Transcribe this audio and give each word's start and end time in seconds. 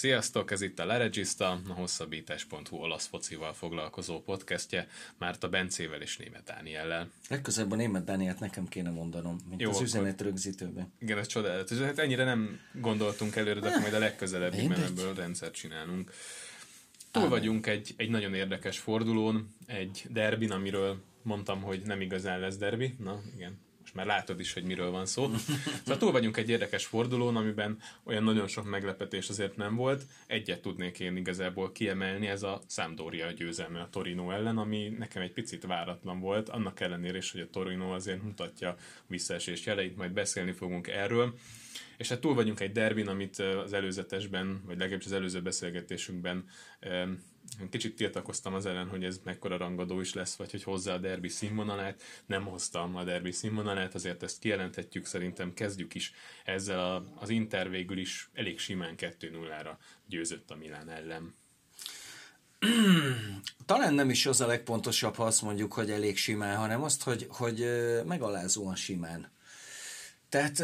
Sziasztok, 0.00 0.50
ez 0.50 0.60
itt 0.60 0.78
a 0.78 0.84
Leregista, 0.86 1.60
a 1.68 1.72
hosszabbítás.hu 1.72 2.76
olasz 2.76 3.06
focival 3.06 3.52
foglalkozó 3.52 4.20
podcastje, 4.20 4.88
Márta 5.18 5.48
Bencével 5.48 6.00
és 6.00 6.16
Német 6.16 6.44
Dániellel. 6.44 7.10
Legközelebb 7.28 7.72
a 7.72 7.74
Német 7.74 8.04
Dánielt 8.04 8.40
nekem 8.40 8.68
kéne 8.68 8.90
mondanom, 8.90 9.40
mint 9.48 9.60
Jó, 9.60 9.70
az 9.70 9.80
üzenet 9.80 10.20
rögzítőben. 10.20 10.92
Igen, 10.98 11.18
ez 11.18 11.26
csodálatos. 11.26 11.78
Hát 11.78 11.98
ennyire 11.98 12.24
nem 12.24 12.60
gondoltunk 12.72 13.36
előre, 13.36 13.60
de 13.60 13.68
akkor 13.68 13.80
majd 13.80 13.94
a 13.94 13.98
legközelebb 13.98 14.54
ebből 14.54 15.14
rendszert 15.14 15.54
csinálunk. 15.54 16.12
Túl 17.10 17.28
vagyunk 17.28 17.66
egy, 17.66 17.94
egy 17.96 18.10
nagyon 18.10 18.34
érdekes 18.34 18.78
fordulón, 18.78 19.54
egy 19.66 20.04
derbin, 20.08 20.50
amiről 20.50 21.02
mondtam, 21.22 21.62
hogy 21.62 21.82
nem 21.84 22.00
igazán 22.00 22.40
lesz 22.40 22.56
derbi. 22.56 22.94
Na, 22.98 23.22
igen, 23.34 23.58
most 23.92 24.06
már 24.06 24.18
látod 24.18 24.40
is, 24.40 24.52
hogy 24.52 24.62
miről 24.62 24.90
van 24.90 25.06
szó. 25.06 25.30
Szóval 25.82 25.96
túl 25.98 26.12
vagyunk 26.12 26.36
egy 26.36 26.48
érdekes 26.48 26.86
fordulón, 26.86 27.36
amiben 27.36 27.78
olyan 28.04 28.22
nagyon 28.22 28.46
sok 28.46 28.70
meglepetés 28.70 29.28
azért 29.28 29.56
nem 29.56 29.74
volt. 29.74 30.02
Egyet 30.26 30.62
tudnék 30.62 31.00
én 31.00 31.16
igazából 31.16 31.72
kiemelni, 31.72 32.26
ez 32.26 32.42
a 32.42 32.60
Sampdoria 32.68 33.30
győzelme 33.30 33.80
a 33.80 33.88
Torino 33.90 34.30
ellen, 34.30 34.58
ami 34.58 34.88
nekem 34.98 35.22
egy 35.22 35.32
picit 35.32 35.66
váratlan 35.66 36.20
volt, 36.20 36.48
annak 36.48 36.80
ellenére 36.80 37.16
is, 37.16 37.32
hogy 37.32 37.40
a 37.40 37.50
Torino 37.50 37.94
azért 37.94 38.22
mutatja 38.22 38.76
visszaesés 39.06 39.66
jeleit, 39.66 39.96
majd 39.96 40.12
beszélni 40.12 40.52
fogunk 40.52 40.88
erről. 40.88 41.34
És 41.96 42.08
hát 42.08 42.20
túl 42.20 42.34
vagyunk 42.34 42.60
egy 42.60 42.72
derbin, 42.72 43.08
amit 43.08 43.38
az 43.38 43.72
előzetesben, 43.72 44.62
vagy 44.66 44.78
legalábbis 44.78 45.06
az 45.06 45.12
előző 45.12 45.42
beszélgetésünkben 45.42 46.44
kicsit 47.70 47.96
tiltakoztam 47.96 48.54
az 48.54 48.66
ellen, 48.66 48.88
hogy 48.88 49.04
ez 49.04 49.20
mekkora 49.24 49.56
rangadó 49.56 50.00
is 50.00 50.14
lesz, 50.14 50.36
vagy 50.36 50.50
hogy 50.50 50.62
hozzá 50.62 50.94
a 50.94 50.98
derbi 50.98 51.28
színvonalát. 51.28 52.02
Nem 52.26 52.46
hoztam 52.46 52.96
a 52.96 53.04
derbi 53.04 53.32
színvonalát, 53.32 53.94
azért 53.94 54.22
ezt 54.22 54.38
kijelenthetjük, 54.38 55.06
szerintem 55.06 55.54
kezdjük 55.54 55.94
is 55.94 56.12
ezzel 56.44 56.80
a, 56.80 57.04
az 57.14 57.28
Inter 57.28 57.70
végül 57.70 57.98
is 57.98 58.30
elég 58.32 58.58
simán 58.58 58.94
2-0-ra 58.96 59.76
győzött 60.06 60.50
a 60.50 60.56
Milán 60.56 60.88
ellen. 60.88 61.34
Talán 63.66 63.94
nem 63.94 64.10
is 64.10 64.26
az 64.26 64.40
a 64.40 64.46
legpontosabb, 64.46 65.14
ha 65.14 65.24
azt 65.24 65.42
mondjuk, 65.42 65.72
hogy 65.72 65.90
elég 65.90 66.16
simán, 66.16 66.56
hanem 66.56 66.82
azt, 66.82 67.02
hogy, 67.02 67.26
hogy 67.28 67.64
megalázóan 68.06 68.74
simán. 68.74 69.30
Tehát 70.28 70.62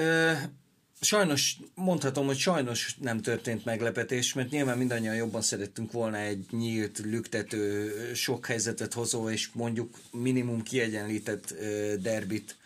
Sajnos, 1.07 1.57
mondhatom, 1.75 2.27
hogy 2.27 2.39
sajnos 2.39 2.97
nem 3.01 3.21
történt 3.21 3.65
meglepetés, 3.65 4.33
mert 4.33 4.51
nyilván 4.51 4.79
mindannyian 4.79 5.15
jobban 5.15 5.43
szerettünk 5.43 5.93
volna 5.93 6.17
egy 6.17 6.47
nyílt, 6.51 6.99
lüktető, 6.99 7.93
sok 8.15 8.47
helyzetet 8.47 8.93
hozó, 8.93 9.31
és 9.31 9.49
mondjuk 9.53 9.99
minimum 10.13 10.63
kiegyenlített 10.63 11.55
derbit 12.01 12.57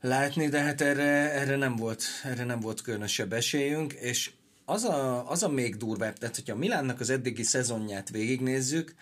látni, 0.00 0.48
de 0.48 0.60
hát 0.60 0.80
erre, 0.80 1.32
erre, 1.32 1.56
nem 1.56 1.76
volt, 1.76 2.04
erre 2.24 2.44
nem 2.44 2.60
volt 2.60 2.82
különösebb 2.82 3.32
esélyünk, 3.32 3.92
és 3.92 4.30
az 4.64 4.84
a, 4.84 5.30
az 5.30 5.42
a 5.42 5.48
még 5.48 5.76
durvább, 5.76 6.18
tehát 6.18 6.36
hogyha 6.36 6.56
Milánnak 6.56 7.00
az 7.00 7.10
eddigi 7.10 7.42
szezonját 7.42 8.10
végignézzük, 8.10 8.94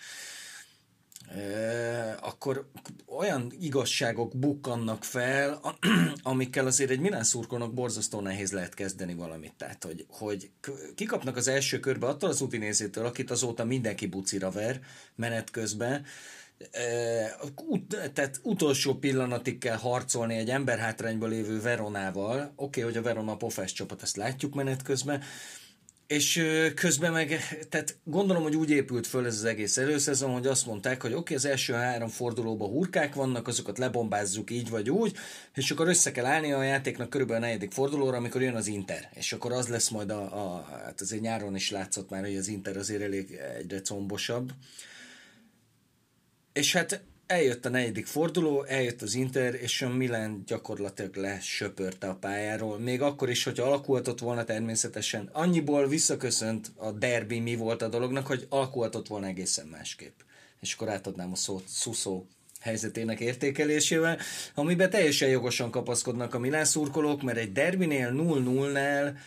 akkor 2.19 2.69
olyan 3.05 3.53
igazságok 3.59 4.37
bukkannak 4.37 5.03
fel, 5.03 5.61
amikkel 6.23 6.65
azért 6.65 6.89
egy 6.89 6.99
Milán 6.99 7.23
szurkolónak 7.23 7.73
borzasztó 7.73 8.19
nehéz 8.19 8.51
lehet 8.51 8.73
kezdeni 8.73 9.13
valamit. 9.13 9.53
Tehát, 9.57 9.83
hogy, 9.83 10.05
hogy 10.09 10.49
kikapnak 10.95 11.35
az 11.35 11.47
első 11.47 11.79
körbe 11.79 12.07
attól 12.07 12.29
az 12.29 12.41
Udinézétől, 12.41 13.05
akit 13.05 13.31
azóta 13.31 13.65
mindenki 13.65 14.05
bucira 14.05 14.51
ver 14.51 14.79
menet 15.15 15.51
közben, 15.51 16.05
tehát 18.13 18.39
utolsó 18.43 18.93
pillanatig 18.93 19.57
kell 19.57 19.77
harcolni 19.77 20.35
egy 20.35 20.49
emberhátrányban 20.49 21.29
lévő 21.29 21.61
Veronával. 21.61 22.39
Oké, 22.39 22.53
okay, 22.55 22.83
hogy 22.83 22.97
a 22.97 23.01
Verona 23.01 23.35
pofás 23.35 23.73
csapat, 23.73 24.01
ezt 24.01 24.15
látjuk 24.15 24.53
menet 24.53 24.81
közben, 24.81 25.23
és 26.07 26.43
közben 26.75 27.11
meg, 27.11 27.57
tehát 27.69 27.97
gondolom, 28.03 28.43
hogy 28.43 28.55
úgy 28.55 28.69
épült 28.69 29.07
föl 29.07 29.25
ez 29.25 29.35
az 29.35 29.43
egész 29.43 29.77
előszezon, 29.77 30.31
hogy 30.31 30.47
azt 30.47 30.65
mondták, 30.65 31.01
hogy 31.01 31.11
oké, 31.11 31.19
okay, 31.19 31.35
az 31.35 31.45
első 31.45 31.73
három 31.73 32.09
fordulóban 32.09 32.69
hurkák 32.69 33.13
vannak, 33.13 33.47
azokat 33.47 33.77
lebombázzuk 33.77 34.51
így 34.51 34.69
vagy 34.69 34.89
úgy, 34.89 35.15
és 35.53 35.71
akkor 35.71 35.87
össze 35.87 36.11
kell 36.11 36.25
állni 36.25 36.51
a 36.51 36.63
játéknak 36.63 37.09
körülbelül 37.09 37.43
a 37.43 37.45
negyedik 37.45 37.71
fordulóra, 37.71 38.17
amikor 38.17 38.41
jön 38.41 38.55
az 38.55 38.67
Inter. 38.67 39.09
És 39.13 39.33
akkor 39.33 39.51
az 39.51 39.67
lesz 39.67 39.89
majd 39.89 40.09
a, 40.09 40.21
a 40.21 40.63
hát 40.63 41.01
azért 41.01 41.21
nyáron 41.21 41.55
is 41.55 41.71
látszott 41.71 42.09
már, 42.09 42.21
hogy 42.21 42.37
az 42.37 42.47
Inter 42.47 42.77
azért 42.77 43.01
elég 43.01 43.39
egyre 43.57 43.81
combosabb. 43.81 44.51
És 46.53 46.73
hát 46.73 47.03
eljött 47.27 47.65
a 47.65 47.69
negyedik 47.69 48.05
forduló, 48.05 48.63
eljött 48.63 49.01
az 49.01 49.13
Inter, 49.13 49.53
és 49.53 49.81
a 49.81 49.89
Milan 49.89 50.43
gyakorlatilag 50.45 51.15
lesöpörte 51.15 52.07
a 52.07 52.15
pályáról. 52.15 52.79
Még 52.79 53.01
akkor 53.01 53.29
is, 53.29 53.43
hogy 53.43 53.59
alakulhatott 53.59 54.19
volna 54.19 54.43
természetesen. 54.43 55.29
Annyiból 55.31 55.87
visszaköszönt 55.87 56.71
a 56.75 56.91
derbi 56.91 57.39
mi 57.39 57.55
volt 57.55 57.81
a 57.81 57.87
dolognak, 57.87 58.27
hogy 58.27 58.45
alakulhatott 58.49 59.07
volna 59.07 59.27
egészen 59.27 59.67
másképp. 59.67 60.19
És 60.61 60.73
akkor 60.73 60.89
átadnám 60.89 61.31
a 61.31 61.35
szót 61.35 61.67
Szuszó 61.67 62.25
helyzetének 62.59 63.19
értékelésével, 63.19 64.17
amiben 64.55 64.89
teljesen 64.89 65.29
jogosan 65.29 65.71
kapaszkodnak 65.71 66.33
a 66.33 66.39
Milán 66.39 66.65
szurkolók, 66.65 67.21
mert 67.21 67.37
egy 67.37 67.51
derbinél 67.51 68.11
0-0-nál 68.13 69.17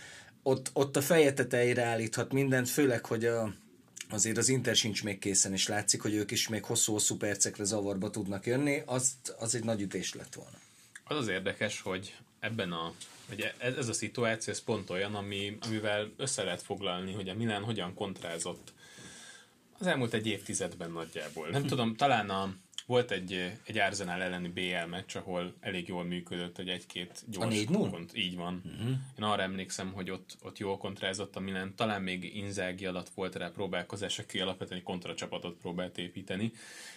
ott, 0.43 0.71
ott 0.73 0.97
a 0.97 1.01
feje 1.01 1.33
tetejére 1.33 1.85
állíthat 1.85 2.33
mindent, 2.33 2.69
főleg, 2.69 3.07
hogy 3.07 3.25
a 3.25 3.55
azért 4.11 4.37
az 4.37 4.49
Inter 4.49 4.77
sincs 4.77 5.05
még 5.05 5.19
készen, 5.19 5.53
és 5.53 5.69
látszik, 5.69 6.03
hogy 6.03 6.15
ők 6.15 6.31
is 6.31 6.49
még 6.49 6.65
hosszú-hosszú 6.65 7.17
percekre 7.17 7.65
zavarba 7.65 8.11
tudnak 8.11 8.47
jönni, 8.47 8.83
az, 8.87 9.13
az 9.39 9.55
egy 9.55 9.65
nagy 9.65 9.81
ütés 9.81 10.15
lett 10.15 10.35
volna. 10.35 10.57
Az 11.05 11.17
az 11.17 11.29
érdekes, 11.29 11.81
hogy 11.81 12.17
ebben 12.41 12.73
a, 12.73 12.93
hogy 13.29 13.53
ez, 13.59 13.75
ez 13.75 13.89
a 13.89 13.93
szituáció, 13.93 14.53
ez 14.53 14.63
pont 14.63 14.91
olyan, 14.91 15.15
ami, 15.15 15.59
amivel 15.61 16.13
össze 16.17 16.43
lehet 16.43 16.63
foglalni, 16.63 17.13
hogy 17.13 17.29
a 17.29 17.35
Milán 17.35 17.63
hogyan 17.63 17.95
kontrázott 17.95 18.73
az 19.79 19.87
elmúlt 19.87 20.15
egy 20.15 20.27
évtizedben 20.27 20.91
nagyjából. 20.91 21.49
Nem 21.49 21.67
tudom, 21.67 21.97
talán 21.97 22.31
a, 22.31 22.55
volt 22.89 23.11
egy, 23.11 23.59
egy 23.65 23.79
Arsenal 23.79 24.23
elleni 24.23 24.49
BL 24.49 24.89
meccs, 24.91 25.17
ahol 25.17 25.55
elég 25.61 25.89
jól 25.89 26.05
működött, 26.05 26.59
egy 26.59 26.69
egy-két 26.69 27.25
gyors 27.27 27.47
a 27.47 27.49
4 27.49 27.67
kont, 27.67 28.17
Így 28.17 28.37
van. 28.37 28.63
Uh-huh. 28.65 28.89
Én 29.19 29.25
arra 29.25 29.43
emlékszem, 29.43 29.93
hogy 29.93 30.11
ott, 30.11 30.37
ott 30.43 30.59
jól 30.59 30.79
kontrázott 30.79 31.37
a 31.37 31.41
Milan, 31.41 31.75
talán 31.75 32.03
még 32.03 32.37
Inzági 32.37 32.87
alatt 32.87 33.09
volt 33.09 33.35
rá 33.35 33.49
próbálkozás, 33.51 34.19
aki 34.19 34.41
alapvetően 34.41 34.79
egy 34.79 34.85
kontracsapatot 34.85 35.59
próbált 35.59 35.99
építeni, 35.99 36.53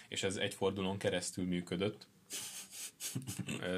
és 0.08 0.22
ez 0.22 0.36
egy 0.36 0.54
fordulón 0.54 0.98
keresztül 0.98 1.44
működött. 1.44 2.06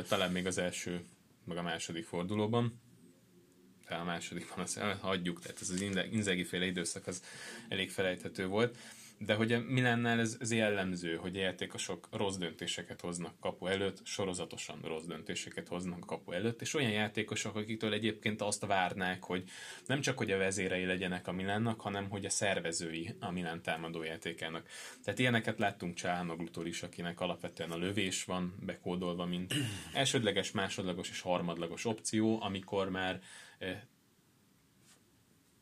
talán 0.08 0.32
még 0.32 0.46
az 0.46 0.58
első, 0.58 1.04
meg 1.44 1.56
a 1.56 1.62
második 1.62 2.04
fordulóban 2.04 2.80
a 3.88 4.04
másodikban 4.04 4.58
azt 4.58 4.78
hagyjuk, 4.78 5.40
tehát 5.40 5.60
ez 5.60 5.70
az 5.70 5.80
Inzági 6.10 6.44
féle 6.44 6.66
időszak 6.66 7.06
az 7.06 7.22
elég 7.68 7.90
felejthető 7.90 8.46
volt 8.46 8.78
de 9.24 9.34
hogy 9.34 9.66
Milánnál 9.66 10.20
ez, 10.20 10.36
ez 10.40 10.52
jellemző, 10.52 11.16
hogy 11.16 11.36
a 11.36 11.40
játékosok 11.40 12.08
rossz 12.10 12.36
döntéseket 12.36 13.00
hoznak 13.00 13.40
kapu 13.40 13.66
előtt, 13.66 14.06
sorozatosan 14.06 14.80
rossz 14.82 15.04
döntéseket 15.04 15.68
hoznak 15.68 16.06
kapu 16.06 16.32
előtt, 16.32 16.60
és 16.60 16.74
olyan 16.74 16.90
játékosok, 16.90 17.56
akiktől 17.56 17.92
egyébként 17.92 18.42
azt 18.42 18.66
várnák, 18.66 19.24
hogy 19.24 19.44
nem 19.86 20.00
csak 20.00 20.18
hogy 20.18 20.30
a 20.30 20.38
vezérei 20.38 20.84
legyenek 20.84 21.28
a 21.28 21.32
Milánnak, 21.32 21.80
hanem 21.80 22.08
hogy 22.08 22.24
a 22.24 22.30
szervezői 22.30 23.14
a 23.20 23.30
Milán 23.30 23.62
támadójátékának. 23.62 24.68
Tehát 25.04 25.18
ilyeneket 25.18 25.58
láttunk 25.58 25.94
Csáhanoglutól 25.94 26.66
is, 26.66 26.82
akinek 26.82 27.20
alapvetően 27.20 27.70
a 27.70 27.76
lövés 27.76 28.24
van 28.24 28.54
bekódolva, 28.60 29.24
mint 29.24 29.54
elsődleges, 29.92 30.50
másodlagos 30.50 31.10
és 31.10 31.20
harmadlagos 31.20 31.84
opció, 31.84 32.42
amikor 32.42 32.90
már 32.90 33.20
eh, 33.58 33.80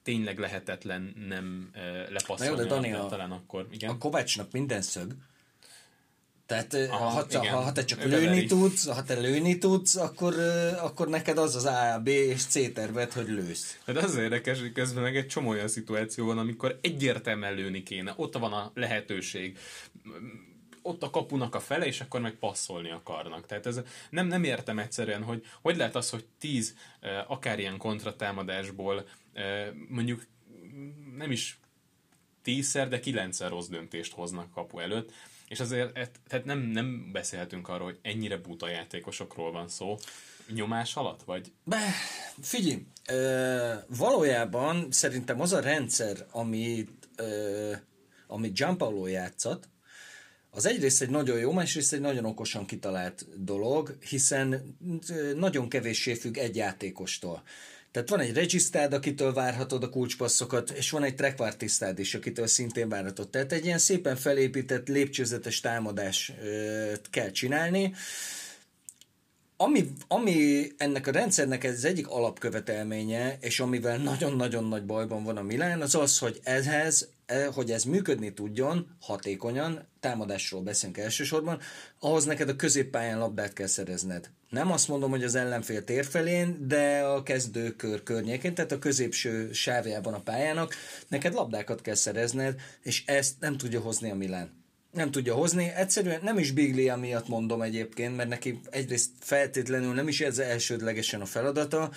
tényleg 0.03 0.39
lehetetlen 0.39 1.15
nem 1.29 1.71
lepasszolni. 2.11 2.47
jó, 2.47 2.55
de 2.55 2.65
Dani, 2.65 2.93
a, 2.93 3.07
talán 3.07 3.31
akkor, 3.31 3.67
igen. 3.71 3.91
A 3.91 3.99
Kovácsnak 3.99 4.53
minden 4.53 4.83
szög. 4.83 5.15
Tehát 6.47 6.75
Aha, 6.75 7.05
ha, 7.05 7.27
te, 7.27 7.39
ha, 7.51 7.61
ha 7.61 7.73
te 7.73 7.85
csak 7.85 8.05
lőni 8.05 8.27
veri. 8.27 8.47
tudsz, 8.47 8.89
ha 8.89 9.03
te 9.03 9.15
lőni 9.15 9.59
tudsz, 9.59 9.97
akkor, 9.97 10.35
akkor 10.81 11.09
neked 11.09 11.39
az 11.39 11.55
az 11.57 11.65
A, 11.65 12.01
B 12.05 12.09
és 12.09 12.45
C 12.45 12.73
terved, 12.73 13.13
hogy 13.13 13.29
lősz. 13.29 13.79
De 13.87 14.01
az 14.01 14.17
érdekes, 14.17 14.61
hogy 14.61 14.73
közben 14.73 15.03
meg 15.03 15.17
egy 15.17 15.27
csomó 15.27 15.49
olyan 15.49 15.69
szituáció 15.69 16.27
van, 16.27 16.39
amikor 16.39 16.79
egyértelműen 16.83 17.55
lőni 17.55 17.83
kéne. 17.83 18.13
Ott 18.17 18.39
van 18.39 18.53
a 18.53 18.71
lehetőség 18.75 19.59
ott 20.83 21.03
a 21.03 21.11
kapunak 21.11 21.55
a 21.55 21.61
fele, 21.61 21.87
és 21.87 22.01
akkor 22.01 22.21
meg 22.21 22.35
passzolni 22.35 22.91
akarnak. 22.91 23.47
Tehát 23.47 23.67
ez 23.67 23.81
nem, 24.11 24.27
nem 24.27 24.45
értem 24.45 24.79
egyszerűen, 24.79 25.23
hogy 25.23 25.45
hogy 25.61 25.77
lehet 25.77 25.95
az, 25.95 26.11
hogy 26.11 26.25
tíz 26.39 26.77
akár 27.27 27.59
ilyen 27.59 27.79
kontratámadásból 27.79 29.09
mondjuk 29.89 30.27
nem 31.17 31.31
is 31.31 31.61
tízszer, 32.43 32.89
de 32.89 33.01
kilencszer 33.01 33.51
rossz 33.51 33.67
döntést 33.67 34.13
hoznak 34.13 34.51
kapu 34.51 34.79
előtt, 34.79 35.13
és 35.49 35.61
azért 35.61 35.93
tehát 36.29 36.45
nem, 36.45 36.59
nem 36.59 37.13
beszélhetünk 37.13 37.69
arról, 37.69 37.85
hogy 37.85 37.99
ennyire 38.03 38.37
buta 38.37 38.69
játékosokról 38.69 39.53
van 39.53 39.69
szó, 39.69 39.97
nyomás 40.49 40.97
alatt, 40.97 41.23
vagy? 41.23 41.53
Be, 41.65 41.81
figyelj, 42.41 42.87
ö, 43.09 43.75
valójában 43.97 44.87
szerintem 44.91 45.41
az 45.41 45.53
a 45.53 45.61
rendszer, 45.61 46.27
ami, 46.31 46.89
ö, 47.17 47.73
amit 48.27 48.55
Gianpaolo 48.55 49.07
játszott, 49.07 49.69
az 50.55 50.67
egyrészt 50.67 51.03
egy 51.03 51.11
nagyon 51.11 51.39
jó, 51.39 51.53
másrészt 51.53 51.93
egy 51.93 52.01
nagyon 52.01 52.25
okosan 52.25 52.67
kitalált 52.67 53.45
dolog, 53.45 53.97
hiszen 54.09 54.77
nagyon 55.37 55.69
kevéssé 55.69 56.15
függ 56.15 56.37
egy 56.37 56.57
játékostól. 56.57 57.43
Tehát 57.91 58.09
van 58.09 58.21
egy 58.21 58.35
regisztád, 58.35 58.93
akitől 58.93 59.33
várhatod 59.33 59.83
a 59.83 59.89
kulcspasszokat, 59.89 60.71
és 60.71 60.91
van 60.91 61.03
egy 61.03 61.15
trekvártisztád 61.15 61.99
is, 61.99 62.15
akitől 62.15 62.47
szintén 62.47 62.89
várhatod. 62.89 63.29
Tehát 63.29 63.53
egy 63.53 63.65
ilyen 63.65 63.79
szépen 63.79 64.17
felépített, 64.17 64.89
lépcsőzetes 64.89 65.61
támadás 65.61 66.33
kell 67.11 67.31
csinálni, 67.31 67.95
ami, 69.57 69.93
ami 70.09 70.67
ennek 70.77 71.07
a 71.07 71.11
rendszernek 71.11 71.65
ez 71.65 71.85
egyik 71.85 72.09
alapkövetelménye, 72.09 73.39
és 73.41 73.61
amivel 73.61 73.97
nagyon-nagyon 73.97 74.65
nagy 74.65 74.85
bajban 74.85 75.25
van 75.25 75.37
a 75.37 75.43
Milán, 75.43 75.81
az 75.81 75.95
az, 75.95 76.19
hogy 76.19 76.41
ehhez, 76.43 77.09
hogy 77.55 77.71
ez 77.71 77.85
működni 77.85 78.33
tudjon 78.33 78.97
hatékonyan, 79.01 79.89
támadásról 80.01 80.63
beszélünk 80.63 80.99
elsősorban, 80.99 81.61
ahhoz 81.99 82.25
neked 82.25 82.49
a 82.49 82.57
középpályán 82.57 83.19
labdát 83.19 83.53
kell 83.53 83.67
szerezned. 83.67 84.31
Nem 84.49 84.73
azt 84.73 84.89
mondom, 84.89 85.11
hogy 85.11 85.25
az 85.25 85.35
ellenfél 85.35 85.85
térfelén, 85.85 86.69
de 86.69 87.01
a 87.01 87.23
kezdőkör 87.23 88.03
környékén, 88.03 88.55
tehát 88.55 88.73
a 88.73 88.79
középső 88.79 89.53
sávjában 89.53 90.15
a 90.15 90.21
pályának, 90.21 90.75
neked 91.09 91.33
labdákat 91.33 91.81
kell 91.81 91.95
szerezned, 91.95 92.61
és 92.83 93.03
ezt 93.07 93.35
nem 93.41 93.57
tudja 93.57 93.81
hozni 93.81 94.11
a 94.11 94.15
Milán 94.15 94.61
nem 94.93 95.11
tudja 95.11 95.35
hozni. 95.35 95.73
Egyszerűen 95.77 96.21
nem 96.23 96.39
is 96.39 96.51
Biglia 96.51 96.97
miatt 96.97 97.29
mondom 97.29 97.63
egyébként, 97.63 98.17
mert 98.17 98.29
neki 98.29 98.61
egyrészt 98.71 99.11
feltétlenül 99.19 99.95
nem 99.95 100.09
is 100.09 100.21
ez 100.21 100.39
elsődlegesen 100.39 101.21
a 101.21 101.27
feladata, 101.27 101.91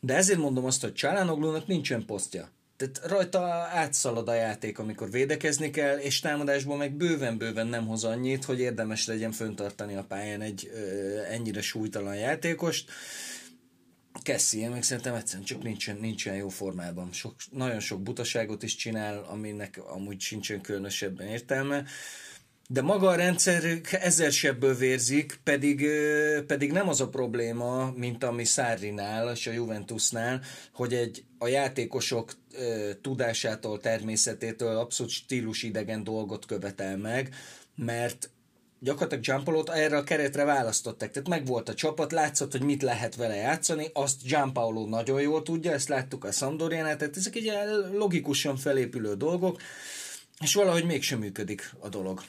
de 0.00 0.14
ezért 0.14 0.38
mondom 0.38 0.64
azt, 0.64 0.82
hogy 0.82 0.94
Csálánoglónak 0.94 1.66
nincsen 1.66 2.04
posztja. 2.04 2.50
Tehát 2.76 3.00
rajta 3.06 3.40
átszalad 3.72 4.28
a 4.28 4.34
játék, 4.34 4.78
amikor 4.78 5.10
védekezni 5.10 5.70
kell, 5.70 5.96
és 5.96 6.20
támadásból 6.20 6.76
meg 6.76 6.92
bőven-bőven 6.92 7.66
nem 7.66 7.86
hoz 7.86 8.04
annyit, 8.04 8.44
hogy 8.44 8.60
érdemes 8.60 9.06
legyen 9.06 9.32
föntartani 9.32 9.94
a 9.94 10.04
pályán 10.04 10.40
egy 10.40 10.70
ö, 10.74 11.18
ennyire 11.30 11.60
súlytalan 11.60 12.16
játékost. 12.16 12.90
Kessie, 14.22 14.68
meg 14.68 14.82
szerintem 14.82 15.14
egyszerűen 15.14 15.44
csak 15.44 15.62
nincsen, 15.62 15.96
nincsen 15.96 16.34
jó 16.34 16.48
formában. 16.48 17.12
Sok, 17.12 17.34
nagyon 17.50 17.80
sok 17.80 18.02
butaságot 18.02 18.62
is 18.62 18.74
csinál, 18.76 19.24
aminek 19.24 19.80
amúgy 19.86 20.20
sincsen 20.20 20.60
különösebben 20.60 21.26
értelme 21.26 21.84
de 22.68 22.82
maga 22.82 23.08
a 23.08 23.14
rendszer 23.14 23.80
ezer 23.90 24.32
sebből 24.32 24.74
vérzik, 24.74 25.40
pedig, 25.44 25.86
pedig 26.46 26.72
nem 26.72 26.88
az 26.88 27.00
a 27.00 27.08
probléma, 27.08 27.92
mint 27.96 28.24
ami 28.24 28.44
Szárinál 28.44 29.32
és 29.32 29.46
a 29.46 29.52
Juventusnál, 29.52 30.40
hogy 30.72 30.94
egy 30.94 31.24
a 31.38 31.46
játékosok 31.46 32.32
tudásától, 33.00 33.80
természetétől 33.80 34.76
abszolút 34.76 35.12
stílusidegen 35.12 36.04
dolgot 36.04 36.46
követel 36.46 36.96
meg, 36.96 37.34
mert 37.76 38.30
gyakorlatilag 38.80 39.24
Giampaolót 39.24 39.70
erre 39.70 39.96
a 39.96 40.04
keretre 40.04 40.44
választották. 40.44 41.10
Tehát 41.10 41.28
meg 41.28 41.46
volt 41.46 41.68
a 41.68 41.74
csapat, 41.74 42.12
látszott, 42.12 42.52
hogy 42.52 42.62
mit 42.62 42.82
lehet 42.82 43.16
vele 43.16 43.34
játszani, 43.34 43.90
azt 43.92 44.22
Giampaolo 44.22 44.86
nagyon 44.86 45.20
jól 45.20 45.42
tudja, 45.42 45.72
ezt 45.72 45.88
láttuk 45.88 46.24
a 46.24 46.32
Sampdoriánál, 46.32 46.96
tehát 46.96 47.16
ezek 47.16 47.34
egy 47.34 47.52
logikusan 47.92 48.56
felépülő 48.56 49.14
dolgok, 49.14 49.60
és 50.40 50.54
valahogy 50.54 50.84
mégsem 50.84 51.18
működik 51.18 51.72
a 51.80 51.88
dolog. 51.88 52.20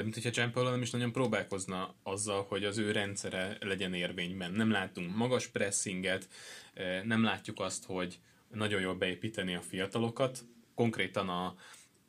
De 0.00 0.06
mint 0.06 0.18
hogyha 0.22 0.30
Gianpaolo 0.40 0.70
nem 0.70 0.82
is 0.82 0.90
nagyon 0.90 1.12
próbálkozna 1.12 1.94
azzal, 2.02 2.46
hogy 2.48 2.64
az 2.64 2.78
ő 2.78 2.92
rendszere 2.92 3.56
legyen 3.60 3.94
érvényben. 3.94 4.52
Nem 4.52 4.70
látunk 4.70 5.16
magas 5.16 5.46
pressinget, 5.46 6.28
eh, 6.74 7.02
nem 7.02 7.22
látjuk 7.22 7.60
azt, 7.60 7.84
hogy 7.84 8.18
nagyon 8.48 8.80
jól 8.80 8.94
beépíteni 8.94 9.54
a 9.54 9.60
fiatalokat. 9.60 10.44
Konkrétan 10.74 11.28
a, 11.28 11.54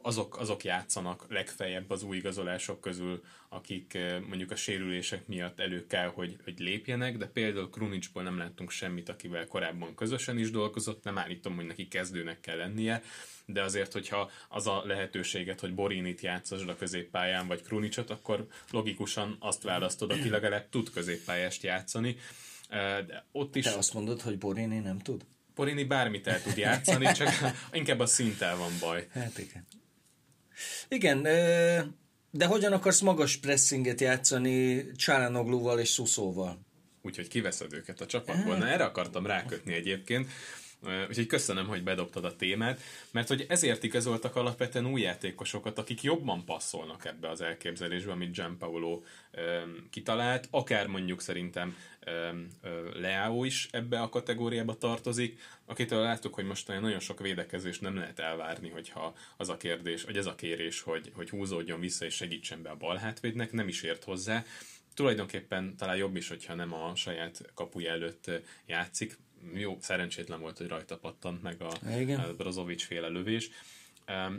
azok, 0.01 0.39
azok 0.39 0.63
játszanak 0.63 1.25
legfeljebb 1.29 1.89
az 1.89 2.03
új 2.03 2.17
igazolások 2.17 2.81
közül, 2.81 3.23
akik 3.49 3.93
eh, 3.93 4.19
mondjuk 4.19 4.51
a 4.51 4.55
sérülések 4.55 5.27
miatt 5.27 5.59
elő 5.59 5.85
kell, 5.87 6.07
hogy, 6.07 6.37
hogy 6.43 6.59
lépjenek, 6.59 7.17
de 7.17 7.25
például 7.27 7.69
Krunicsból 7.69 8.23
nem 8.23 8.37
láttunk 8.37 8.69
semmit, 8.69 9.09
akivel 9.09 9.47
korábban 9.47 9.95
közösen 9.95 10.37
is 10.37 10.51
dolgozott, 10.51 11.03
nem 11.03 11.17
állítom, 11.17 11.55
hogy 11.55 11.65
neki 11.65 11.87
kezdőnek 11.87 12.39
kell 12.39 12.57
lennie, 12.57 13.03
de 13.45 13.63
azért, 13.63 13.93
hogyha 13.93 14.29
az 14.49 14.67
a 14.67 14.83
lehetőséget, 14.85 15.59
hogy 15.59 15.73
Borinit 15.73 16.21
játszasd 16.21 16.69
a 16.69 16.75
középpályán, 16.75 17.47
vagy 17.47 17.61
Krunicsot, 17.61 18.09
akkor 18.09 18.47
logikusan 18.69 19.35
azt 19.39 19.63
választod, 19.63 20.11
aki 20.11 20.29
legalább 20.29 20.69
tud 20.69 20.89
középpályást 20.89 21.63
játszani. 21.63 22.15
De 23.07 23.25
ott 23.31 23.55
is... 23.55 23.63
Te 23.63 23.73
azt 23.73 23.93
mondod, 23.93 24.21
hogy 24.21 24.37
Borini 24.37 24.79
nem 24.79 24.99
tud? 24.99 25.25
Borini 25.55 25.83
bármit 25.83 26.27
el 26.27 26.41
tud 26.41 26.57
játszani, 26.57 27.11
csak 27.11 27.29
inkább 27.71 27.99
a 27.99 28.05
szinttel 28.05 28.57
van 28.57 28.71
baj. 28.79 29.07
Hát 29.13 29.37
igen. 29.37 29.67
Igen, 30.87 31.21
de 32.31 32.45
hogyan 32.45 32.73
akarsz 32.73 32.99
magas 33.01 33.37
pressinget 33.37 34.01
játszani 34.01 34.85
Csálánoglóval 34.95 35.79
és 35.79 35.89
Szuszóval? 35.89 36.59
Úgyhogy 37.01 37.27
kiveszed 37.27 37.73
őket 37.73 38.01
a 38.01 38.05
csapatból. 38.05 38.57
Na 38.57 38.67
erre 38.67 38.83
akartam 38.83 39.25
rákötni 39.25 39.73
egyébként, 39.73 40.29
Úgyhogy 41.09 41.25
köszönöm, 41.25 41.67
hogy 41.67 41.83
bedobtad 41.83 42.25
a 42.25 42.35
témát, 42.35 42.81
mert 43.11 43.27
hogy 43.27 43.45
ezért 43.49 43.83
igazoltak 43.83 44.35
alapvetően 44.35 44.85
új 44.85 45.01
játékosokat, 45.01 45.77
akik 45.77 46.01
jobban 46.01 46.45
passzolnak 46.45 47.05
ebbe 47.05 47.29
az 47.29 47.41
elképzelésbe, 47.41 48.11
amit 48.11 48.33
Gianpaolo 48.33 48.91
um, 48.91 49.87
kitalált, 49.89 50.47
akár 50.51 50.87
mondjuk 50.87 51.21
szerintem 51.21 51.77
um, 52.31 52.47
Leao 52.93 53.43
is 53.43 53.67
ebbe 53.71 54.01
a 54.01 54.09
kategóriába 54.09 54.77
tartozik, 54.77 55.39
akitől 55.65 56.01
láttuk, 56.01 56.33
hogy 56.33 56.45
most 56.45 56.67
nagyon 56.67 56.99
sok 56.99 57.19
védekezés 57.19 57.79
nem 57.79 57.95
lehet 57.95 58.19
elvárni, 58.19 58.69
hogyha 58.69 59.15
az 59.37 59.49
a 59.49 59.57
kérdés, 59.57 60.03
vagy 60.03 60.17
ez 60.17 60.25
a 60.25 60.35
kérés, 60.35 60.81
hogy, 60.81 61.11
hogy 61.15 61.29
húzódjon 61.29 61.79
vissza 61.79 62.05
és 62.05 62.13
segítsen 62.13 62.61
be 62.61 62.69
a 62.69 62.75
bal 62.75 63.13
nem 63.51 63.67
is 63.67 63.81
ért 63.81 64.03
hozzá, 64.03 64.43
tulajdonképpen 64.93 65.75
talán 65.77 65.95
jobb 65.95 66.15
is, 66.15 66.27
hogyha 66.27 66.53
nem 66.53 66.73
a 66.73 66.95
saját 66.95 67.51
kapuja 67.53 67.91
előtt 67.91 68.31
játszik, 68.65 69.17
jó, 69.53 69.77
szerencsétlen 69.81 70.39
volt, 70.39 70.57
hogy 70.57 70.67
rajta 70.67 70.97
pattant 70.97 71.41
meg 71.41 71.61
a, 71.61 71.71
a 72.17 72.33
Brozovic 72.37 72.83
féle 72.83 73.07
lövés, 73.07 73.49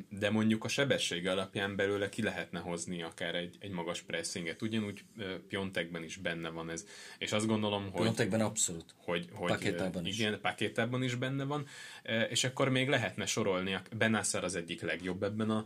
de 0.08 0.30
mondjuk 0.30 0.64
a 0.64 0.68
sebessége 0.68 1.30
alapján 1.30 1.76
belőle 1.76 2.08
ki 2.08 2.22
lehetne 2.22 2.58
hozni 2.58 3.02
akár 3.02 3.34
egy, 3.34 3.56
egy 3.60 3.70
magas 3.70 4.00
pressinget. 4.00 4.62
Ugyanúgy 4.62 5.04
Piontekben 5.48 6.02
is 6.04 6.16
benne 6.16 6.48
van 6.48 6.70
ez. 6.70 6.86
És 7.18 7.32
azt 7.32 7.46
gondolom, 7.46 7.90
hogy... 7.90 8.00
Piontekben 8.00 8.40
abszolút. 8.40 8.94
Hogy, 8.96 9.28
hogy 9.32 9.50
pakétában 9.50 10.06
is. 10.06 10.18
Igen, 10.18 10.40
pakétában 10.40 11.02
is 11.02 11.14
benne 11.14 11.44
van. 11.44 11.66
És 12.30 12.44
akkor 12.44 12.68
még 12.68 12.88
lehetne 12.88 13.26
sorolni. 13.26 13.78
Benassar 13.96 14.44
az 14.44 14.54
egyik 14.54 14.82
legjobb 14.82 15.22
ebben 15.22 15.50
a 15.50 15.64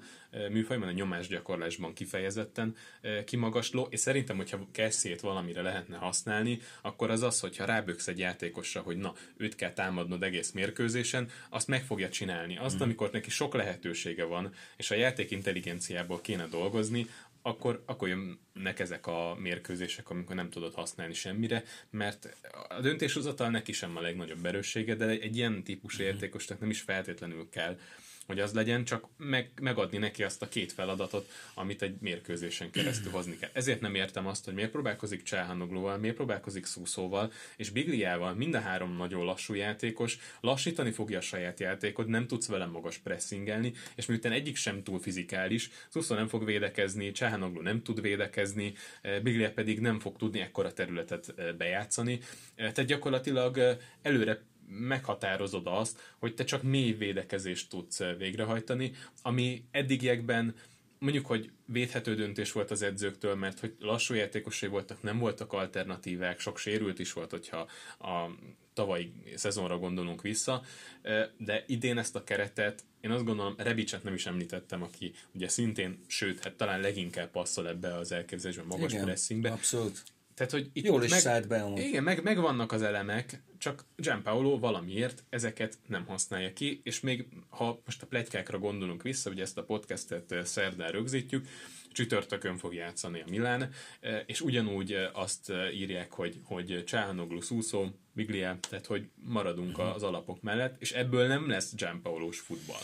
műfajban, 0.50 0.88
a 0.88 0.93
nyomásgyakorlásban 0.93 1.93
kifejezetten 1.93 2.76
kimagasló, 3.25 3.87
és 3.91 4.00
szerintem, 4.00 4.37
hogyha 4.37 4.67
Kessiét 4.73 5.20
valamire 5.20 5.62
lehetne 5.62 5.97
használni, 5.97 6.61
akkor 6.82 7.11
az 7.11 7.23
az, 7.23 7.41
hogyha 7.41 7.64
ráböksz 7.64 8.08
egy 8.08 8.19
játékosra, 8.19 8.81
hogy 8.81 8.97
na, 8.97 9.14
őt 9.37 9.55
kell 9.55 9.73
támadnod 9.73 10.23
egész 10.23 10.53
mérkőzésen, 10.53 11.29
azt 11.50 11.69
meg 11.69 11.85
fogja 11.85 12.08
csinálni. 12.08 12.56
Azt, 12.56 12.76
mm. 12.76 12.81
amikor 12.81 13.11
neki 13.11 13.31
sok 13.31 13.55
lehetősége 13.96 14.25
van, 14.25 14.52
és 14.76 14.90
a 14.90 14.94
játék 14.94 15.31
intelligenciából 15.31 16.20
kéne 16.20 16.46
dolgozni, 16.46 17.06
akkor, 17.43 17.82
akkor 17.86 18.08
jönnek 18.08 18.81
ezek 18.81 19.06
a 19.06 19.36
mérkőzések, 19.38 20.10
amikor 20.10 20.36
nem 20.36 20.50
tudod 20.50 20.74
használni 20.74 21.15
semmire, 21.15 21.65
mert 21.91 22.36
a 22.69 22.81
döntéshozatal 22.81 23.50
neki 23.50 23.72
sem 23.72 23.96
a 23.96 24.00
legnagyobb 24.00 24.46
erőssége, 24.46 24.94
de 24.94 25.06
egy 25.06 25.36
ilyen 25.36 25.62
típusú 25.62 26.03
mm. 26.03 26.06
játékosnak 26.06 26.60
nem 26.60 26.70
is 26.70 26.81
feltétlenül 26.81 27.48
kell 27.50 27.79
hogy 28.27 28.41
az 28.41 28.53
legyen, 28.53 28.85
csak 28.85 29.09
meg, 29.17 29.51
megadni 29.61 29.99
neki 29.99 30.23
azt 30.23 30.43
a 30.43 30.49
két 30.49 30.73
feladatot, 30.73 31.31
amit 31.55 31.83
egy 31.83 31.97
mérkőzésen 32.01 32.71
keresztül 32.71 33.13
hozni 33.13 33.37
kell. 33.39 33.51
Ezért 33.53 33.81
nem 33.81 33.95
értem 33.95 34.27
azt, 34.27 34.45
hogy 34.45 34.55
miért 34.55 34.71
próbálkozik 34.71 35.23
Csáhanoglóval, 35.23 35.99
miért 35.99 36.17
próbálkozik 36.17 36.65
Szúszóval, 36.65 37.33
és 37.56 37.71
Bigliával 37.71 38.35
mind 38.35 38.55
a 38.55 38.61
három 38.61 38.97
nagyon 38.97 39.25
lassú 39.25 39.55
játékos, 39.55 40.19
lassítani 40.41 40.91
fogja 40.91 41.19
a 41.19 41.21
saját 41.21 41.61
játékot, 41.61 42.06
nem 42.06 42.27
tudsz 42.27 42.49
vele 42.49 42.67
magas 42.67 42.99
pressingelni, 42.99 43.73
és 43.95 44.06
miután 44.06 44.33
egyik 44.33 44.56
sem 44.56 44.83
túl 44.83 45.01
fizikális, 45.01 45.71
Szúszó 45.89 46.15
nem 46.15 46.29
fog 46.29 46.45
védekezni, 46.45 47.13
Csáhanogló 47.13 47.61
nem 47.61 47.83
tud 47.83 48.01
védekezni, 48.01 48.75
eh, 49.03 49.21
Biglia 49.21 49.53
pedig 49.53 49.81
nem 49.81 50.01
fog 50.01 50.17
tudni 50.17 50.41
ekkora 50.41 50.73
területet 50.73 51.35
eh, 51.37 51.53
bejátszani. 51.53 52.21
Eh, 52.55 52.73
tehát 52.73 52.91
gyakorlatilag 52.91 53.79
előre 54.03 54.41
meghatározod 54.69 55.67
azt, 55.67 56.15
hogy 56.19 56.35
te 56.35 56.44
csak 56.44 56.63
mély 56.63 56.93
védekezést 56.93 57.70
tudsz 57.70 58.01
eh, 58.01 58.17
végrehajtani, 58.17 58.93
ami 59.23 59.65
eddigiekben 59.70 60.55
mondjuk, 60.99 61.27
hogy 61.27 61.51
védhető 61.67 62.15
döntés 62.15 62.53
volt 62.53 62.70
az 62.70 62.82
edzőktől, 62.82 63.35
mert 63.35 63.61
hogy 63.61 63.77
lassú 63.81 64.15
játékosai 64.15 64.69
voltak, 64.69 65.03
nem 65.03 65.19
voltak 65.19 65.53
alternatívák, 65.53 66.41
sok 66.41 66.58
sérült 66.58 66.99
is 66.99 67.13
volt, 67.13 67.31
hogyha 67.31 67.69
a 67.99 68.31
tavalyi 68.75 69.13
szezonra 69.35 69.79
gondolunk 69.79 70.23
vissza, 70.23 70.63
eh, 71.03 71.29
de 71.39 71.65
idén 71.67 71.99
ezt 71.99 72.17
a 72.17 72.25
keretet, 72.25 72.85
én 73.01 73.11
azt 73.11 73.25
gondolom, 73.25 73.55
Rebicset 73.56 74.03
nem 74.03 74.15
is 74.15 74.27
említettem, 74.27 74.82
aki 74.82 75.13
ugye 75.32 75.49
szintén, 75.49 76.01
sőt, 76.06 76.43
hát 76.43 76.55
talán 76.55 76.81
leginkább 76.81 77.31
passzol 77.31 77.69
ebbe 77.69 77.94
az 77.94 78.13
elképzelésbe, 78.13 78.63
magas 78.63 78.93
Igen, 78.93 79.05
pressingbe. 79.05 79.51
Abszolút 79.51 80.03
Tehát, 80.36 80.52
hogy 80.52 80.70
itt 80.72 80.84
Jól 80.84 81.05
is 81.05 81.10
meg, 81.10 81.20
szállt 81.20 81.48
be 81.48 81.62
amúgy. 81.62 81.78
Igen, 81.78 82.02
meg, 82.02 82.22
megvannak 82.22 82.72
az 82.72 82.82
elemek, 82.82 83.43
csak 83.58 83.84
Gianpaolo 83.96 84.58
valamiért 84.58 85.24
ezeket 85.28 85.78
nem 85.86 86.06
használja 86.06 86.52
ki, 86.52 86.81
és 86.84 87.00
még 87.00 87.26
ha 87.48 87.81
most 87.84 88.02
a 88.02 88.06
plegykákra 88.06 88.58
gondolunk 88.58 89.02
vissza, 89.02 89.28
hogy 89.28 89.40
ezt 89.40 89.58
a 89.58 89.64
podcastet 89.64 90.32
eh, 90.32 90.44
szerdán 90.44 90.90
rögzítjük, 90.90 91.46
csütörtökön 91.93 92.56
fog 92.56 92.74
játszani 92.74 93.20
a 93.20 93.31
Milán, 93.31 93.70
eh, 94.00 94.22
és 94.26 94.40
ugyanúgy 94.40 94.93
eh, 94.93 95.19
azt 95.19 95.52
írják, 95.74 96.12
hogy, 96.12 96.40
hogy 96.44 96.84
Csáhanoglu, 96.86 97.40
Suso, 97.40 97.86
Biglia, 98.12 98.58
tehát 98.69 98.86
hogy 98.86 99.08
maradunk 99.14 99.78
az 99.78 100.02
alapok 100.02 100.43
mellett, 100.43 100.81
és 100.81 100.93
ebből 100.93 101.26
nem 101.26 101.48
lesz 101.48 101.74
Gianpaolós 101.74 102.40
futball. 102.40 102.82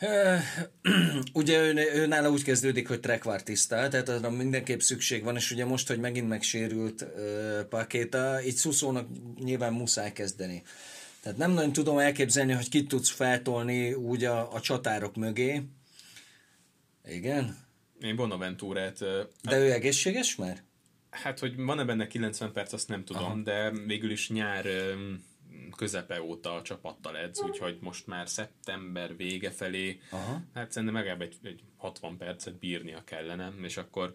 ugye 1.32 1.60
ő, 1.60 1.90
ő 1.94 2.06
nála 2.06 2.30
úgy 2.30 2.42
kezdődik, 2.42 2.88
hogy 2.88 3.00
trekvártisztál, 3.00 3.88
tehát 3.88 4.08
arra 4.08 4.30
mindenképp 4.30 4.78
szükség 4.78 5.24
van, 5.24 5.36
és 5.36 5.50
ugye 5.50 5.64
most, 5.64 5.88
hogy 5.88 5.98
megint 5.98 6.28
megsérült 6.28 7.02
uh, 7.02 7.62
Pakéta, 7.68 8.42
így 8.44 8.54
Szuszónak 8.54 9.08
nyilván 9.38 9.72
muszáj 9.72 10.12
kezdeni. 10.12 10.62
Tehát 11.22 11.38
nem 11.38 11.50
nagyon 11.50 11.72
tudom 11.72 11.98
elképzelni, 11.98 12.52
hogy 12.52 12.68
kit 12.68 12.88
tudsz 12.88 13.10
feltolni 13.10 13.92
úgy 13.92 14.24
a, 14.24 14.52
a 14.52 14.60
csatárok 14.60 15.16
mögé. 15.16 15.62
Igen? 17.08 17.56
Én 18.00 18.16
Bonaventúrát... 18.16 18.98
De 19.42 19.58
ő 19.58 19.72
egészséges 19.72 20.36
már? 20.36 20.62
Hát, 21.10 21.38
hogy 21.38 21.56
van-e 21.56 21.84
benne 21.84 22.06
90 22.06 22.52
perc, 22.52 22.72
azt 22.72 22.88
nem 22.88 23.04
tudom, 23.04 23.24
Aha. 23.24 23.36
de 23.42 23.70
végül 23.86 24.10
is 24.10 24.28
nyár 24.28 24.66
közepe 25.76 26.22
óta 26.22 26.54
a 26.54 26.62
csapattal 26.62 27.16
edz, 27.16 27.40
úgyhogy 27.42 27.78
most 27.80 28.06
már 28.06 28.28
szeptember 28.28 29.16
vége 29.16 29.50
felé, 29.50 30.00
Aha. 30.10 30.40
hát 30.54 30.72
szerintem 30.72 30.96
legalább 30.96 31.20
egy, 31.20 31.36
egy 31.42 31.60
60 31.76 32.16
percet 32.16 32.58
bírnia 32.58 33.02
kellene, 33.04 33.52
és 33.62 33.76
akkor... 33.76 34.12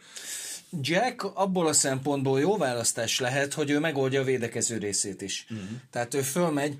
Jack 0.81 1.23
abból 1.23 1.67
a 1.67 1.73
szempontból 1.73 2.39
jó 2.39 2.57
választás 2.57 3.19
lehet, 3.19 3.53
hogy 3.53 3.69
ő 3.69 3.79
megoldja 3.79 4.21
a 4.21 4.23
védekező 4.23 4.77
részét 4.77 5.21
is. 5.21 5.45
Uh-huh. 5.49 5.67
Tehát 5.89 6.13
ő 6.13 6.21
fölmegy, 6.21 6.77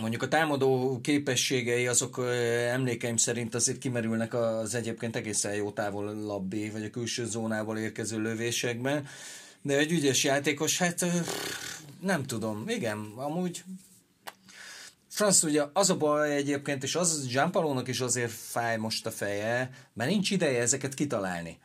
mondjuk 0.00 0.22
a 0.22 0.28
támadó 0.28 1.00
képességei 1.02 1.86
azok 1.86 2.20
emlékeim 2.68 3.16
szerint 3.16 3.54
azért 3.54 3.78
kimerülnek 3.78 4.34
az 4.34 4.74
egyébként 4.74 5.16
egészen 5.16 5.54
jó 5.54 5.70
távol 5.70 6.14
labbi, 6.14 6.70
vagy 6.70 6.84
a 6.84 6.90
külső 6.90 7.24
zónából 7.24 7.78
érkező 7.78 8.22
lövésekben, 8.22 9.06
de 9.62 9.76
egy 9.76 9.92
ügyes 9.92 10.24
játékos, 10.24 10.78
hát 10.78 11.06
nem 12.00 12.22
tudom, 12.22 12.64
igen, 12.68 13.12
amúgy 13.16 13.64
Franz, 15.16 15.44
ugye 15.44 15.62
az 15.72 15.90
a 15.90 15.96
baj 15.96 16.34
egyébként, 16.34 16.82
és 16.82 16.94
az 16.94 17.26
Gianpalónak 17.26 17.88
is 17.88 18.00
azért 18.00 18.30
fáj 18.30 18.76
most 18.76 19.06
a 19.06 19.10
feje, 19.10 19.70
mert 19.92 20.10
nincs 20.10 20.30
ideje 20.30 20.60
ezeket 20.60 20.94
kitalálni. 20.94 21.58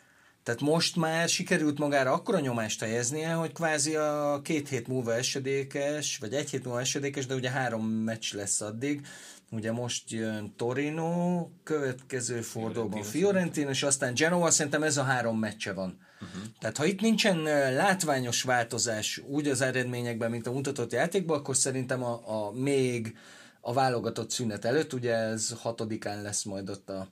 Tehát 0.43 0.61
most 0.61 0.95
már 0.95 1.29
sikerült 1.29 1.77
magára 1.77 2.13
akkora 2.13 2.39
nyomást 2.39 2.79
helyeznie, 2.79 3.33
hogy 3.33 3.51
kvázi 3.51 3.95
a 3.95 4.39
két 4.43 4.69
hét 4.69 4.87
múlva 4.87 5.13
esedékes, 5.15 6.17
vagy 6.17 6.33
egy 6.33 6.49
hét 6.49 6.63
múlva 6.63 6.79
esedékes, 6.79 7.25
de 7.25 7.35
ugye 7.35 7.49
három 7.49 7.87
meccs 7.87 8.33
lesz 8.33 8.61
addig. 8.61 9.05
Ugye 9.49 9.71
most 9.71 10.11
jön 10.11 10.53
Torino, 10.57 11.47
következő 11.63 12.41
fordulóban 12.41 13.03
Fiorentina, 13.03 13.69
és 13.69 13.83
aztán 13.83 14.13
Genoa, 14.13 14.51
szerintem 14.51 14.83
ez 14.83 14.97
a 14.97 15.03
három 15.03 15.39
meccse 15.39 15.73
van. 15.73 15.97
Uh-huh. 16.21 16.41
Tehát 16.59 16.77
ha 16.77 16.85
itt 16.85 17.01
nincsen 17.01 17.41
látványos 17.73 18.43
változás 18.43 19.21
úgy 19.27 19.47
az 19.47 19.61
eredményekben, 19.61 20.31
mint 20.31 20.47
a 20.47 20.51
mutatott 20.51 20.91
játékban, 20.91 21.37
akkor 21.37 21.55
szerintem 21.55 22.03
a, 22.03 22.21
a 22.25 22.51
még 22.51 23.15
a 23.61 23.73
válogatott 23.73 24.29
szünet 24.29 24.65
előtt, 24.65 24.93
ugye 24.93 25.13
ez 25.13 25.55
hatodikán 25.61 26.21
lesz 26.21 26.43
majd 26.43 26.69
ott 26.69 26.89
a... 26.89 27.07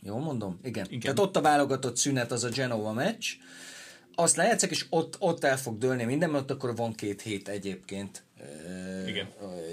Jól 0.00 0.20
mondom? 0.20 0.58
Igen. 0.62 0.86
Igen. 0.88 1.00
Tehát 1.00 1.18
ott 1.18 1.36
a 1.36 1.40
válogatott 1.40 1.96
szünet, 1.96 2.32
az 2.32 2.44
a 2.44 2.48
Genova 2.48 2.92
meccs. 2.92 3.26
Azt 4.14 4.36
lejátszak, 4.36 4.70
és 4.70 4.86
ott, 4.90 5.16
ott 5.18 5.44
el 5.44 5.58
fog 5.58 5.78
dőlni 5.78 6.04
minden, 6.04 6.30
mert 6.30 6.42
ott 6.42 6.56
akkor 6.56 6.76
van 6.76 6.92
két 6.92 7.22
hét 7.22 7.48
egyébként 7.48 8.24
Igen. 9.06 9.28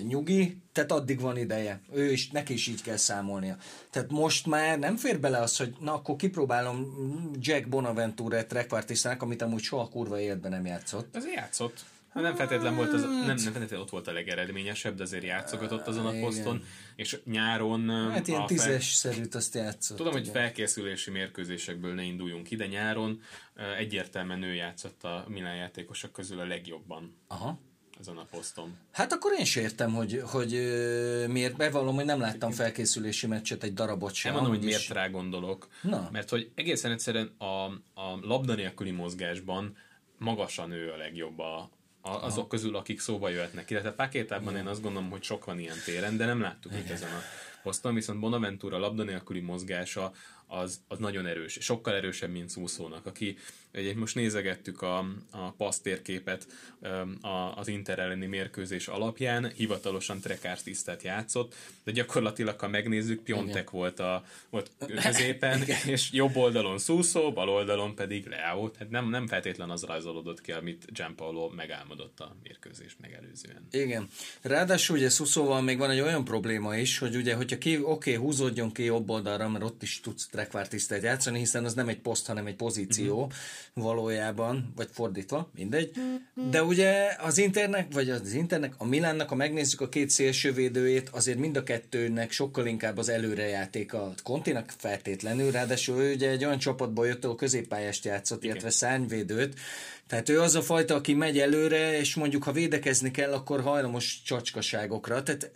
nyugi, 0.07 0.57
tehát 0.71 0.91
addig 0.91 1.19
van 1.19 1.37
ideje. 1.37 1.81
Ő 1.93 2.11
is, 2.11 2.29
neki 2.29 2.53
is 2.53 2.67
így 2.67 2.81
kell 2.81 2.97
számolnia. 2.97 3.57
Tehát 3.89 4.11
most 4.11 4.45
már 4.45 4.79
nem 4.79 4.95
fér 4.95 5.19
bele 5.19 5.37
az, 5.37 5.57
hogy 5.57 5.75
na 5.79 5.93
akkor 5.93 6.15
kipróbálom 6.15 6.93
Jack 7.39 7.69
Bonaventure 7.69 8.45
trekvartisztának, 8.45 9.21
amit 9.21 9.41
amúgy 9.41 9.61
soha 9.61 9.87
kurva 9.87 10.19
életben 10.19 10.51
nem 10.51 10.65
játszott. 10.65 11.15
Ez 11.15 11.25
játszott. 11.35 11.85
Hát 12.13 12.23
nem 12.23 12.35
feltétlen 12.35 12.75
volt 12.75 12.93
az, 12.93 13.01
nem, 13.01 13.25
nem 13.25 13.37
feltétlenül 13.37 13.79
ott 13.79 13.89
volt 13.89 14.07
a 14.07 14.11
legeredményesebb, 14.11 14.95
de 14.95 15.03
azért 15.03 15.23
játszogatott 15.23 15.87
azon 15.87 16.05
a 16.05 16.19
poszton, 16.19 16.63
és 16.95 17.19
nyáron... 17.25 17.89
Hát 18.11 18.27
ilyen 18.27 18.45
tízes 18.45 18.93
szerűt 18.93 19.35
azt 19.35 19.55
játszott. 19.55 19.97
Tudom, 19.97 20.11
hogy 20.11 20.27
felkészülési 20.27 21.11
mérkőzésekből 21.11 21.93
ne 21.93 22.03
induljunk 22.03 22.51
ide 22.51 22.67
nyáron, 22.67 23.21
egyértelműen 23.77 24.43
ő 24.43 24.53
játszott 24.53 25.03
a 25.03 25.25
Milán 25.27 25.55
játékosok 25.55 26.11
közül 26.11 26.39
a 26.39 26.45
legjobban. 26.45 27.15
Aha 27.27 27.59
ezen 27.99 28.17
a 28.17 28.25
poszton. 28.31 28.77
Hát 28.91 29.13
akkor 29.13 29.31
én 29.39 29.45
sem 29.45 29.63
értem, 29.63 29.93
hogy, 29.93 30.21
hogy 30.25 30.51
miért 31.27 31.55
bevallom, 31.57 31.95
hogy 31.95 32.05
nem 32.05 32.19
láttam 32.19 32.51
felkészülési 32.51 33.27
meccset 33.27 33.63
egy 33.63 33.73
darabot 33.73 34.13
sem. 34.13 34.33
Nem 34.33 34.41
mondom, 34.41 34.59
hogy 34.59 34.67
miért 34.67 34.87
rá 34.87 35.07
gondolok. 35.07 35.67
Na. 35.81 36.09
Mert 36.11 36.29
hogy 36.29 36.51
egészen 36.55 36.91
egyszerűen 36.91 37.35
a, 37.37 37.65
a 38.01 38.19
labda 38.21 38.55
nélküli 38.55 38.91
mozgásban 38.91 39.77
magasan 40.17 40.71
ő 40.71 40.91
a 40.91 40.97
legjobb 40.97 41.39
a, 41.39 41.69
azok 42.03 42.47
közül, 42.47 42.75
akik 42.75 42.99
szóba 42.99 43.29
jöhetnek. 43.29 43.69
Illetve 43.69 43.91
Pakétában 43.91 44.55
én 44.55 44.67
azt 44.67 44.81
gondolom, 44.81 45.09
hogy 45.09 45.23
sok 45.23 45.45
van 45.45 45.59
ilyen 45.59 45.77
téren, 45.85 46.17
de 46.17 46.25
nem 46.25 46.41
láttuk 46.41 46.73
itt 46.73 46.89
ezen 46.89 47.11
a 47.11 47.21
poszton, 47.63 47.93
viszont 47.93 48.19
Bonaventura 48.19 48.77
labda 48.77 49.03
nélküli 49.03 49.39
mozgása 49.39 50.11
az, 50.47 50.81
az 50.87 50.99
nagyon 50.99 51.25
erős, 51.25 51.57
sokkal 51.61 51.93
erősebb, 51.95 52.31
mint 52.31 52.49
Szúszónak, 52.49 53.05
aki 53.05 53.37
Ugye 53.77 53.95
most 53.95 54.15
nézegettük 54.15 54.81
a, 54.81 54.97
a 55.31 55.51
pasztérképet 55.57 56.47
az 57.55 57.67
Inter 57.67 57.99
elleni 57.99 58.25
mérkőzés 58.25 58.87
alapján, 58.87 59.51
hivatalosan 59.55 60.19
Trekárs 60.19 60.63
tisztát 60.63 61.03
játszott, 61.03 61.55
de 61.83 61.91
gyakorlatilag, 61.91 62.59
ha 62.59 62.67
megnézzük, 62.67 63.23
Piontek 63.23 63.69
volt, 63.69 63.99
a, 63.99 64.23
volt 64.49 64.71
középen, 65.03 65.61
Igen. 65.61 65.77
és 65.85 66.11
jobb 66.11 66.35
oldalon 66.35 66.77
Szúszó, 66.77 67.31
bal 67.31 67.49
oldalon 67.49 67.95
pedig 67.95 68.25
Leao, 68.25 68.69
tehát 68.69 68.89
nem, 68.89 69.09
nem 69.09 69.27
feltétlen 69.27 69.69
az 69.69 69.83
rajzolódott 69.83 70.41
ki, 70.41 70.51
amit 70.51 70.93
Gianpaolo 70.93 71.49
megálmodott 71.49 72.19
a 72.19 72.35
mérkőzést 72.43 72.95
megelőzően. 73.01 73.67
Igen. 73.71 74.07
Ráadásul 74.41 74.97
ugye 74.97 75.09
Szuszóval 75.09 75.61
még 75.61 75.77
van 75.77 75.89
egy 75.89 75.99
olyan 75.99 76.23
probléma 76.23 76.77
is, 76.77 76.97
hogy 76.97 77.15
ugye, 77.15 77.35
hogyha 77.35 77.57
ki, 77.57 77.77
oké, 77.77 77.85
okay, 77.89 78.15
húzódjon 78.15 78.71
ki 78.71 78.83
jobb 78.83 79.09
oldalra, 79.09 79.49
mert 79.49 79.63
ott 79.63 79.83
is 79.83 79.99
tudsz 79.99 80.29
tisztát 80.69 81.03
játszani, 81.03 81.39
hiszen 81.39 81.65
az 81.65 81.73
nem 81.73 81.87
egy 81.87 81.99
poszt, 81.99 82.27
hanem 82.27 82.45
egy 82.45 82.55
pozíció, 82.55 83.15
uh-huh 83.15 83.33
valójában, 83.73 84.73
vagy 84.75 84.89
fordítva, 84.91 85.49
mindegy. 85.55 85.91
De 86.49 86.63
ugye 86.63 87.15
az 87.19 87.37
Internek, 87.37 87.93
vagy 87.93 88.09
az 88.09 88.33
Internek, 88.33 88.73
a 88.77 88.85
Milánnak, 88.85 89.29
ha 89.29 89.35
megnézzük 89.35 89.81
a 89.81 89.89
két 89.89 90.09
szélsővédőjét, 90.09 91.09
azért 91.09 91.37
mind 91.37 91.57
a 91.57 91.63
kettőnek 91.63 92.31
sokkal 92.31 92.65
inkább 92.65 92.97
az 92.97 93.09
előrejáték 93.09 93.93
a 93.93 94.13
Kontinak 94.23 94.73
feltétlenül, 94.77 95.51
ráadásul 95.51 96.01
ő 96.01 96.13
ugye 96.13 96.29
egy 96.29 96.45
olyan 96.45 96.57
csapatból 96.57 97.07
jött, 97.07 97.23
ahol 97.23 97.35
középpályást 97.35 98.05
játszott, 98.05 98.43
illetve 98.43 98.69
szárnyvédőt, 98.69 99.59
tehát 100.07 100.29
ő 100.29 100.41
az 100.41 100.55
a 100.55 100.61
fajta, 100.61 100.95
aki 100.95 101.13
megy 101.13 101.39
előre, 101.39 101.99
és 101.99 102.15
mondjuk 102.15 102.43
ha 102.43 102.51
védekezni 102.51 103.11
kell, 103.11 103.33
akkor 103.33 103.61
hajlamos 103.61 104.21
csacskaságokra. 104.25 105.23
Tehát 105.23 105.51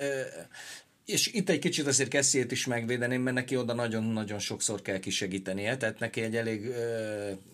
és 1.08 1.34
itt 1.34 1.50
egy 1.50 1.60
kicsit 1.60 1.88
azért 1.88 2.10
Kessiét 2.10 2.52
is 2.52 2.66
megvédeném, 2.66 3.22
mert 3.22 3.36
neki 3.36 3.58
oda 3.58 3.74
nagyon-nagyon 3.74 4.40
sokszor 4.40 4.82
kell 4.82 5.00
kisegítenie, 5.00 5.78
tehát 5.78 6.00
neki 6.00 6.22
egy 6.22 6.36
elég, 6.36 6.66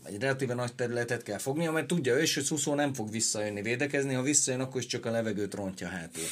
egy 0.03 0.19
relatíven 0.19 0.55
nagy 0.55 0.75
területet 0.75 1.23
kell 1.23 1.37
fognia, 1.37 1.71
mert 1.71 1.87
tudja 1.87 2.15
ő 2.15 2.21
is, 2.21 2.33
hogy 2.33 2.43
Szuszó 2.43 2.73
nem 2.73 2.93
fog 2.93 3.11
visszajönni 3.11 3.61
védekezni, 3.61 4.13
ha 4.13 4.21
visszajön, 4.21 4.59
akkor 4.59 4.81
is 4.81 4.87
csak 4.87 5.05
a 5.05 5.11
levegőt 5.11 5.53
rontja 5.53 5.87
hátul. 5.87 6.23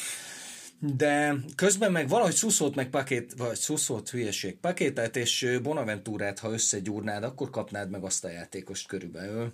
De 0.80 1.36
közben 1.56 1.92
meg 1.92 2.08
valahogy 2.08 2.34
Szuszót 2.34 2.75
meg 2.75 2.90
pakét, 2.90 3.34
vagy 3.38 3.56
Szuszót 3.56 4.10
hülyeség, 4.10 4.56
pakétát 4.56 5.16
és 5.16 5.60
Bonaventúrát, 5.63 6.40
ha 6.40 6.51
összegyúrnád, 6.51 7.24
akkor 7.24 7.50
kapnád 7.50 7.90
meg 7.90 8.04
azt 8.04 8.25
a 8.25 8.30
játékost 8.30 8.88
körülbelül, 8.88 9.54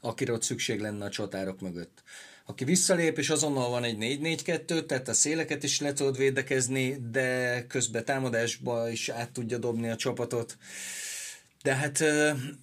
akire 0.00 0.32
ott 0.32 0.42
szükség 0.42 0.80
lenne 0.80 1.04
a 1.04 1.10
csatárok 1.10 1.60
mögött 1.60 2.02
aki 2.46 2.64
visszalép, 2.64 3.18
és 3.18 3.30
azonnal 3.30 3.70
van 3.70 3.84
egy 3.84 3.96
4-4-2, 4.00 4.86
tehát 4.86 5.08
a 5.08 5.14
széleket 5.14 5.62
is 5.62 5.80
le 5.80 5.92
tudod 5.92 6.16
védekezni, 6.16 6.96
de 7.10 7.66
közben 7.66 8.04
támadásba 8.04 8.88
is 8.88 9.08
át 9.08 9.30
tudja 9.30 9.58
dobni 9.58 9.88
a 9.88 9.96
csapatot. 9.96 10.56
De 11.62 11.74
hát 11.74 12.00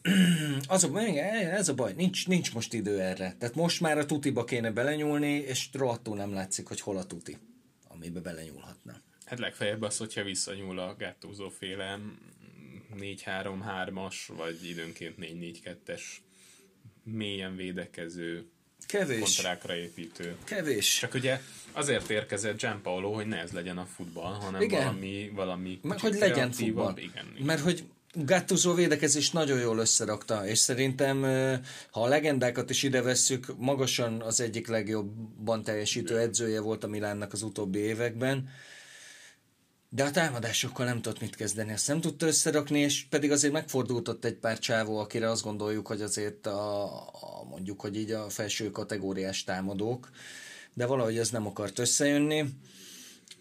az 0.67 0.83
a, 0.83 0.97
ez 0.97 1.69
a 1.69 1.73
baj, 1.73 1.93
nincs, 1.93 2.27
nincs 2.27 2.53
most 2.53 2.73
idő 2.73 2.99
erre. 2.99 3.35
Tehát 3.39 3.55
most 3.55 3.81
már 3.81 3.97
a 3.97 4.05
tutiba 4.05 4.43
kéne 4.43 4.71
belenyúlni, 4.71 5.33
és 5.33 5.69
rohadtul 5.73 6.15
nem 6.15 6.33
látszik, 6.33 6.67
hogy 6.67 6.81
hol 6.81 6.97
a 6.97 7.05
tuti, 7.05 7.37
amibe 7.87 8.19
belenyúlhatna. 8.19 9.01
Hát 9.25 9.39
legfeljebb 9.39 9.81
az, 9.81 9.97
hogyha 9.97 10.23
visszanyúl 10.23 10.79
a 10.79 10.95
Gattuso 10.95 11.49
féle 11.49 11.99
4-3-3-as, 12.99 14.15
vagy 14.27 14.69
időnként 14.69 15.15
4-4-2-es 15.19 16.01
mélyen 17.03 17.55
védekező 17.55 18.49
Kevés. 18.91 19.19
kontrákra 19.19 19.75
építő. 19.75 20.35
Kevés. 20.43 20.97
Csak 20.99 21.13
ugye 21.13 21.39
azért 21.71 22.09
érkezett 22.09 22.59
Gianpaolo, 22.59 23.13
hogy 23.13 23.27
ne 23.27 23.37
ez 23.37 23.51
legyen 23.51 23.77
a 23.77 23.85
futball, 23.95 24.33
hanem 24.33 24.61
igen. 24.61 24.83
valami, 24.83 25.31
valami 25.35 25.79
Mert 25.81 26.01
hogy 26.01 26.17
legyen 26.19 26.51
futball. 26.51 26.93
Igen, 26.97 27.25
igen. 27.33 27.45
Mert 27.45 27.61
hogy 27.61 27.83
Gattuso 28.13 28.73
védekezés 28.73 29.31
nagyon 29.31 29.59
jól 29.59 29.77
összerakta, 29.77 30.47
és 30.47 30.57
szerintem, 30.59 31.21
ha 31.91 32.03
a 32.03 32.07
legendákat 32.07 32.69
is 32.69 32.83
ide 32.83 33.01
vesszük, 33.01 33.45
magasan 33.57 34.21
az 34.21 34.39
egyik 34.39 34.67
legjobban 34.67 35.63
teljesítő 35.63 36.19
edzője 36.19 36.61
volt 36.61 36.83
a 36.83 36.87
Milánnak 36.87 37.33
az 37.33 37.41
utóbbi 37.41 37.79
években, 37.79 38.49
de 39.93 40.03
a 40.03 40.11
támadásokkal 40.11 40.85
nem 40.85 41.01
tudott 41.01 41.21
mit 41.21 41.35
kezdeni, 41.35 41.71
ezt 41.71 41.87
nem 41.87 42.01
tudta 42.01 42.25
összerakni, 42.25 42.79
és 42.79 43.05
pedig 43.09 43.31
azért 43.31 43.53
megfordult 43.53 44.07
ott 44.07 44.25
egy 44.25 44.33
pár 44.33 44.59
csávó, 44.59 44.97
akire 44.97 45.29
azt 45.29 45.43
gondoljuk, 45.43 45.87
hogy 45.87 46.01
azért 46.01 46.47
a, 46.47 46.83
a 47.07 47.43
mondjuk, 47.49 47.81
hogy 47.81 47.97
így 47.97 48.11
a 48.11 48.29
felső 48.29 48.71
kategóriás 48.71 49.43
támadók, 49.43 50.09
de 50.73 50.85
valahogy 50.85 51.17
ez 51.17 51.29
nem 51.29 51.47
akart 51.47 51.79
összejönni. 51.79 52.45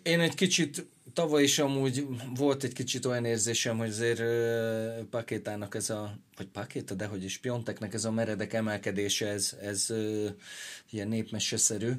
Én 0.02 0.20
egy 0.20 0.34
kicsit, 0.34 0.86
tavaly 1.12 1.42
is 1.42 1.58
amúgy 1.58 2.06
volt 2.34 2.64
egy 2.64 2.72
kicsit 2.72 3.06
olyan 3.06 3.24
érzésem, 3.24 3.78
hogy 3.78 3.88
azért 3.88 4.18
uh, 4.18 5.04
Pakétának 5.10 5.74
ez 5.74 5.90
a, 5.90 6.18
vagy 6.36 6.46
Pakéta, 6.46 6.94
de 6.94 7.06
hogy 7.06 7.24
is 7.24 7.38
Pionteknek 7.38 7.94
ez 7.94 8.04
a 8.04 8.10
meredek 8.10 8.52
emelkedése, 8.52 9.26
ez, 9.26 9.56
ez 9.62 9.86
uh, 9.88 10.28
ilyen 10.90 11.08
népmeseszerű. 11.08 11.92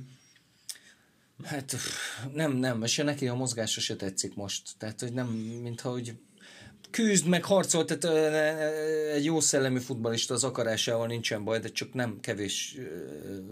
Hát 1.43 1.75
nem, 2.33 2.51
nem, 2.51 2.83
és 2.83 2.95
neki 2.95 3.27
a 3.27 3.35
mozgása 3.35 3.79
se 3.79 3.95
tetszik 3.95 4.35
most. 4.35 4.69
Tehát, 4.77 4.99
hogy 4.99 5.13
nem, 5.13 5.27
mintha 5.63 5.91
hogy 5.91 6.13
küzd, 6.89 7.27
meg 7.27 7.43
harcol, 7.45 7.85
tehát 7.85 8.33
egy 9.13 9.25
jó 9.25 9.39
szellemű 9.39 9.79
futbalista 9.79 10.33
az 10.33 10.43
akarásával 10.43 11.07
nincsen 11.07 11.43
baj, 11.43 11.59
de 11.59 11.69
csak 11.69 11.93
nem 11.93 12.19
kevés 12.19 12.77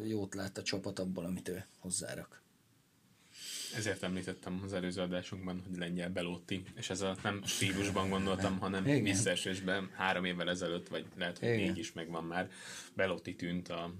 jót 0.08 0.36
lát 0.36 0.58
a 0.58 0.62
csapat 0.62 1.00
abból, 1.00 1.26
amit 1.26 1.50
ő 1.50 1.66
hozzárak. 1.80 2.42
Ezért 3.76 4.04
említettem 4.04 4.62
az 4.66 4.74
előző 4.74 5.02
adásunkban, 5.02 5.64
hogy 5.68 5.78
lengyel 5.78 6.10
Belotti, 6.10 6.64
és 6.76 6.90
ez 6.90 7.02
a 7.02 7.16
nem 7.24 7.42
stílusban 7.46 8.10
gondoltam, 8.10 8.60
hanem 8.60 8.88
Igen. 8.88 9.04
visszaesésben 9.04 9.90
három 9.94 10.26
évvel 10.26 10.50
ezelőtt, 10.50 10.88
vagy 10.88 11.06
lehet, 11.18 11.38
hogy 11.38 11.48
Igen. 11.48 11.60
négy 11.60 11.78
is 11.78 11.94
megvan 11.94 12.24
már, 12.24 12.50
Belotti 12.96 13.36
tűnt 13.36 13.70
a, 13.70 13.94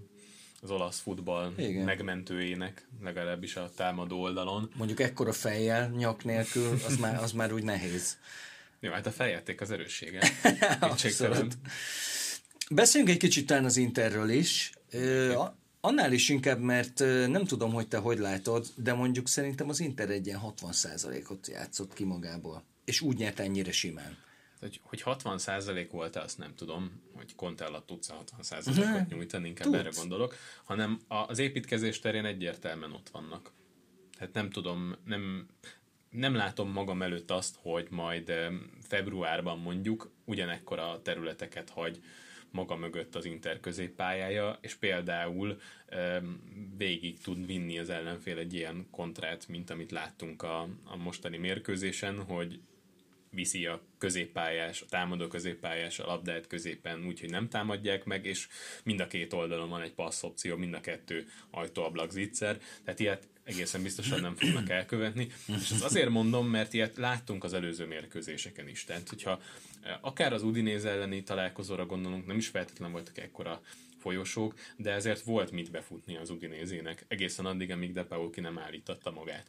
az 0.62 0.72
olasz 0.72 1.00
futball 1.00 1.54
Igen. 1.58 1.84
megmentőjének, 1.84 2.88
legalábbis 3.02 3.56
a 3.56 3.72
támadó 3.76 4.22
oldalon. 4.22 4.72
Mondjuk 4.76 5.00
ekkora 5.00 5.34
fejjel, 5.34 5.90
nyak 5.90 6.24
nélkül, 6.24 6.80
az 6.88 6.98
már, 6.98 7.24
az 7.24 7.32
már 7.32 7.54
úgy 7.54 7.64
nehéz. 7.64 8.18
Jó, 8.80 8.92
hát 8.92 9.06
a 9.06 9.12
feljáték 9.12 9.62
az 9.62 9.72
erőssége. 9.72 10.22
Beszéljünk 12.72 13.14
egy 13.14 13.20
kicsit 13.20 13.48
talán 13.48 13.66
az 13.66 13.78
Interről 13.78 14.30
is. 14.30 14.72
Annál 15.82 16.12
is 16.12 16.30
inkább, 16.30 16.60
mert 16.60 17.00
nem 17.28 17.46
tudom, 17.46 17.74
hogy 17.74 17.88
te 17.88 17.98
hogy 17.98 18.20
látod, 18.20 18.68
de 18.76 18.94
mondjuk 18.94 19.28
szerintem 19.28 19.70
az 19.70 19.80
Inter 19.80 20.10
egy 20.10 20.26
ilyen 20.26 20.42
60%-ot 20.62 21.48
játszott 21.48 21.94
ki 21.94 22.04
magából. 22.04 22.64
És 22.86 23.02
úgy 23.02 23.18
nyert 23.18 23.40
ennyire 23.40 23.72
simán. 23.72 24.18
Hogy, 24.60 24.80
hogy 24.84 25.02
60% 25.06 25.88
volt-e, 25.92 26.22
azt 26.22 26.38
nem 26.38 26.56
tudom, 26.56 27.02
hogy 27.16 27.36
Conte 27.36 27.66
alatt 27.66 27.86
tudsz 27.86 28.12
60%-ot 28.42 29.10
nyújtani, 29.10 29.48
inkább 29.48 29.68
Tudsz. 29.68 29.80
erre 29.80 29.90
gondolok, 29.96 30.36
hanem 30.64 31.00
az 31.08 31.40
építkezés 31.40 32.00
terén 32.00 32.26
egyértelműen 32.26 32.92
ott 32.92 33.10
vannak. 33.10 33.52
Tehát 34.18 34.34
nem 34.34 34.50
tudom, 34.50 34.96
nem, 35.06 35.48
nem 36.10 36.36
látom 36.36 36.72
magam 36.72 37.02
előtt 37.02 37.32
azt, 37.32 37.56
hogy 37.62 37.88
majd 37.90 38.34
februárban 38.82 39.60
mondjuk 39.60 40.12
ugyanekkora 40.26 41.02
területeket 41.02 41.70
hagy 41.70 42.02
maga 42.52 42.76
mögött 42.76 43.16
az 43.16 43.26
Inter 43.26 43.60
középpályája, 43.60 44.58
és 44.62 44.76
például 44.76 45.60
végig 46.78 47.22
tud 47.22 47.46
vinni 47.46 47.80
az 47.80 47.90
ellenfél 47.90 48.38
egy 48.38 48.54
ilyen 48.54 48.88
kontrát, 48.92 49.48
mint 49.48 49.70
amit 49.70 49.92
láttunk 49.92 50.44
a, 50.44 50.62
a 50.84 50.96
mostani 50.96 51.38
mérkőzésen, 51.38 52.24
hogy 52.24 52.60
viszi 53.32 53.66
a 53.66 53.82
középpályás, 53.98 54.82
a 54.82 54.86
támadó 54.86 55.28
középpályás 55.28 56.00
a 56.00 56.06
labdát 56.06 56.48
középen 56.48 57.06
úgyhogy 57.06 57.30
nem 57.30 57.50
támadják 57.50 58.06
meg, 58.06 58.26
és 58.26 58.48
mind 58.84 59.00
a 59.00 59.08
két 59.08 59.34
oldalon 59.34 59.70
van 59.70 59.82
egy 59.82 59.94
passz 59.94 60.24
opció, 60.24 60.56
mind 60.56 60.74
a 60.74 60.82
kettő 60.82 61.28
ajtóablak 61.52 62.12
zicser, 62.12 62.58
tehát 62.84 63.00
ilyet 63.00 63.28
egészen 63.44 63.84
biztosan 63.84 64.22
nem 64.22 64.36
fognak 64.36 64.70
elkövetni. 64.70 65.28
És 65.48 65.70
ezt 65.72 65.84
azért 65.84 66.10
mondom, 66.10 66.48
mert 66.48 66.74
ilyet 66.74 66.98
láttunk 66.98 67.44
az 67.44 67.54
előző 67.54 67.86
mérkőzéseken 67.86 68.68
is. 68.68 68.84
Tehát, 68.84 69.10
hogyha 69.10 69.42
eh, 69.82 69.98
akár 70.02 70.34
az 70.34 70.44
Udinéz 70.44 70.86
elleni 70.86 71.24
találkozóra 71.24 71.86
gondolunk, 71.86 72.26
nem 72.26 72.38
is 72.38 72.48
feltétlenül 72.48 72.94
voltak 72.94 73.18
ekkora 73.18 73.62
folyosók, 74.00 74.54
de 74.76 74.92
ezért 74.92 75.22
volt 75.22 75.52
mit 75.52 75.72
befutni 75.72 76.18
az 76.18 76.30
Udinézének, 76.30 77.06
egészen 77.08 77.46
addig, 77.46 77.72
amíg 77.72 77.94
De 77.94 78.04
Paul 78.04 78.30
ki 78.32 78.40
nem 78.40 78.60
állította 78.60 79.12
magát. 79.12 79.48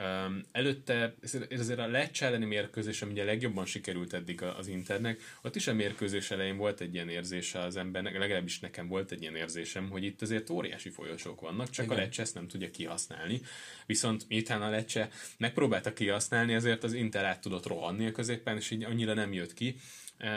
Um, 0.00 0.44
előtte, 0.52 1.14
ez 1.20 1.60
azért 1.60 1.78
a 1.78 1.86
Lecce 1.86 2.26
elleni 2.26 2.44
mérkőzés, 2.44 3.02
ami 3.02 3.12
ugye 3.12 3.24
legjobban 3.24 3.66
sikerült 3.66 4.12
eddig 4.12 4.42
az 4.42 4.66
Internek, 4.68 5.20
ott 5.42 5.56
is 5.56 5.66
a 5.66 5.74
mérkőzés 5.74 6.30
elején 6.30 6.56
volt 6.56 6.80
egy 6.80 6.94
ilyen 6.94 7.08
érzése 7.08 7.60
az 7.60 7.76
embernek, 7.76 8.18
legalábbis 8.18 8.60
nekem 8.60 8.88
volt 8.88 9.10
egy 9.10 9.20
ilyen 9.20 9.36
érzésem, 9.36 9.90
hogy 9.90 10.04
itt 10.04 10.22
azért 10.22 10.50
óriási 10.50 10.88
folyosók 10.88 11.40
vannak, 11.40 11.70
csak 11.70 11.84
Igen. 11.84 11.96
a 11.96 12.00
Lecce 12.00 12.22
ezt 12.22 12.34
nem 12.34 12.48
tudja 12.48 12.70
kihasználni. 12.70 13.40
Viszont 13.86 14.28
miután 14.28 14.62
a 14.62 14.70
Lecce 14.70 15.08
megpróbálta 15.38 15.92
kihasználni, 15.92 16.54
ezért 16.54 16.84
az 16.84 16.92
Inter 16.92 17.24
át 17.24 17.40
tudott 17.40 17.66
rohanni 17.66 18.06
a 18.06 18.12
középen, 18.12 18.56
és 18.56 18.70
így 18.70 18.84
annyira 18.84 19.14
nem 19.14 19.32
jött 19.32 19.54
ki, 19.54 19.76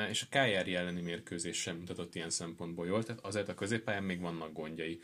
és 0.10 0.22
a 0.22 0.28
Kájári 0.30 0.76
elleni 0.76 1.02
mérkőzés 1.02 1.58
sem 1.58 1.78
mutatott 1.78 2.16
ilyen 2.16 2.30
szempontból 2.30 2.88
jól, 2.88 3.04
tehát 3.04 3.26
azért 3.26 3.50
a 3.50 3.54
középpályán 3.54 4.04
még 4.04 4.20
vannak 4.20 4.54
gondjai. 4.54 5.00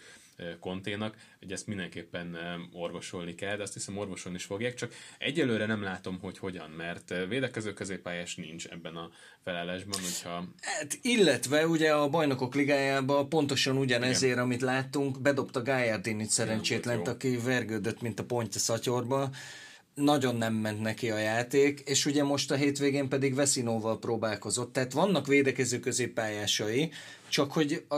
Konténak, 0.60 1.16
hogy 1.40 1.52
ezt 1.52 1.68
mindenképpen 1.68 2.38
orvosolni 2.74 3.36
kell, 3.36 3.56
de 3.56 3.64
azt 3.64 3.74
hiszem 3.74 3.98
orvosolni 3.98 4.38
is 4.38 4.44
fogják, 4.44 4.74
csak 4.74 4.94
egyelőre 5.18 5.66
nem 5.66 5.84
látom, 5.84 6.20
hogy 6.20 6.38
hogyan, 6.38 6.70
mert 6.70 7.14
védekező 7.30 7.74
középpályás 7.74 8.36
nincs 8.36 8.68
ebben 8.68 8.96
a 8.96 9.10
felállásban, 9.44 10.00
hogyha... 10.02 10.48
Hát, 10.62 11.00
illetve 11.02 11.68
ugye 11.68 11.94
a 11.94 12.10
bajnokok 12.10 12.56
ligájában 12.56 13.30
pontosan 13.30 13.78
ugyanezért, 13.78 14.32
Igen. 14.32 14.44
amit 14.44 14.62
láttunk, 14.62 15.22
bedobta 15.22 15.62
Gájárdinit 15.62 16.30
szerencsétlent, 16.30 17.08
aki 17.08 17.38
vergődött, 17.38 18.02
mint 18.02 18.20
a 18.20 18.26
pontja 18.26 18.60
szatyorba, 18.60 19.30
nagyon 19.94 20.36
nem 20.36 20.54
ment 20.54 20.82
neki 20.82 21.12
a 21.12 21.18
játék, 21.18 21.80
és 21.80 22.06
ugye 22.06 22.24
most 22.24 22.52
a 22.52 22.56
hétvégén 22.56 23.10
pedig 23.10 23.36
Veszinóval 23.36 24.00
próbálkozott, 24.00 24.74
tehát 24.74 24.94
vannak 24.94 25.28
védekező 25.28 25.80
középpályásai, 25.80 26.92
csak 27.30 27.52
hogy 27.52 27.86
a, 27.90 27.98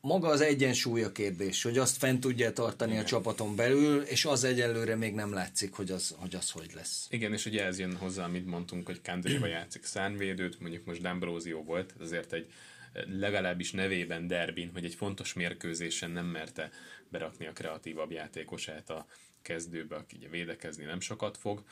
maga 0.00 0.28
az 0.28 0.40
egyensúly 0.40 1.02
a 1.02 1.12
kérdés, 1.12 1.62
hogy 1.62 1.78
azt 1.78 1.96
fent 1.96 2.20
tudja 2.20 2.52
tartani 2.52 2.90
Igen. 2.90 3.02
a 3.02 3.06
csapaton 3.06 3.56
belül, 3.56 4.00
és 4.02 4.24
az 4.24 4.44
egyelőre 4.44 4.96
még 4.96 5.14
nem 5.14 5.32
látszik, 5.32 5.72
hogy 5.72 5.90
az, 5.90 6.14
hogy 6.18 6.34
az 6.34 6.50
hogy 6.50 6.70
lesz. 6.74 7.06
Igen, 7.10 7.32
és 7.32 7.46
ugye 7.46 7.64
ez 7.64 7.78
jön 7.78 7.96
hozzá, 7.96 8.24
amit 8.24 8.46
mondtunk, 8.46 8.86
hogy 8.86 9.00
Kandréva 9.02 9.46
játszik 9.46 9.84
szánvédőt, 9.84 10.60
mondjuk 10.60 10.84
most 10.84 11.00
D'Ambrosio 11.02 11.62
volt, 11.64 11.94
azért 12.00 12.32
egy 12.32 12.52
legalábbis 13.18 13.70
nevében 13.70 14.26
derbin, 14.26 14.70
hogy 14.72 14.84
egy 14.84 14.94
fontos 14.94 15.32
mérkőzésen 15.32 16.10
nem 16.10 16.26
merte 16.26 16.70
berakni 17.08 17.46
a 17.46 17.52
kreatívabb 17.52 18.10
játékosát 18.10 18.90
a 18.90 19.06
kezdőbe, 19.42 19.96
aki 19.96 20.16
ugye 20.16 20.28
védekezni 20.28 20.84
nem 20.84 21.00
sokat 21.00 21.36
fog, 21.36 21.62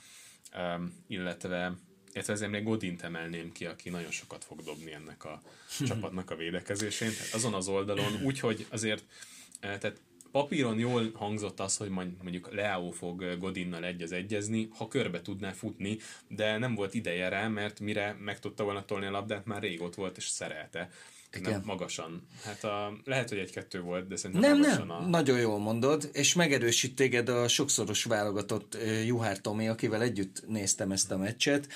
um, 0.57 1.05
illetve 1.07 1.77
illetve 2.17 2.33
ezért 2.33 2.51
még 2.51 2.65
Godint 2.65 3.03
emelném 3.03 3.53
ki, 3.53 3.67
aki 3.67 3.91
nagyon 3.91 4.11
sokat 4.11 4.45
fog 4.45 4.63
dobni 4.63 4.93
ennek 4.93 5.25
a 5.25 5.43
csapatnak 5.89 6.31
a 6.31 6.37
védekezésén. 6.37 7.11
Tehát 7.11 7.35
azon 7.35 7.55
az 7.55 7.69
oldalon, 7.69 8.23
úgyhogy 8.23 8.67
azért 8.71 9.05
eh, 9.61 9.79
tehát 9.79 10.01
papíron 10.31 10.79
jól 10.79 11.11
hangzott 11.15 11.61
az, 11.61 11.77
hogy 11.77 11.89
mondjuk 11.89 12.53
Leao 12.53 12.91
fog 12.91 13.39
Godinnal 13.39 13.85
egy 13.85 14.03
az 14.03 14.13
egyezni, 14.13 14.69
ha 14.77 14.89
körbe 14.89 15.23
tudná 15.23 15.53
futni, 15.53 15.99
de 16.29 16.59
nem 16.59 16.75
volt 16.75 16.95
ideje 16.95 17.29
rá, 17.29 17.49
mert 17.49 17.81
mire 17.81 18.17
meg 18.19 18.39
tudta 18.39 18.65
volna 18.65 18.85
tolni 18.85 19.07
a 19.07 19.11
labdát, 19.11 19.45
már 19.45 19.63
rég 19.63 19.83
ott 19.83 19.95
volt 19.95 20.17
és 20.17 20.29
szerelte. 20.29 20.91
Igen. 21.33 21.53
Nem, 21.53 21.63
magasan. 21.65 22.27
Hát 22.45 22.65
a, 22.65 22.93
lehet, 23.05 23.29
hogy 23.29 23.39
egy-kettő 23.39 23.81
volt, 23.81 24.09
de 24.09 24.17
szerintem 24.17 24.51
nem, 24.51 24.59
magasan 24.59 24.87
nem. 24.87 24.97
A... 24.97 25.07
Nagyon 25.07 25.39
jól 25.39 25.59
mondod, 25.59 26.11
és 26.13 26.35
megerősít 26.35 26.95
téged 26.95 27.29
a 27.29 27.49
sokszoros 27.49 28.05
válogatott 28.05 28.75
eh, 28.75 29.07
Juhár 29.07 29.41
Tomi, 29.41 29.69
akivel 29.69 30.03
együtt 30.03 30.49
néztem 30.49 30.91
ezt 30.93 31.11
a 31.11 31.17
meccset. 31.17 31.69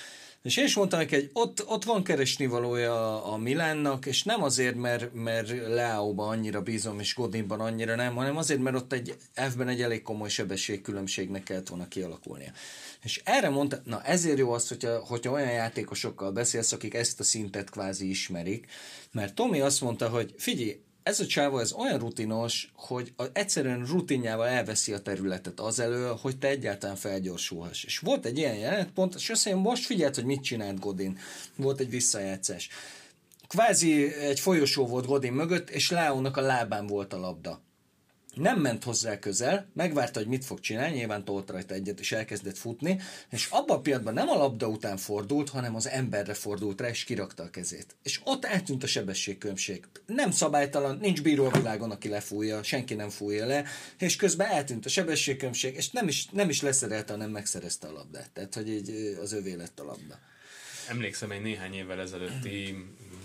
És 0.42 0.56
én 0.56 0.64
is 0.64 0.74
mondtam 0.74 0.98
neki, 0.98 1.14
hogy 1.14 1.30
ott, 1.32 1.66
ott 1.66 1.84
van 1.84 2.02
keresni 2.02 2.46
valója 2.46 3.24
a 3.24 3.36
Milánnak, 3.36 4.06
és 4.06 4.22
nem 4.22 4.42
azért, 4.42 4.74
mert, 4.74 5.14
mert 5.14 5.48
Leao-ban 5.48 6.28
annyira 6.28 6.62
bízom, 6.62 7.00
és 7.00 7.14
Godinban 7.14 7.60
annyira 7.60 7.94
nem, 7.94 8.14
hanem 8.14 8.36
azért, 8.36 8.60
mert 8.60 8.76
ott 8.76 8.92
egy 8.92 9.16
F-ben 9.34 9.68
egy 9.68 9.82
elég 9.82 10.02
komoly 10.02 10.28
sebességkülönbségnek 10.28 11.42
kellett 11.42 11.68
volna 11.68 11.88
kialakulnia. 11.88 12.52
És 13.02 13.20
erre 13.24 13.48
mondta, 13.48 13.80
na 13.84 14.02
ezért 14.02 14.38
jó 14.38 14.52
az, 14.52 14.68
hogyha, 14.68 14.98
hogyha 14.98 15.32
olyan 15.32 15.52
játékosokkal 15.52 16.32
beszélsz, 16.32 16.72
akik 16.72 16.94
ezt 16.94 17.20
a 17.20 17.24
szintet 17.24 17.70
kvázi 17.70 18.08
ismerik, 18.08 18.66
mert 19.12 19.34
Tomi 19.34 19.60
azt 19.60 19.80
mondta, 19.80 20.08
hogy 20.08 20.34
figyelj, 20.36 20.80
ez 21.02 21.20
a 21.20 21.26
csávó 21.26 21.58
ez 21.58 21.72
olyan 21.72 21.98
rutinos, 21.98 22.72
hogy 22.76 23.12
egyszerűen 23.32 23.86
rutinjával 23.86 24.46
elveszi 24.46 24.92
a 24.92 25.02
területet 25.02 25.60
az 25.60 25.78
elő, 25.78 26.12
hogy 26.20 26.38
te 26.38 26.48
egyáltalán 26.48 26.96
felgyorsulhass. 26.96 27.84
És 27.84 27.98
volt 27.98 28.24
egy 28.24 28.38
ilyen 28.38 28.54
jelenetpont, 28.54 29.14
és 29.14 29.30
azt 29.30 29.44
mondja, 29.44 29.70
most 29.70 29.86
figyelt, 29.86 30.14
hogy 30.14 30.24
mit 30.24 30.42
csinált 30.42 30.78
Godin. 30.78 31.18
Volt 31.56 31.80
egy 31.80 31.90
visszajátszás. 31.90 32.68
Kvázi 33.48 34.14
egy 34.14 34.40
folyosó 34.40 34.86
volt 34.86 35.06
Godin 35.06 35.32
mögött, 35.32 35.70
és 35.70 35.90
Leónak 35.90 36.36
a 36.36 36.40
lábán 36.40 36.86
volt 36.86 37.12
a 37.12 37.18
labda. 37.18 37.60
Nem 38.40 38.60
ment 38.60 38.84
hozzá 38.84 39.18
közel, 39.18 39.70
megvárta, 39.74 40.18
hogy 40.18 40.28
mit 40.28 40.44
fog 40.44 40.60
csinálni, 40.60 40.96
nyilván 40.96 41.24
tolt 41.24 41.50
rajta 41.50 41.74
egyet, 41.74 42.00
és 42.00 42.12
elkezdett 42.12 42.56
futni, 42.56 43.00
és 43.30 43.48
abban 43.50 43.76
a 43.76 43.80
pillanatban 43.80 44.14
nem 44.14 44.28
a 44.28 44.36
labda 44.36 44.68
után 44.68 44.96
fordult, 44.96 45.48
hanem 45.48 45.74
az 45.74 45.88
emberre 45.88 46.34
fordult 46.34 46.80
rá, 46.80 46.88
és 46.88 47.04
kirakta 47.04 47.42
a 47.42 47.50
kezét. 47.50 47.96
És 48.02 48.20
ott 48.24 48.44
eltűnt 48.44 48.82
a 48.82 48.86
sebességkülönbség. 48.86 49.84
Nem 50.06 50.30
szabálytalan, 50.30 50.98
nincs 50.98 51.22
bíró 51.22 51.44
a 51.44 51.50
világon, 51.50 51.90
aki 51.90 52.08
lefújja, 52.08 52.62
senki 52.62 52.94
nem 52.94 53.08
fújja 53.08 53.46
le, 53.46 53.64
és 53.98 54.16
közben 54.16 54.48
eltűnt 54.48 54.84
a 54.84 54.88
sebességkülönbség, 54.88 55.74
és 55.74 55.90
nem 55.90 56.08
is, 56.08 56.26
nem 56.26 56.48
is 56.48 56.62
leszerelte, 56.62 57.12
hanem 57.12 57.30
megszerezte 57.30 57.86
a 57.86 57.92
labdát. 57.92 58.30
Tehát, 58.30 58.54
hogy 58.54 58.68
így 58.68 59.16
az 59.22 59.32
övé 59.32 59.52
lett 59.52 59.80
a 59.80 59.84
labda. 59.84 60.18
Emlékszem 60.88 61.30
egy 61.30 61.42
néhány 61.42 61.74
évvel 61.74 62.00
ezelőtti 62.00 62.76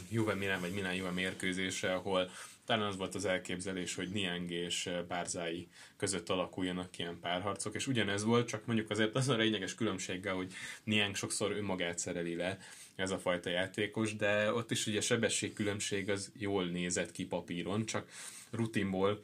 Juve 0.10 0.36
Milán 0.36 0.60
vagy 0.60 0.74
Milán 0.74 0.94
Juve 0.94 1.12
mérkőzésre, 1.12 1.94
ahol 1.94 2.30
talán 2.66 2.88
az 2.88 2.98
volt 2.98 3.16
az 3.16 3.26
elképzelés, 3.26 3.96
hogy 3.96 4.10
Niang 4.10 4.52
és 4.52 4.90
Bárzái 5.08 5.68
között 5.98 6.30
alakuljanak 6.30 6.98
ilyen 6.98 7.20
párharcok, 7.20 7.76
és 7.76 7.88
ugyanez 7.88 8.24
volt, 8.24 8.48
csak 8.48 8.66
mondjuk 8.66 8.90
azért 8.90 9.16
az 9.16 9.30
a 9.30 9.36
lényeges 9.36 9.76
különbséggel, 9.76 10.36
hogy 10.36 10.54
Niang 10.84 11.16
sokszor 11.16 11.52
önmagát 11.52 12.00
szereli 12.00 12.36
le, 12.36 12.58
ez 12.96 13.12
a 13.12 13.20
fajta 13.20 13.50
játékos, 13.50 14.16
de 14.16 14.54
ott 14.54 14.72
is 14.72 14.88
ugye 14.88 15.02
sebességkülönbség 15.02 16.10
az 16.10 16.32
jól 16.38 16.66
nézett 16.66 17.12
ki 17.12 17.26
papíron, 17.26 17.86
csak 17.86 18.10
rutinból, 18.52 19.22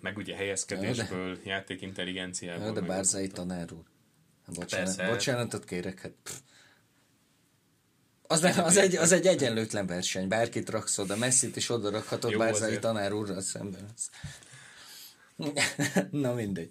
meg 0.00 0.16
ugye 0.16 0.36
helyezkedésből, 0.36 1.34
de, 1.34 1.40
játékintelligenciából. 1.44 2.72
De 2.72 2.80
Bárzái 2.80 3.28
tanár 3.28 3.72
úr. 3.72 3.84
Bocsánat, 4.54 5.06
bocsánatot 5.06 5.64
kérek, 5.64 6.00
hát 6.00 6.12
pff. 6.22 6.38
Az, 8.30 8.40
nem, 8.40 8.64
az, 8.64 8.76
egy, 8.76 8.96
az 8.96 9.12
egy 9.12 9.26
egyenlőtlen 9.26 9.86
verseny. 9.86 10.28
Bárkit 10.28 10.70
raksz 10.70 10.98
oda, 10.98 11.16
Messi-t 11.16 11.56
is 11.56 11.70
oda 11.70 11.90
rakhatod 11.90 12.36
Bárzai 12.36 12.78
tanár 12.78 13.12
úrral 13.12 13.40
szemben. 13.40 13.88
Na 16.10 16.34
mindegy. 16.34 16.70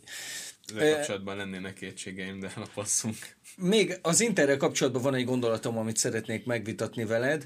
Ezzel 0.75 0.93
kapcsolatban 0.93 1.37
lennének 1.37 1.73
kétségeim, 1.73 2.39
de 2.39 2.51
lapasszunk. 2.55 3.15
Még 3.55 3.99
az 4.01 4.21
Interrel 4.21 4.57
kapcsolatban 4.57 5.01
van 5.01 5.15
egy 5.15 5.25
gondolatom, 5.25 5.77
amit 5.77 5.97
szeretnék 5.97 6.45
megvitatni 6.45 7.05
veled. 7.05 7.43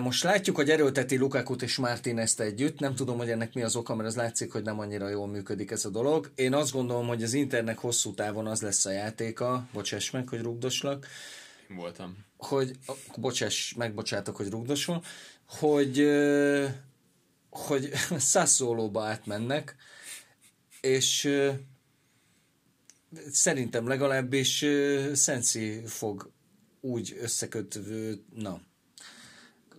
Most 0.00 0.22
látjuk, 0.22 0.56
hogy 0.56 0.70
erőlteti 0.70 1.16
Lukakut 1.16 1.62
és 1.62 1.76
Martinezt 1.76 2.40
együtt. 2.40 2.78
Nem 2.78 2.94
tudom, 2.94 3.18
hogy 3.18 3.30
ennek 3.30 3.54
mi 3.54 3.62
az 3.62 3.76
oka, 3.76 3.94
mert 3.94 4.08
az 4.08 4.16
látszik, 4.16 4.52
hogy 4.52 4.62
nem 4.62 4.78
annyira 4.78 5.08
jól 5.08 5.26
működik 5.26 5.70
ez 5.70 5.84
a 5.84 5.90
dolog. 5.90 6.32
Én 6.34 6.54
azt 6.54 6.72
gondolom, 6.72 7.06
hogy 7.06 7.22
az 7.22 7.32
Internek 7.32 7.78
hosszú 7.78 8.14
távon 8.14 8.46
az 8.46 8.62
lesz 8.62 8.84
a 8.84 8.90
játéka, 8.90 9.68
bocsáss 9.72 10.10
meg, 10.10 10.28
hogy 10.28 10.40
rugdoslak, 10.40 11.06
voltam. 11.76 12.16
Hogy, 12.42 12.78
bocsáss, 13.16 13.74
megbocsátok, 13.74 14.36
hogy 14.36 14.48
rugdosul, 14.48 15.02
hogy, 15.48 16.08
hogy 17.50 17.92
szászólóba 18.32 19.04
átmennek, 19.04 19.76
és 20.80 21.30
szerintem 23.30 23.86
legalábbis 23.88 24.64
Szenci 25.12 25.82
fog 25.86 26.30
úgy 26.80 27.16
összekötő, 27.20 28.22
na, 28.34 28.60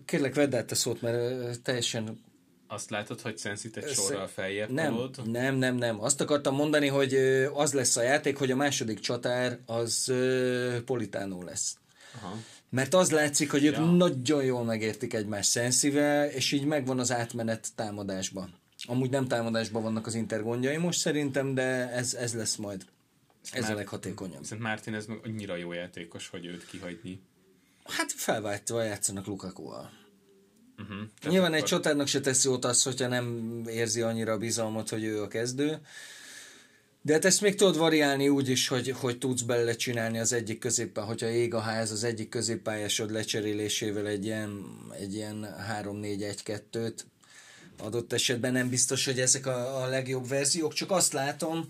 kérlek 0.06 0.36
vedd 0.36 0.56
át 0.56 0.72
a 0.72 0.76
szót, 0.76 1.02
mert 1.02 1.62
teljesen 1.62 2.22
azt 2.68 2.90
látod, 2.90 3.22
hogy 3.22 3.38
Szenszit 3.38 3.78
egy 3.78 3.94
sorral 3.94 4.28
feljebb 4.28 4.70
nem, 4.70 4.94
tolod? 4.94 5.32
Nem, 5.32 5.56
nem, 5.56 5.76
nem. 5.76 6.02
Azt 6.02 6.22
akartam 6.22 6.56
mondani, 6.56 6.88
hogy 6.88 7.14
az 7.54 7.74
lesz 7.74 7.96
a 7.96 8.02
játék, 8.02 8.38
hogy 8.38 8.52
a 8.52 8.56
második 8.56 9.00
csatár 9.00 9.60
az 9.66 10.14
Politánó 10.86 11.42
lesz. 11.42 11.78
Aha. 12.16 12.38
Mert 12.70 12.94
az 12.94 13.12
látszik, 13.12 13.52
hogy 13.52 13.66
ők 13.66 13.76
ja. 13.76 13.86
nagyon 13.86 14.44
jól 14.44 14.64
megértik 14.64 15.14
egymás 15.14 15.46
Szensivel, 15.46 16.28
és 16.30 16.52
így 16.52 16.66
megvan 16.66 17.00
az 17.00 17.12
átmenet 17.12 17.68
támadásban. 17.76 18.54
Amúgy 18.86 19.10
nem 19.10 19.28
támadásban 19.28 19.84
vannak 19.84 20.08
az 20.08 20.16
intergondjai 20.16 20.78
most 20.78 21.00
szerintem, 21.00 21.54
de 21.54 21.90
ez, 21.90 22.14
ez 22.14 22.34
lesz 22.34 22.56
majd. 22.56 22.86
Ez 23.52 23.62
Már, 23.62 23.72
a 23.72 23.76
leghatékonyabb. 23.76 24.44
Szerint 24.44 24.66
Martin 24.66 24.94
ez 24.94 25.06
annyira 25.24 25.56
jó 25.56 25.72
játékos, 25.72 26.28
hogy 26.28 26.46
őt 26.46 26.66
kihagyni. 26.66 27.22
Hát 27.84 28.12
felváltva 28.12 28.84
játszanak 28.84 29.26
Lukakuval. 29.26 29.92
Uh-huh. 30.78 30.98
Nyilván 31.30 31.50
akkor... 31.50 31.62
egy 31.62 31.68
csatárnak 31.68 32.08
se 32.08 32.20
teszi 32.20 32.48
jót 32.48 32.66
az, 32.66 32.84
hogyha 32.84 33.08
nem 33.08 33.62
érzi 33.68 34.02
annyira 34.02 34.32
a 34.32 34.38
bizalmat, 34.38 34.90
hogy 34.90 35.04
ő 35.04 35.22
a 35.22 35.28
kezdő. 35.28 35.80
De 37.06 37.14
hát 37.14 37.26
ezt 37.26 37.42
még 37.42 37.56
tudod 37.56 37.78
variálni 37.78 38.30
úgy 38.30 38.50
is, 38.50 38.68
hogy, 38.68 38.90
hogy 38.90 39.18
tudsz 39.18 39.42
belőle 39.42 39.76
csinálni 39.76 40.20
az 40.20 40.34
egyik 40.34 40.60
középpen, 40.60 41.04
hogyha 41.04 41.28
ég 41.28 41.54
a 41.54 41.60
ház 41.60 41.92
az 41.92 42.04
egyik 42.04 42.30
középpályásod 42.30 43.12
lecserélésével 43.12 44.08
egy 44.08 44.26
ilyen, 44.26 44.66
egy 45.00 45.14
ilyen 45.14 45.56
3-4-1-2-t, 45.82 46.94
adott 47.80 48.14
esetben. 48.14 48.52
Nem 48.52 48.70
biztos, 48.70 49.06
hogy 49.06 49.20
ezek 49.20 49.46
a, 49.46 49.84
a 49.84 49.88
legjobb 49.88 50.28
verziók, 50.28 50.74
csak 50.74 50.92
azt 50.92 51.14
látom, 51.14 51.66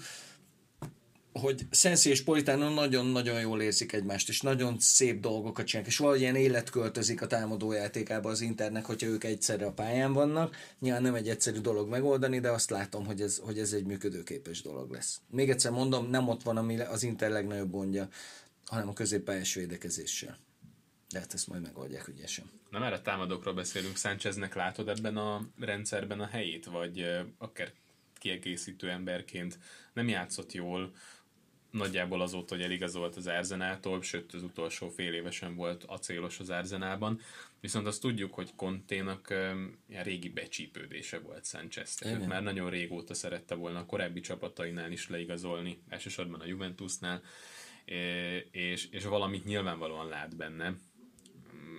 hogy 1.33 1.61
Sensei 1.71 2.11
és 2.11 2.23
Politano 2.23 2.69
nagyon-nagyon 2.69 3.39
jól 3.39 3.61
érzik 3.61 3.93
egymást, 3.93 4.29
és 4.29 4.41
nagyon 4.41 4.79
szép 4.79 5.19
dolgokat 5.19 5.65
csinálnak, 5.65 5.91
és 5.91 5.97
valahogy 5.97 6.21
ilyen 6.21 6.35
élet 6.35 6.69
költözik 6.69 7.21
a 7.21 7.27
támadójátékába 7.27 8.29
az 8.29 8.41
internek, 8.41 8.85
hogyha 8.85 9.07
ők 9.07 9.23
egyszerre 9.23 9.65
a 9.65 9.71
pályán 9.71 10.13
vannak. 10.13 10.55
Nyilván 10.79 11.01
nem 11.01 11.15
egy 11.15 11.29
egyszerű 11.29 11.59
dolog 11.59 11.89
megoldani, 11.89 12.39
de 12.39 12.49
azt 12.49 12.69
látom, 12.69 13.05
hogy 13.05 13.21
ez, 13.21 13.37
hogy 13.37 13.59
ez 13.59 13.73
egy 13.73 13.85
működőképes 13.85 14.61
dolog 14.61 14.91
lesz. 14.91 15.21
Még 15.29 15.49
egyszer 15.49 15.71
mondom, 15.71 16.09
nem 16.09 16.27
ott 16.27 16.43
van 16.43 16.57
ami 16.57 16.79
az 16.79 17.03
Inter 17.03 17.29
legnagyobb 17.29 17.71
gondja, 17.71 18.07
hanem 18.65 18.89
a 18.89 18.93
középpályás 18.93 19.53
védekezéssel. 19.53 20.37
De 21.09 21.19
hát 21.19 21.33
ezt 21.33 21.47
majd 21.47 21.61
megoldják 21.61 22.07
ügyesen. 22.07 22.51
Na 22.69 22.79
már 22.79 22.93
a 22.93 23.01
támadókról 23.01 23.53
beszélünk, 23.53 23.97
Sáncheznek 23.97 24.55
látod 24.55 24.89
ebben 24.89 25.17
a 25.17 25.47
rendszerben 25.59 26.19
a 26.19 26.25
helyét, 26.25 26.65
vagy 26.65 27.05
akár 27.37 27.71
kiegészítő 28.23 28.89
emberként 28.89 29.59
nem 29.93 30.07
játszott 30.07 30.51
jól, 30.51 30.93
nagyjából 31.73 32.21
azóta, 32.21 32.55
hogy 32.55 32.63
eligazolt 32.63 33.15
az 33.15 33.27
Arzenától, 33.27 34.01
sőt 34.01 34.33
az 34.33 34.43
utolsó 34.43 34.89
fél 34.89 35.13
évesen 35.13 35.55
volt 35.55 35.83
acélos 35.83 36.39
az 36.39 36.49
Arzenában, 36.49 37.19
viszont 37.59 37.87
azt 37.87 38.01
tudjuk, 38.01 38.33
hogy 38.33 38.55
Konténak 38.55 39.29
ilyen 39.87 40.03
régi 40.03 40.29
becsípődése 40.29 41.19
volt 41.19 41.45
Sanchez, 41.45 41.95
tehát 41.95 42.27
már 42.27 42.43
nagyon 42.43 42.69
régóta 42.69 43.13
szerette 43.13 43.55
volna 43.55 43.79
a 43.79 43.85
korábbi 43.85 44.19
csapatainál 44.19 44.91
is 44.91 45.09
leigazolni, 45.09 45.81
elsősorban 45.89 46.39
a 46.39 46.45
Juventusnál, 46.45 47.21
és, 48.51 48.87
és 48.91 49.03
valamit 49.03 49.45
nyilvánvalóan 49.45 50.07
lát 50.07 50.35
benne, 50.35 50.73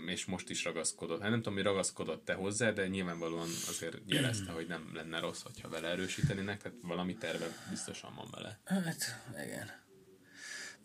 és 0.07 0.24
most 0.24 0.50
is 0.50 0.64
ragaszkodott. 0.64 1.20
Hát 1.20 1.30
nem 1.30 1.38
tudom, 1.38 1.54
hogy 1.54 1.64
ragaszkodott 1.64 2.24
te 2.24 2.35
hozzá, 2.35 2.70
de 2.70 2.87
nyilvánvalóan 2.87 3.48
azért 3.68 3.96
jelezte, 4.07 4.52
hogy 4.52 4.66
nem 4.66 4.90
lenne 4.94 5.20
rossz, 5.20 5.42
hogyha 5.42 5.68
vele 5.68 5.88
erősítenének, 5.88 6.62
tehát 6.62 6.78
valami 6.83 7.16
terve 7.16 7.46
biztosan 7.70 8.14
van 8.14 8.28
vele. 8.30 8.61
Hát, 8.64 9.20
igen. 9.46 9.83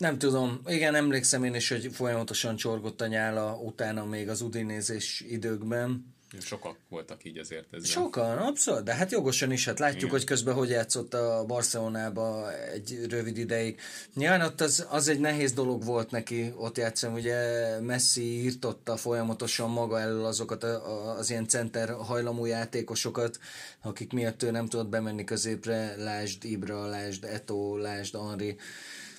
Nem 0.00 0.18
tudom. 0.18 0.60
Igen, 0.66 0.94
emlékszem 0.94 1.44
én 1.44 1.54
is, 1.54 1.68
hogy 1.68 1.90
folyamatosan 1.92 2.56
csorgott 2.56 3.00
a 3.00 3.06
nyála 3.06 3.58
utána 3.62 4.04
még 4.04 4.28
az 4.28 4.40
udinézés 4.40 5.24
időkben. 5.28 6.14
Sokak 6.38 6.76
voltak 6.88 7.24
így 7.24 7.38
azért 7.38 7.74
ezzel. 7.74 7.86
Sokan, 7.86 8.38
abszolút, 8.38 8.84
de 8.84 8.94
hát 8.94 9.10
jogosan 9.10 9.52
is, 9.52 9.64
hát 9.64 9.78
látjuk, 9.78 10.00
Igen. 10.00 10.10
hogy 10.10 10.24
közben 10.24 10.54
hogy 10.54 10.68
játszott 10.68 11.14
a 11.14 11.44
Barcelonába 11.46 12.52
egy 12.52 13.06
rövid 13.08 13.36
ideig. 13.36 13.80
Nyilván 14.14 14.40
ott 14.40 14.60
az, 14.60 14.86
az 14.90 15.08
egy 15.08 15.20
nehéz 15.20 15.52
dolog 15.52 15.84
volt 15.84 16.10
neki 16.10 16.52
ott 16.56 16.76
játszani, 16.76 17.18
ugye 17.18 17.80
Messi 17.80 18.42
írtotta 18.42 18.96
folyamatosan 18.96 19.70
maga 19.70 20.00
elől 20.00 20.24
azokat 20.24 20.64
a, 20.64 21.16
az 21.16 21.30
ilyen 21.30 21.48
center 21.48 21.90
hajlamú 21.90 22.44
játékosokat, 22.44 23.38
akik 23.82 24.12
miatt 24.12 24.42
ő 24.42 24.50
nem 24.50 24.66
tudott 24.66 24.88
bemenni 24.88 25.24
középre, 25.24 25.94
lásd 25.96 26.44
Ibra, 26.44 26.86
lásd 26.86 27.24
Eto, 27.24 27.76
lásd 27.76 28.16
Henri 28.16 28.56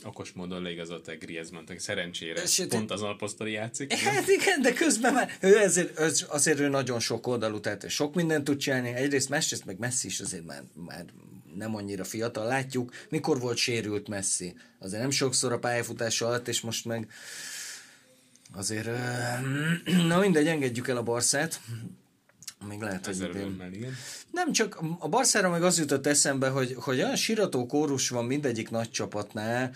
okos 0.03 0.31
módon 0.31 0.61
leigazolt 0.61 1.07
egy 1.07 1.17
Griezmann, 1.17 1.63
aki 1.67 1.79
szerencsére 1.79 2.45
Sőt, 2.45 2.67
pont 2.67 2.91
az 2.91 3.01
alposztori 3.01 3.51
játszik. 3.51 3.93
Hát 4.11 4.27
igen, 4.27 4.61
de 4.61 4.73
közben 4.73 5.13
már 5.13 5.37
ő 5.41 5.57
ezért, 5.57 5.99
azért 6.27 6.59
ő 6.59 6.67
nagyon 6.67 6.99
sok 6.99 7.27
oldalú, 7.27 7.59
tehát 7.59 7.89
sok 7.89 8.15
mindent 8.15 8.43
tud 8.43 8.57
csinálni. 8.57 8.93
Egyrészt 8.93 9.29
másrészt 9.29 9.65
meg 9.65 9.79
Messi 9.79 10.07
is 10.07 10.19
azért 10.19 10.45
már, 10.45 10.63
már 10.73 11.05
nem 11.55 11.75
annyira 11.75 12.03
fiatal. 12.03 12.45
Látjuk, 12.45 12.93
mikor 13.09 13.39
volt 13.39 13.57
sérült 13.57 14.07
Messi. 14.07 14.55
Azért 14.79 15.01
nem 15.01 15.11
sokszor 15.11 15.51
a 15.51 15.59
pályafutás 15.59 16.21
alatt, 16.21 16.47
és 16.47 16.61
most 16.61 16.85
meg 16.85 17.11
azért, 18.53 18.89
na 20.07 20.19
mindegy, 20.19 20.47
engedjük 20.47 20.87
el 20.87 20.97
a 20.97 21.03
Barszát. 21.03 21.59
Még 22.67 22.81
lehet, 22.81 23.05
hogy 23.05 23.19
idén. 23.19 23.71
Igen. 23.73 23.93
Nem 24.31 24.51
csak 24.51 24.79
a 24.99 25.07
Barszára 25.07 25.49
meg 25.49 25.63
az 25.63 25.79
jutott 25.79 26.07
eszembe, 26.07 26.49
hogy, 26.49 26.75
hogy 26.79 26.99
olyan 26.99 27.15
sirató 27.15 27.65
kórus 27.65 28.09
van 28.09 28.25
mindegyik 28.25 28.69
nagy 28.69 28.91
csapatnál, 28.91 29.71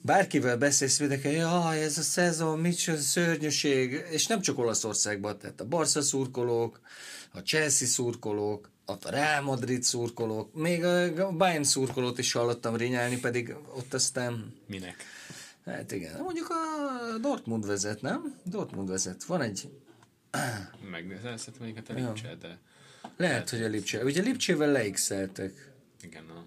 bárkivel 0.00 0.56
beszélsz, 0.56 0.98
mindenki, 0.98 1.28
jaj, 1.28 1.82
ez 1.82 1.98
a 1.98 2.02
szezon, 2.02 2.58
micsoda 2.58 2.98
szörnyűség, 2.98 4.04
és 4.10 4.26
nem 4.26 4.40
csak 4.40 4.58
Olaszországban, 4.58 5.38
tehát 5.38 5.60
a 5.60 5.64
Barca 5.64 6.02
szurkolók, 6.02 6.80
a 7.32 7.38
Chelsea 7.38 7.88
szurkolók, 7.88 8.70
a 8.84 9.10
Real 9.10 9.42
Madrid 9.42 9.82
szurkolók, 9.82 10.54
még 10.54 10.84
a 10.84 11.30
Bayern 11.32 11.62
szurkolót 11.62 12.18
is 12.18 12.32
hallottam 12.32 12.76
rinyálni, 12.76 13.18
pedig 13.18 13.54
ott 13.76 13.94
aztán... 13.94 14.54
Minek? 14.66 14.96
Hát 15.64 15.92
igen, 15.92 16.20
mondjuk 16.20 16.48
a 16.50 17.18
Dortmund 17.18 17.66
vezet, 17.66 18.02
nem? 18.02 18.34
Dortmund 18.44 18.88
vezet. 18.88 19.24
Van 19.24 19.40
egy 19.40 19.68
Megnézem, 20.90 21.36
szerintem 21.36 21.62
melyiket 21.62 21.88
a 21.88 21.92
Lipcse, 21.92 22.34
de... 22.34 22.58
Lehet, 23.16 23.50
hogy 23.50 23.62
a 23.62 23.68
Lipcse. 23.68 24.04
Ugye 24.04 24.22
Lipcsével 24.22 24.72
leixeltek. 24.72 25.72
Igen, 26.02 26.24
a... 26.28 26.44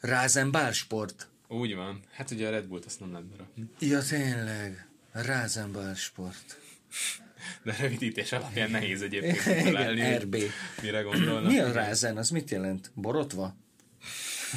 Rázenbálsport. 0.00 1.28
Úgy 1.48 1.74
van. 1.74 2.00
Hát 2.10 2.30
ugye 2.30 2.46
a 2.46 2.50
Red 2.50 2.66
Bullt 2.66 2.84
azt 2.84 3.00
nem 3.00 3.12
lehet 3.12 3.26
berakni. 3.26 3.68
Ja, 3.78 4.02
tényleg. 4.02 4.86
Rázenbálsport. 5.12 6.56
De 7.64 7.76
rövidítés 7.80 8.32
alapján 8.32 8.70
nehéz 8.70 9.02
egyébként 9.02 9.64
találni. 9.64 10.00
Igen, 10.00 10.20
RB. 10.20 10.36
Mire 10.82 11.00
gondolnak? 11.00 11.50
Mi 11.50 11.58
a 11.58 11.72
rázen? 11.72 12.16
Az 12.16 12.30
mit 12.30 12.50
jelent? 12.50 12.90
Borotva? 12.94 13.56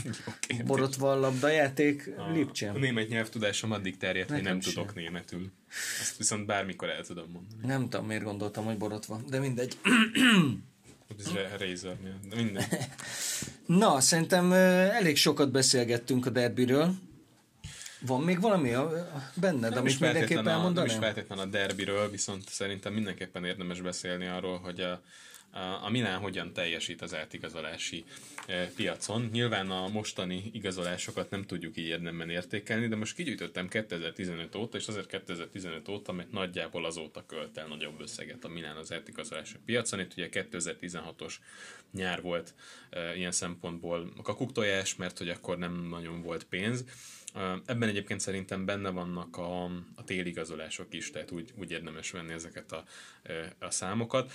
Borotva 0.66 1.12
a 1.12 1.16
labdajáték 1.20 2.10
A 2.18 2.32
Lipcsem. 2.32 2.76
német 2.78 3.10
nyelvtudásom 3.10 3.72
addig 3.72 3.98
terjedt, 3.98 4.30
hogy 4.32 4.42
nem 4.44 4.62
sem. 4.62 4.74
tudok 4.74 4.96
németül. 4.96 5.52
Azt 6.00 6.18
viszont 6.18 6.46
bármikor 6.46 6.90
el 6.90 7.06
tudom 7.06 7.30
mondani. 7.32 7.66
Nem 7.68 7.90
tudom, 7.90 8.06
miért 8.06 8.24
gondoltam, 8.24 8.66
hogy 8.66 8.78
borotva, 8.78 9.22
de 9.30 9.40
mindegy. 9.40 9.78
Ez 11.20 11.34
Ra- 11.34 11.60
Razer, 11.62 11.98
de 12.30 12.36
minden. 12.36 12.64
Na, 13.66 14.00
szerintem 14.00 14.52
elég 14.52 15.18
sokat 15.18 15.52
beszélgettünk 15.52 16.26
a 16.26 16.30
derbiről. 16.30 16.94
Van 18.02 18.22
még 18.22 18.40
valami 18.42 18.74
a, 18.74 18.82
a 18.92 19.32
benned, 19.34 19.70
Nem 19.70 19.80
amit 19.80 19.92
is, 19.92 19.98
mindenképp 19.98 20.28
feltétlen 20.28 20.46
a, 20.46 20.50
nem 20.50 20.58
is 20.58 20.92
elmondanám? 20.92 21.00
feltétlen 21.00 21.38
a 21.40 21.46
derbiről, 21.46 22.10
viszont 22.10 22.50
szerintem 22.50 22.94
mindenképpen 22.94 23.46
érdemes 23.46 23.82
beszélni 23.82 24.26
arról, 24.26 24.58
hogy 24.60 24.80
a, 24.80 25.02
a, 25.56 25.89
Milán 25.89 26.20
hogyan 26.20 26.54
teljesít 26.54 27.02
az 27.02 27.13
átigazolási 27.15 28.04
e, 28.48 28.68
piacon. 28.76 29.30
Nyilván 29.32 29.70
a 29.70 29.88
mostani 29.88 30.50
igazolásokat 30.54 31.30
nem 31.30 31.46
tudjuk 31.46 31.78
így 31.78 31.86
érdemben 31.86 32.30
értékelni, 32.30 32.88
de 32.88 32.96
most 32.96 33.15
kigyűjtöttem 33.15 33.68
2015 33.68 34.56
óta, 34.56 34.78
és 34.78 34.88
azért 34.88 35.08
2015 35.08 35.88
óta, 35.88 36.12
mert 36.12 36.32
nagyjából 36.32 36.86
azóta 36.86 37.26
költ 37.26 37.58
el 37.58 37.68
nagyobb 37.68 38.02
összeget 38.02 38.44
a 38.44 38.48
Milán 38.48 38.78
az 38.78 38.94
átigazolási 38.94 39.56
piacon. 39.65 40.00
Itt 40.00 40.12
ugye 40.12 40.30
2016-os 40.32 41.34
nyár 41.91 42.22
volt 42.22 42.54
e, 42.89 43.15
ilyen 43.15 43.32
szempontból 43.32 44.12
a 44.18 44.22
kakuktojás, 44.22 44.96
mert 44.96 45.18
hogy 45.18 45.30
akkor 45.30 45.58
nem 45.58 45.88
nagyon 45.89 46.22
volt 46.22 46.44
pénz. 46.44 46.86
Ebben 47.65 47.89
egyébként 47.89 48.19
szerintem 48.19 48.65
benne 48.65 48.89
vannak 48.89 49.38
a, 49.38 49.63
a 49.95 50.04
téligazolások 50.06 50.93
is, 50.93 51.12
tehát 51.12 51.32
úgy, 51.32 51.54
úgy 51.56 51.71
érdemes 51.71 52.12
venni 52.12 52.34
ezeket 52.34 52.71
a, 52.71 52.84
a 53.60 53.69
számokat. 53.69 54.32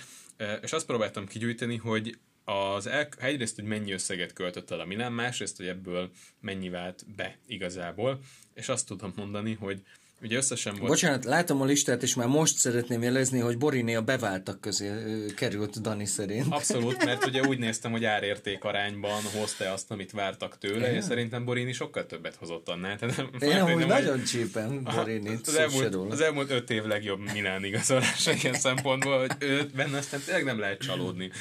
És 0.61 0.73
azt 0.73 0.85
próbáltam 0.85 1.27
kigyűjteni, 1.27 1.77
hogy 1.77 2.17
az 2.43 2.87
el, 2.87 3.07
egyrészt, 3.17 3.55
hogy 3.55 3.63
mennyi 3.63 3.91
összeget 3.91 4.33
költött 4.33 4.71
el 4.71 4.79
a 4.79 4.85
Milán, 4.85 5.13
másrészt, 5.13 5.57
hogy 5.57 5.67
ebből 5.67 6.11
mennyi 6.39 6.69
vált 6.69 7.05
be 7.15 7.37
igazából, 7.47 8.19
és 8.53 8.69
azt 8.69 8.87
tudom 8.87 9.13
mondani, 9.15 9.53
hogy 9.53 9.81
ugye 10.21 10.37
összesen 10.37 10.75
volt... 10.75 10.87
Bocsánat, 10.87 11.25
látom 11.25 11.61
a 11.61 11.65
listát, 11.65 12.03
és 12.03 12.15
már 12.15 12.27
most 12.27 12.57
szeretném 12.57 13.01
jelezni, 13.01 13.39
hogy 13.39 13.57
Boriné 13.57 13.95
a 13.95 14.01
beváltak 14.01 14.61
közé 14.61 14.91
került 15.35 15.81
Dani 15.81 16.05
szerint. 16.05 16.45
Abszolút, 16.49 17.05
mert 17.05 17.25
ugye 17.25 17.41
úgy 17.41 17.57
néztem, 17.65 17.91
hogy 17.91 18.05
árérték 18.05 18.63
arányban 18.63 19.21
hozta 19.39 19.71
azt, 19.71 19.91
amit 19.91 20.11
vártak 20.11 20.57
tőle, 20.57 20.93
és 20.93 21.03
szerintem 21.03 21.45
Borini 21.45 21.71
sokkal 21.73 22.05
többet 22.05 22.35
hozott 22.35 22.69
annál. 22.69 22.97
Tehát 22.97 23.17
nem, 23.17 23.29
Én 23.39 23.49
nem, 23.49 23.65
amúgy 23.65 23.73
hogy- 23.73 23.87
nagyon 23.87 24.23
csípem 24.23 24.83
Borinit, 24.83 25.47
az 25.47 25.53
szó 25.53 25.53
se 25.53 25.61
elmúlt, 25.61 26.11
az 26.11 26.21
elmúlt 26.21 26.51
öt 26.51 26.69
év 26.69 26.83
legjobb 26.85 27.19
Milán 27.33 27.63
igazolása 27.63 28.31
ilyen 28.41 28.53
szempontból, 28.53 29.19
hogy 29.19 29.31
őt 29.39 29.75
benne 29.75 29.97
aztán 29.97 30.21
tényleg 30.25 30.43
nem 30.43 30.59
lehet 30.59 30.79
csalódni. 30.79 31.31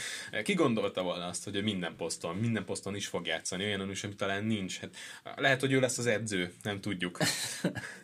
Ki 0.43 0.55
gondolta 0.55 1.03
volna 1.03 1.27
azt, 1.27 1.45
hogy 1.45 1.62
minden 1.62 1.95
poszton, 1.97 2.37
minden 2.37 2.64
poszton 2.64 2.95
is 2.95 3.07
fog 3.07 3.27
játszani, 3.27 3.64
olyan 3.64 3.90
is, 3.90 4.05
ami 4.05 4.14
talán 4.14 4.45
nincs. 4.45 4.79
Hát, 4.79 4.90
lehet, 5.37 5.61
hogy 5.61 5.73
ő 5.73 5.81
lesz 5.81 5.99
az 5.99 6.07
edző, 6.07 6.53
nem 6.62 6.81
tudjuk. 6.81 7.19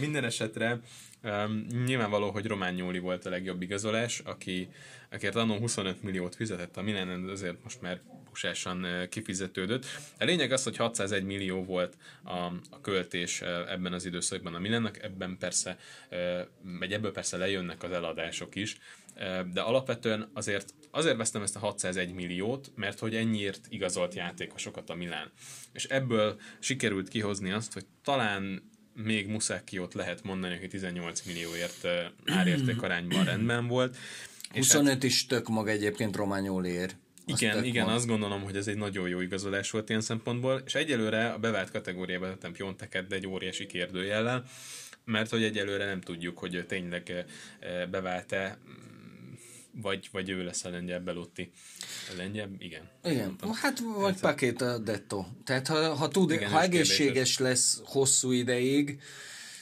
Minden 0.00 0.24
esetre 0.24 0.80
um, 1.22 1.66
nyilvánvaló, 1.84 2.30
hogy 2.30 2.46
Román 2.46 2.74
Nyóli 2.74 2.98
volt 2.98 3.26
a 3.26 3.30
legjobb 3.30 3.62
igazolás, 3.62 4.18
aki, 4.18 4.68
akért 5.10 5.34
annó 5.34 5.58
25 5.58 6.02
milliót 6.02 6.34
fizetett 6.34 6.76
a 6.76 6.82
Milán, 6.82 7.26
de 7.26 7.32
azért 7.32 7.62
most 7.62 7.80
már 7.80 8.00
pusásan 8.30 8.86
kifizetődött. 9.08 9.86
A 10.18 10.24
lényeg 10.24 10.52
az, 10.52 10.62
hogy 10.62 10.76
601 10.76 11.24
millió 11.24 11.64
volt 11.64 11.96
a, 12.22 12.36
a 12.70 12.80
költés 12.82 13.40
ebben 13.68 13.92
az 13.92 14.04
időszakban 14.04 14.54
a 14.54 14.58
Milánnak, 14.58 15.02
ebben 15.02 15.36
persze, 15.38 15.78
vagy 16.78 16.92
ebből 16.92 17.12
persze 17.12 17.36
lejönnek 17.36 17.82
az 17.82 17.90
eladások 17.90 18.54
is, 18.54 18.78
de 19.52 19.60
alapvetően 19.60 20.30
azért 20.32 20.74
azért 20.90 21.16
vesztem 21.16 21.42
ezt 21.42 21.56
a 21.56 21.58
601 21.58 22.12
milliót, 22.12 22.72
mert 22.74 22.98
hogy 22.98 23.14
ennyiért 23.14 23.66
igazolt 23.68 24.14
játékosokat 24.14 24.90
a 24.90 24.94
Milán. 24.94 25.30
És 25.72 25.84
ebből 25.84 26.40
sikerült 26.58 27.08
kihozni 27.08 27.50
azt, 27.50 27.72
hogy 27.72 27.86
talán 28.04 28.69
még 28.94 29.26
Muszákiót 29.26 29.94
lehet 29.94 30.22
mondani, 30.22 30.54
aki 30.54 30.68
18 30.68 31.22
millióért 31.22 31.86
árérték 32.26 32.82
arányban 32.82 33.24
rendben 33.24 33.66
volt. 33.66 33.96
És 34.52 34.66
hát 34.66 34.76
25 34.76 35.02
is 35.02 35.26
tök 35.26 35.48
mag 35.48 35.68
egyébként 35.68 36.16
Rományólér. 36.16 36.96
Az 37.26 37.42
igen, 37.42 37.64
igen, 37.64 37.84
mag. 37.84 37.94
azt 37.94 38.06
gondolom, 38.06 38.42
hogy 38.42 38.56
ez 38.56 38.66
egy 38.66 38.76
nagyon 38.76 39.08
jó 39.08 39.20
igazolás 39.20 39.70
volt 39.70 39.88
ilyen 39.88 40.00
szempontból, 40.00 40.62
és 40.66 40.74
egyelőre 40.74 41.28
a 41.28 41.38
bevált 41.38 41.70
kategóriába 41.70 42.26
tettem 42.26 42.52
Pionteket, 42.52 43.06
de 43.06 43.14
egy 43.14 43.26
óriási 43.26 43.66
kérdőjellel, 43.66 44.44
mert 45.04 45.30
hogy 45.30 45.42
egyelőre 45.42 45.84
nem 45.84 46.00
tudjuk, 46.00 46.38
hogy 46.38 46.64
tényleg 46.68 47.24
bevált-e, 47.90 48.58
mm, 48.68 48.99
vagy, 49.72 50.08
vagy 50.12 50.28
ő 50.28 50.44
lesz 50.44 50.64
a 50.64 50.70
lengyel 50.70 51.00
Belotti. 51.00 51.50
A 52.10 52.16
lengyel, 52.16 52.48
igen. 52.58 52.88
Igen, 53.04 53.36
hát 53.52 53.78
vagy 53.96 54.20
Paqueta 54.20 54.78
Detto. 54.78 55.24
Tehát 55.44 55.66
ha, 55.66 55.94
ha 55.94 56.08
tud, 56.08 56.30
Igen, 56.30 56.50
ha 56.50 56.62
egészséges 56.62 57.38
lesz 57.38 57.80
hosszú 57.84 58.30
ideig, 58.30 59.00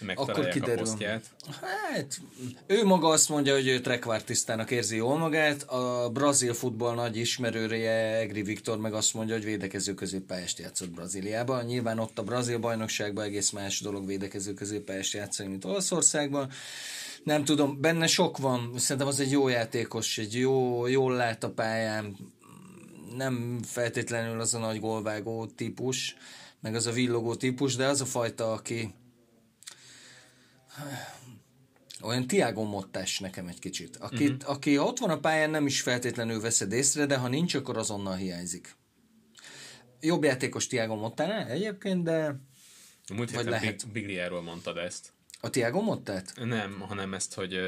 Megtalálják 0.00 0.46
a 0.46 0.50
kiderül. 0.50 0.76
posztját. 0.76 1.24
Hát, 1.60 2.20
ő 2.66 2.84
maga 2.84 3.08
azt 3.08 3.28
mondja, 3.28 3.54
hogy 3.54 3.66
ő 3.68 3.80
trekvártisztának 3.80 4.70
érzi 4.70 4.96
jól 4.96 5.18
magát, 5.18 5.62
a 5.62 6.10
brazil 6.12 6.54
futball 6.54 6.94
nagy 6.94 7.16
ismerője 7.16 8.16
Egri 8.16 8.42
Viktor 8.42 8.78
meg 8.78 8.92
azt 8.92 9.14
mondja, 9.14 9.34
hogy 9.34 9.44
védekező 9.44 9.94
középpályást 9.94 10.58
játszott 10.58 10.90
Brazíliában. 10.90 11.64
Nyilván 11.64 11.98
ott 11.98 12.18
a 12.18 12.22
brazil 12.22 12.58
bajnokságban 12.58 13.24
egész 13.24 13.50
más 13.50 13.80
dolog 13.80 14.06
védekező 14.06 14.54
középpályást 14.54 15.12
játszani, 15.12 15.48
mint 15.48 15.64
Olaszországban. 15.64 16.50
Nem 17.24 17.44
tudom, 17.44 17.80
benne 17.80 18.06
sok 18.06 18.38
van, 18.38 18.72
szerintem 18.76 19.06
az 19.06 19.20
egy 19.20 19.30
jó 19.30 19.48
játékos, 19.48 20.18
egy 20.18 20.34
jó, 20.34 20.86
jól 20.86 21.14
lát 21.14 21.44
a 21.44 21.50
pályán, 21.50 22.16
nem 23.16 23.60
feltétlenül 23.62 24.40
az 24.40 24.54
a 24.54 24.58
nagy 24.58 24.80
gólvágó 24.80 25.46
típus, 25.46 26.16
meg 26.60 26.74
az 26.74 26.86
a 26.86 26.92
villogó 26.92 27.34
típus, 27.34 27.76
de 27.76 27.86
az 27.86 28.00
a 28.00 28.04
fajta, 28.04 28.52
aki, 28.52 28.94
olyan 32.02 32.26
Tiago 32.26 32.64
Mottás 32.64 33.18
nekem 33.18 33.46
egy 33.46 33.58
kicsit. 33.58 33.96
Akit, 33.96 34.30
uh-huh. 34.30 34.50
Aki 34.50 34.74
ha 34.74 34.84
ott 34.84 34.98
van 34.98 35.10
a 35.10 35.18
pályán, 35.18 35.50
nem 35.50 35.66
is 35.66 35.80
feltétlenül 35.80 36.40
veszed 36.40 36.72
észre, 36.72 37.06
de 37.06 37.16
ha 37.16 37.28
nincs, 37.28 37.54
akkor 37.54 37.76
azonnal 37.76 38.14
hiányzik. 38.14 38.76
Jobb 40.00 40.24
játékos 40.24 40.66
Tiago 40.66 40.96
Mottánál 40.96 41.48
egyébként, 41.48 42.02
de 42.02 42.40
A 43.06 43.14
múlt 43.14 43.30
Vagy 43.30 43.44
héten 43.44 43.60
lehet. 43.60 43.82
Big- 43.84 43.92
Bigliáról 43.92 44.42
mondtad 44.42 44.76
ezt. 44.76 45.12
A 45.40 45.50
Tiago 45.50 45.80
Mottát? 45.80 46.32
Nem, 46.44 46.84
hanem 46.88 47.14
ezt, 47.14 47.34
hogy 47.34 47.58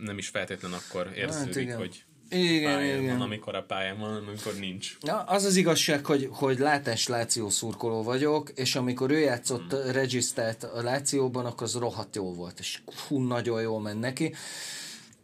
nem 0.00 0.18
is 0.18 0.28
feltétlen 0.28 0.72
akkor 0.72 1.10
érződik, 1.14 1.54
Hát 1.54 1.62
igen. 1.62 1.76
hogy 1.76 2.04
Igen, 2.28 2.74
pályán 2.74 3.02
igen. 3.02 3.18
van, 3.18 3.26
amikor 3.26 3.54
a 3.54 3.62
pályán 3.62 3.98
van, 3.98 4.14
amikor 4.14 4.54
nincs. 4.54 4.96
Na, 5.00 5.22
az 5.22 5.44
az 5.44 5.56
igazság, 5.56 6.04
hogy, 6.04 6.28
hogy 6.30 6.58
látás 6.58 7.08
Láció 7.08 7.48
szurkoló 7.48 8.02
vagyok, 8.02 8.50
és 8.54 8.76
amikor 8.76 9.10
ő 9.10 9.18
játszott 9.18 9.72
hmm. 9.72 9.90
Regisztát 9.90 10.64
a 10.64 10.82
Lációban, 10.82 11.46
akkor 11.46 11.62
az 11.62 11.74
rohadt 11.74 12.16
jó 12.16 12.34
volt, 12.34 12.58
és 12.58 12.80
hú, 13.08 13.26
nagyon 13.26 13.60
jól 13.60 13.80
ment 13.80 14.00
neki. 14.00 14.34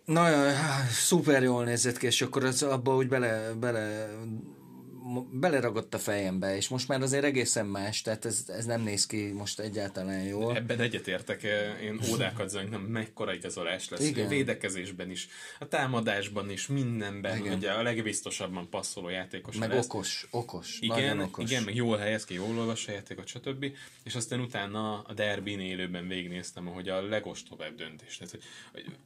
Nagyon, 0.05 0.53
szuper 0.91 1.43
jól 1.43 1.65
nézett 1.65 1.99
ki, 1.99 2.07
és 2.07 2.23
akkor 2.23 2.45
az 2.45 2.63
abba 2.63 2.97
úgy 2.97 3.09
bele, 3.09 3.53
bele 3.61 4.15
beleragadt 5.31 5.95
a 5.95 5.99
fejembe, 5.99 6.57
és 6.57 6.69
most 6.69 6.89
már 6.89 7.03
azért 7.03 7.25
egészen 7.25 7.67
más, 7.67 8.03
tehát 8.03 8.25
ez, 8.25 8.45
ez 8.49 8.65
nem 8.65 8.83
néz 8.83 9.07
ki 9.07 9.33
most 9.33 9.61
egyáltalán 9.61 10.23
jól. 10.23 10.57
Ebben 10.57 10.81
egyetértek, 10.81 11.43
eh, 11.43 11.83
én 11.83 12.01
ódákat 12.13 12.49
zengnem, 12.49 12.81
mekkora 12.81 13.35
igazolás 13.35 13.89
lesz. 13.89 14.01
Igen. 14.01 14.27
A 14.27 14.29
védekezésben 14.29 15.11
is, 15.11 15.29
a 15.59 15.69
támadásban 15.69 16.51
is, 16.51 16.67
mindenben, 16.67 17.39
Igen. 17.39 17.57
ugye 17.57 17.71
a 17.71 17.83
legbiztosabban 17.83 18.69
passzoló 18.69 19.09
játékos 19.09 19.57
Meg 19.57 19.69
lesz. 19.69 19.85
okos, 19.85 20.27
okos, 20.31 20.79
Igen, 20.81 20.99
nagyon 20.99 21.21
okos. 21.21 21.51
igen, 21.51 21.63
meg 21.63 21.75
jól 21.75 21.97
helyez 21.97 22.25
ki, 22.25 22.35
jól 22.35 22.59
olvassa 22.59 22.91
a 22.91 22.95
játékot, 22.95 23.27
stb. 23.27 23.67
És 24.05 24.15
aztán 24.15 24.41
utána 24.41 25.01
a 25.01 25.13
derbin 25.13 25.61
élőben 25.61 26.09
végignéztem, 26.09 26.67
hogy 26.67 26.89
a 26.89 27.03
legostobább 27.03 27.75
döntés. 27.75 28.17
Tehát, 28.17 28.33
hogy, 28.33 28.43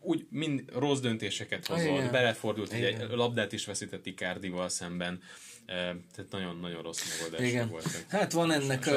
úgy 0.01 0.27
mind 0.31 0.65
rossz 0.73 1.01
döntéseket 1.01 1.67
hozott, 1.67 1.85
Igen. 1.87 2.11
belefordult, 2.11 2.73
hogy 2.73 2.85
egy 2.85 2.95
Igen. 2.95 3.11
labdát 3.11 3.53
is 3.53 3.65
veszített 3.67 4.07
Icardival 4.07 4.69
szemben. 4.69 5.21
Eh, 5.67 5.75
Tehát 6.15 6.31
nagyon-nagyon 6.31 6.83
rossz 6.83 7.03
megoldások 7.11 7.47
Igen. 7.47 7.69
voltak. 7.69 8.05
Hát 8.09 8.33
van 8.33 8.53
ennek... 8.53 8.91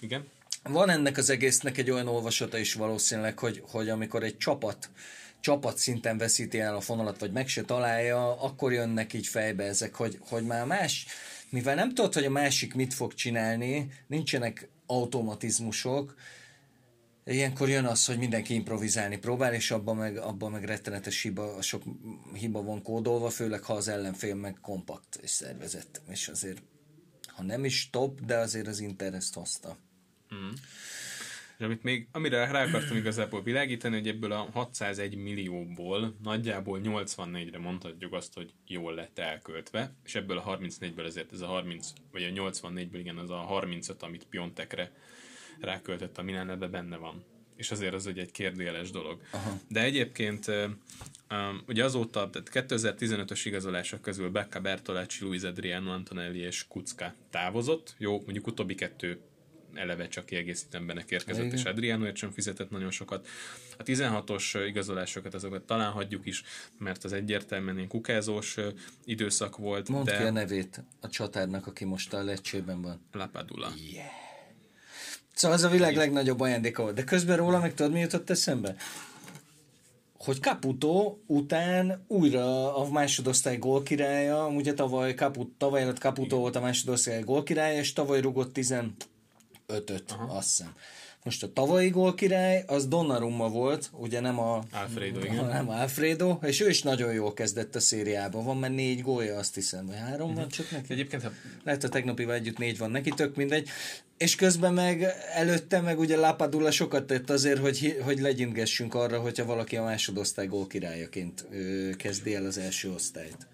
Igen? 0.00 0.28
Van 0.62 0.90
ennek 0.90 1.16
az 1.16 1.30
egésznek 1.30 1.78
egy 1.78 1.90
olyan 1.90 2.08
olvasata 2.08 2.58
is 2.58 2.74
valószínűleg, 2.74 3.38
hogy, 3.38 3.62
hogy 3.70 3.88
amikor 3.88 4.22
egy 4.22 4.36
csapat 4.36 4.90
csapat 5.40 5.78
szinten 5.78 6.18
veszíti 6.18 6.60
el 6.60 6.76
a 6.76 6.80
fonalat, 6.80 7.18
vagy 7.18 7.32
meg 7.32 7.48
se 7.48 7.62
találja, 7.62 8.40
akkor 8.40 8.72
jönnek 8.72 9.12
így 9.12 9.26
fejbe 9.26 9.64
ezek, 9.64 9.94
hogy, 9.94 10.18
hogy 10.28 10.44
már 10.44 10.66
más, 10.66 11.06
mivel 11.48 11.74
nem 11.74 11.94
tudod, 11.94 12.14
hogy 12.14 12.24
a 12.24 12.30
másik 12.30 12.74
mit 12.74 12.94
fog 12.94 13.14
csinálni, 13.14 13.90
nincsenek 14.06 14.68
automatizmusok, 14.86 16.14
ilyenkor 17.24 17.68
jön 17.68 17.84
az, 17.84 18.06
hogy 18.06 18.18
mindenki 18.18 18.54
improvizálni 18.54 19.18
próbál, 19.18 19.54
és 19.54 19.70
abban 19.70 19.96
meg, 19.96 20.16
abban 20.16 20.50
meg 20.50 20.64
rettenetes 20.64 21.22
hiba, 21.22 21.62
sok 21.62 21.82
hiba 22.32 22.62
van 22.62 22.82
kódolva, 22.82 23.30
főleg 23.30 23.62
ha 23.62 23.72
az 23.72 23.88
ellenfél 23.88 24.34
meg 24.34 24.58
kompakt 24.60 25.18
és 25.22 25.30
szervezett, 25.30 26.00
és 26.08 26.28
azért 26.28 26.62
ha 27.26 27.42
nem 27.42 27.64
is 27.64 27.90
top, 27.90 28.20
de 28.20 28.36
azért 28.36 28.66
az 28.66 28.80
Inter 28.80 29.14
ezt 29.14 29.34
hozta. 29.34 29.76
Mm. 30.34 30.50
És 31.58 31.66
amit 31.66 31.82
még, 31.82 32.08
amire 32.12 32.50
rá 32.50 32.64
akartam 32.64 32.96
igazából 32.96 33.42
világítani, 33.42 33.94
hogy 33.94 34.08
ebből 34.08 34.32
a 34.32 34.48
601 34.52 35.16
millióból 35.16 36.16
nagyjából 36.22 36.80
84-re 36.84 37.58
mondhatjuk 37.58 38.12
azt, 38.12 38.34
hogy 38.34 38.52
jól 38.66 38.94
lett 38.94 39.18
elköltve, 39.18 39.94
és 40.04 40.14
ebből 40.14 40.38
a 40.38 40.58
34-ből 40.58 41.06
ezért 41.06 41.32
ez 41.32 41.40
a 41.40 41.46
30, 41.46 41.92
vagy 42.12 42.22
a 42.22 42.28
84-ből 42.28 42.98
igen, 42.98 43.18
az 43.18 43.30
a 43.30 43.36
35, 43.36 44.02
amit 44.02 44.26
Piontekre 44.26 44.92
ráköltött 45.60 46.18
a 46.18 46.22
Milán, 46.22 46.50
ebbe 46.50 46.66
benne 46.66 46.96
van. 46.96 47.24
És 47.56 47.70
azért 47.70 47.94
az 47.94 48.06
egy 48.06 48.30
kérdőjeles 48.32 48.90
dolog. 48.90 49.20
Aha. 49.30 49.58
De 49.68 49.82
egyébként 49.82 50.46
um, 50.48 51.62
ugye 51.66 51.84
azóta, 51.84 52.30
tehát 52.30 52.68
2015-ös 52.70 53.40
igazolások 53.44 54.00
közül 54.00 54.30
Becca 54.30 54.60
Bertolacci, 54.60 55.24
Luis 55.24 55.42
Adriano 55.42 55.90
Antonelli 55.90 56.38
és 56.38 56.66
Kucka 56.68 57.14
távozott. 57.30 57.94
Jó, 57.98 58.12
mondjuk 58.12 58.46
utóbbi 58.46 58.74
kettő 58.74 59.20
eleve 59.74 60.08
csak 60.08 60.26
kiegészítőmbenek 60.26 61.10
érkezett, 61.10 61.44
Igen. 61.44 61.56
és 61.56 61.64
Adrianoért 61.64 62.16
sem 62.16 62.30
fizetett 62.30 62.70
nagyon 62.70 62.90
sokat. 62.90 63.28
A 63.78 63.82
16-os 63.82 64.64
igazolásokat 64.66 65.34
azokat 65.34 65.62
talán 65.62 65.92
hagyjuk 65.92 66.26
is, 66.26 66.42
mert 66.78 67.04
az 67.04 67.12
egyértelműen 67.12 67.76
ilyen 67.76 67.88
kukázós 67.88 68.56
időszak 69.04 69.56
volt. 69.56 69.88
Mondd 69.88 70.04
de... 70.04 70.16
ki 70.16 70.22
a 70.22 70.30
nevét 70.30 70.82
a 71.00 71.08
csatárnak, 71.08 71.66
aki 71.66 71.84
most 71.84 72.12
a 72.12 72.22
lecsében 72.22 72.82
van. 72.82 73.00
Lapadula. 73.12 73.72
Yeah. 73.92 74.29
Szóval 75.40 75.56
az 75.56 75.64
a 75.64 75.68
világ 75.68 75.96
legnagyobb 75.96 76.40
ajándéka 76.40 76.82
volt. 76.82 76.94
De 76.94 77.04
közben 77.04 77.36
róla 77.36 77.60
meg 77.60 77.74
tudod, 77.74 77.92
mi 77.92 78.00
jutott 78.00 78.30
eszembe? 78.30 78.74
hogy 80.18 80.40
Caputo 80.40 81.16
után 81.26 82.04
újra 82.08 82.76
a 82.76 82.90
másodosztály 82.90 83.56
gólkirálya, 83.56 84.46
ugye 84.46 84.74
tavaly, 84.74 85.14
Caput, 85.14 85.52
tavaly 85.58 85.82
előtt 85.82 85.98
Caputo 85.98 86.36
volt 86.36 86.56
a 86.56 86.60
másodosztály 86.60 87.22
gólkirálya, 87.22 87.78
és 87.78 87.92
tavaly 87.92 88.20
rugott 88.20 88.50
15-öt, 88.54 90.16
azt 90.28 90.48
hiszem. 90.56 90.74
Most 91.24 91.42
a 91.42 91.52
tavalyi 91.52 91.88
gólkirály, 91.88 92.64
az 92.66 92.88
Donnarumma 92.88 93.48
volt, 93.48 93.90
ugye 93.92 94.20
nem 94.20 94.38
a... 94.38 94.62
Alfredo, 94.72 95.20
igen. 95.20 95.44
Nem 95.44 95.68
Alfredo, 95.68 96.38
és 96.42 96.60
ő 96.60 96.68
is 96.68 96.82
nagyon 96.82 97.12
jól 97.12 97.34
kezdett 97.34 97.74
a 97.74 97.80
szériában. 97.80 98.44
Van 98.44 98.58
már 98.58 98.70
négy 98.70 99.02
gólja, 99.02 99.38
azt 99.38 99.54
hiszem, 99.54 99.86
vagy 99.86 99.96
három 99.96 100.30
uh-huh. 100.30 100.34
van 100.34 100.44
mhm. 100.44 100.52
csak 100.52 100.70
neki. 100.70 100.92
Egyébként, 100.92 101.22
ha... 101.22 101.30
Lehet, 101.64 101.84
a 101.84 101.88
tegnapival 101.88 102.34
együtt 102.34 102.58
négy 102.58 102.78
van 102.78 102.90
neki, 102.90 103.10
tök 103.10 103.36
mindegy. 103.36 103.68
És 104.16 104.34
közben 104.34 104.74
meg 104.74 105.02
előtte 105.34 105.80
meg 105.80 105.98
ugye 105.98 106.16
Lapadula 106.16 106.70
sokat 106.70 107.06
tett 107.06 107.30
azért, 107.30 107.60
hogy, 107.60 107.98
hogy 108.02 108.20
legyintgessünk 108.20 108.94
arra, 108.94 109.20
hogyha 109.20 109.44
valaki 109.44 109.76
a 109.76 109.82
másodosztály 109.82 110.46
gólkirályaként 110.46 111.46
ö, 111.50 111.90
kezdi 111.96 112.34
el 112.34 112.46
az 112.46 112.58
első 112.58 112.90
osztályt. 112.90 113.46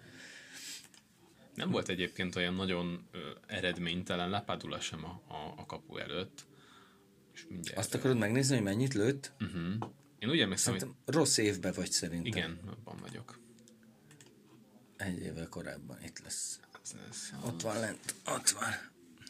Nem 1.55 1.71
volt 1.71 1.89
egyébként 1.89 2.35
olyan 2.35 2.53
nagyon 2.53 3.07
ö, 3.11 3.17
eredménytelen 3.47 4.29
Lapadula 4.29 4.79
sem 4.79 5.05
a, 5.05 5.33
a, 5.33 5.53
a 5.57 5.65
kapu 5.65 5.97
előtt 5.97 6.45
mindjárt. 7.47 7.77
Azt 7.77 7.95
akarod 7.95 8.17
megnézni, 8.17 8.55
hogy 8.55 8.63
mennyit 8.63 8.93
lőtt? 8.93 9.31
Uh-huh. 9.39 9.89
Én 10.19 10.29
úgy 10.29 10.39
emlékszem, 10.39 10.73
hogy... 10.73 10.87
Rossz 11.05 11.37
évben 11.37 11.73
vagy 11.75 11.91
szerintem. 11.91 12.25
Igen, 12.25 12.59
abban 12.69 12.97
vagyok. 13.01 13.39
Egy 14.97 15.19
évvel 15.19 15.47
korábban 15.49 15.97
itt 16.03 16.19
lesz. 16.23 16.59
Ez, 16.83 16.95
ez, 17.09 17.17
ott 17.45 17.61
van 17.61 17.79
lent, 17.79 18.15
ott 18.25 18.49
van. 18.49 18.69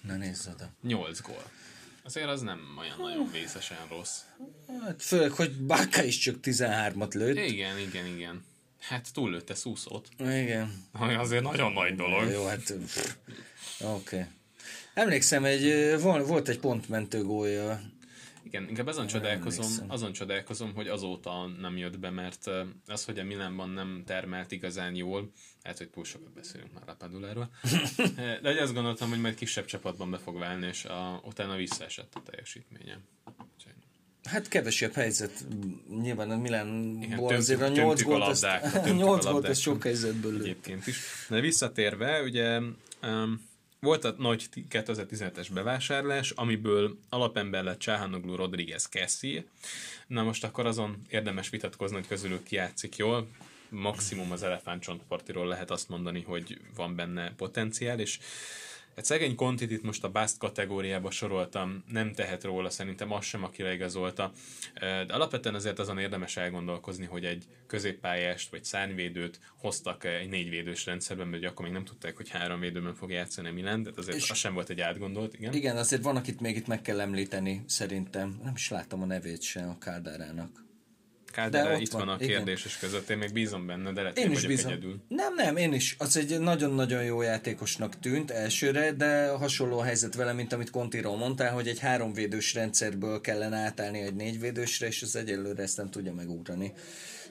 Na 0.02 0.16
nézz 0.16 0.48
oda. 0.48 0.74
Nyolc 0.82 1.22
gól. 1.22 1.52
Azért 2.04 2.28
az 2.28 2.42
nem 2.42 2.60
olyan 2.80 2.98
nagyon 3.00 3.32
vészesen 3.32 3.78
rossz. 3.90 4.20
Hát 4.82 5.04
főleg, 5.04 5.32
hogy 5.32 5.52
Báka 5.52 6.04
is 6.04 6.18
csak 6.18 6.36
13-at 6.42 7.14
lőtt. 7.14 7.38
Igen, 7.38 7.80
igen, 7.80 8.06
igen. 8.06 8.44
Hát 8.80 9.14
túllőtte 9.14 9.56
Szuszót. 9.56 10.10
Igen. 10.20 10.86
Azért 10.92 11.44
nagyon 11.44 11.72
nagy 11.72 11.96
dolog. 11.96 12.32
Jó, 12.32 12.46
hát 12.46 12.70
oké. 12.70 14.16
Okay. 14.16 14.26
Emlékszem, 14.94 15.46
egy, 15.46 15.96
volt 16.02 16.48
egy 16.48 16.60
pontmentő 16.60 17.24
gólja 17.24 17.82
igen, 18.48 18.70
inkább 18.70 18.88
azon 18.88 19.08
csodálkozom, 19.08 19.86
azon 19.88 20.12
csodálkozom, 20.12 20.74
hogy 20.74 20.88
azóta 20.88 21.48
nem 21.48 21.78
jött 21.78 22.00
be, 22.00 22.10
mert 22.10 22.50
az, 22.88 23.06
hogy 23.06 23.20
a 23.20 23.24
Milánban 23.24 23.70
nem 23.70 24.04
termelt 24.06 24.52
igazán 24.52 24.96
jól, 24.96 25.32
lehet, 25.64 25.78
hogy 25.78 25.90
túl 25.90 26.04
sokat 26.04 26.34
beszélünk 26.34 26.74
már 26.74 26.84
Lapaduláról, 26.86 27.50
de 28.42 28.50
hogy 28.50 28.58
azt 28.58 28.74
gondoltam, 28.74 29.10
hogy 29.10 29.22
majd 29.22 29.36
kisebb 29.36 29.66
csapatban 29.66 30.12
be 30.12 30.18
fog 30.18 30.38
válni, 30.38 30.68
és 30.68 30.86
a, 30.86 31.22
utána 31.26 31.56
visszaesett 31.56 32.16
a 32.16 32.22
teljesítménye. 32.30 33.00
Hát 34.24 34.48
kevesebb 34.48 34.94
helyzet, 34.94 35.46
nyilván 36.02 36.32
a 36.32 36.38
Milánból 36.38 37.34
azért 37.34 37.62
a 37.62 37.68
8 37.68 38.02
gólt, 38.02 38.22
a 38.22 38.26
labdák, 38.28 38.64
azt, 38.64 38.96
8 38.96 39.26
gólt, 39.26 39.48
az 39.48 39.60
sok 39.60 39.84
helyzetből 39.84 40.42
Egyébként 40.42 40.88
is. 40.88 40.98
De 41.30 41.40
visszatérve, 41.40 42.22
ugye 42.22 42.60
um, 43.02 43.47
volt 43.80 44.04
a 44.04 44.16
nagy 44.18 44.50
2017-es 44.70 45.48
bevásárlás, 45.54 46.32
amiből 46.32 46.98
alapember 47.10 47.64
lett 47.64 47.80
Csáhanoglu 47.80 48.36
Rodriguez 48.36 48.86
Cassie. 48.86 49.44
Na 50.08 50.24
most 50.24 50.44
akkor 50.44 50.66
azon 50.66 51.02
érdemes 51.10 51.50
vitatkozni, 51.50 51.96
hogy 51.96 52.08
közülük 52.08 52.44
ki 52.44 52.56
játszik 52.56 52.96
jól. 52.96 53.28
Maximum 53.70 54.32
az 54.32 54.44
elefántcsontpartiról 54.44 55.48
lehet 55.48 55.72
azt 55.72 55.90
mondani, 55.90 56.22
hogy 56.22 56.62
van 56.76 56.96
benne 56.96 57.34
potenciál, 57.36 58.00
és 58.00 58.20
egy 58.98 59.06
szegény 59.06 59.36
Kontitit 59.36 59.84
most 59.84 60.04
a 60.04 60.10
Bast 60.10 60.38
kategóriába 60.38 61.12
soroltam, 61.12 61.84
nem 61.88 62.14
tehet 62.14 62.44
róla, 62.44 62.70
szerintem 62.70 63.12
az 63.12 63.26
sem, 63.26 63.44
aki 63.44 63.64
leigazolta. 63.64 64.32
De 64.80 65.14
alapvetően 65.14 65.56
azért 65.56 65.80
azon 65.80 66.00
érdemes 66.00 66.38
elgondolkozni, 66.38 67.06
hogy 67.06 67.26
egy 67.26 67.46
középpályást 67.68 68.52
vagy 68.52 68.64
szárnyvédőt 68.64 69.40
hoztak 69.58 70.04
egy 70.04 70.30
négyvédős 70.30 70.86
rendszerben, 70.86 71.28
mert 71.28 71.46
akkor 71.46 71.66
még 71.66 71.74
nem 71.74 71.86
tudták, 71.86 72.16
hogy 72.16 72.30
három 72.30 72.60
védőben 72.60 72.96
fog 72.96 73.12
játszani 73.12 73.50
Milan, 73.50 73.84
de 73.84 73.92
azért 73.96 74.18
és 74.18 74.30
az 74.30 74.38
sem 74.38 74.54
volt 74.54 74.70
egy 74.70 74.82
átgondolt, 74.82 75.34
igen. 75.34 75.54
Igen, 75.54 75.78
azért 75.78 76.04
van, 76.04 76.16
akit 76.16 76.40
még 76.40 76.56
itt 76.56 76.68
meg 76.68 76.82
kell 76.82 77.00
említeni, 77.00 77.64
szerintem. 77.68 78.40
Nem 78.44 78.54
is 78.56 78.70
láttam 78.70 79.02
a 79.02 79.06
nevét 79.06 79.42
sem 79.42 79.70
a 79.70 79.78
Káldárának. 79.78 80.67
Kádere 81.38 81.78
itt 81.80 81.92
van, 81.92 82.06
van 82.06 82.16
a 82.16 82.18
kérdéses 82.18 82.78
igen. 82.78 82.90
között, 82.90 83.10
én 83.10 83.18
még 83.18 83.34
bízom 83.34 83.66
benne, 83.66 83.92
de 83.92 84.02
lehet, 84.02 84.18
én 84.18 84.32
is 84.32 84.46
bízom. 84.46 84.72
egyedül. 84.72 84.96
Nem, 85.08 85.34
nem, 85.36 85.58
én 85.58 85.74
is. 85.74 85.96
Az 86.00 86.18
egy 86.18 86.40
nagyon-nagyon 86.40 87.04
jó 87.04 87.22
játékosnak 87.22 88.00
tűnt 88.00 88.32
elsőre, 88.32 88.92
de 88.92 89.30
hasonló 89.30 89.80
a 89.80 89.84
helyzet 89.84 90.16
vele, 90.16 90.34
mint 90.34 90.54
amit 90.54 90.70
Contiról 90.70 91.18
mondtál, 91.18 91.54
hogy 91.54 91.68
egy 91.68 91.80
háromvédős 91.80 92.54
rendszerből 92.54 93.22
kellene 93.22 93.58
átállni 93.58 94.02
egy 94.02 94.16
négyvédősre, 94.16 94.88
és 94.88 95.02
az 95.02 95.16
egyelőre 95.16 95.64
ezt 95.64 95.78
nem 95.78 95.90
tudja 95.90 96.14
megugrani. 96.14 96.74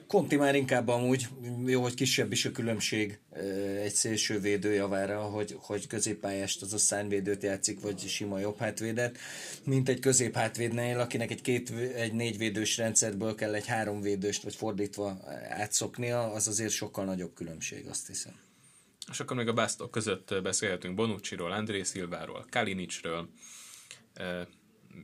Conti 0.07 0.35
már 0.35 0.55
inkább 0.55 0.87
amúgy, 0.87 1.27
jó, 1.65 1.81
hogy 1.81 1.93
kisebb 1.93 2.31
is 2.31 2.45
a 2.45 2.51
különbség 2.51 3.19
egy 3.81 3.93
szélső 3.93 4.39
védő 4.39 4.73
javára, 4.73 5.21
hogy, 5.21 5.57
hogy 5.59 5.87
középpályást 5.87 6.61
az 6.61 6.73
a 6.73 6.77
szányvédőt 6.77 7.43
játszik, 7.43 7.81
vagy 7.81 7.99
sima 7.99 8.39
jobb 8.39 8.57
hátvédet, 8.57 9.17
mint 9.63 9.89
egy 9.89 9.99
középhátvédnél, 9.99 10.99
akinek 10.99 11.31
egy, 11.31 11.41
két, 11.41 11.69
egy 11.95 12.13
négyvédős 12.13 12.77
rendszerből 12.77 13.35
kell 13.35 13.53
egy 13.53 13.67
háromvédőst, 13.67 14.43
vagy 14.43 14.55
fordítva 14.55 15.17
átszoknia, 15.49 16.31
az 16.31 16.47
azért 16.47 16.71
sokkal 16.71 17.05
nagyobb 17.05 17.33
különbség, 17.33 17.85
azt 17.87 18.07
hiszem. 18.07 18.33
És 19.11 19.19
akkor 19.19 19.37
még 19.37 19.47
a 19.47 19.53
básztok 19.53 19.91
között 19.91 20.41
beszélhetünk 20.43 20.95
Bonucci-ról, 20.95 21.51
André 21.51 21.83
Szilváról, 21.83 22.45
Kalinicről, 22.49 23.29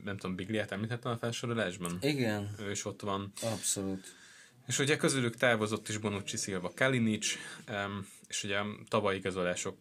nem 0.04 0.16
tudom, 0.16 0.36
Bigliát 0.36 0.72
említettem 0.72 1.12
a 1.12 1.16
felsorolásban? 1.16 1.98
Igen. 2.00 2.54
Ő 2.60 2.70
is 2.70 2.84
ott 2.84 3.00
van. 3.00 3.32
Abszolút. 3.42 4.22
És 4.66 4.78
ugye 4.78 4.96
közülük 4.96 5.36
távozott 5.36 5.88
is 5.88 5.98
Bonucci 5.98 6.36
Silva 6.36 6.72
Kalinic, 6.74 7.26
és 8.28 8.44
ugye 8.44 8.58
tavalyi 8.88 9.18
igazolások 9.18 9.76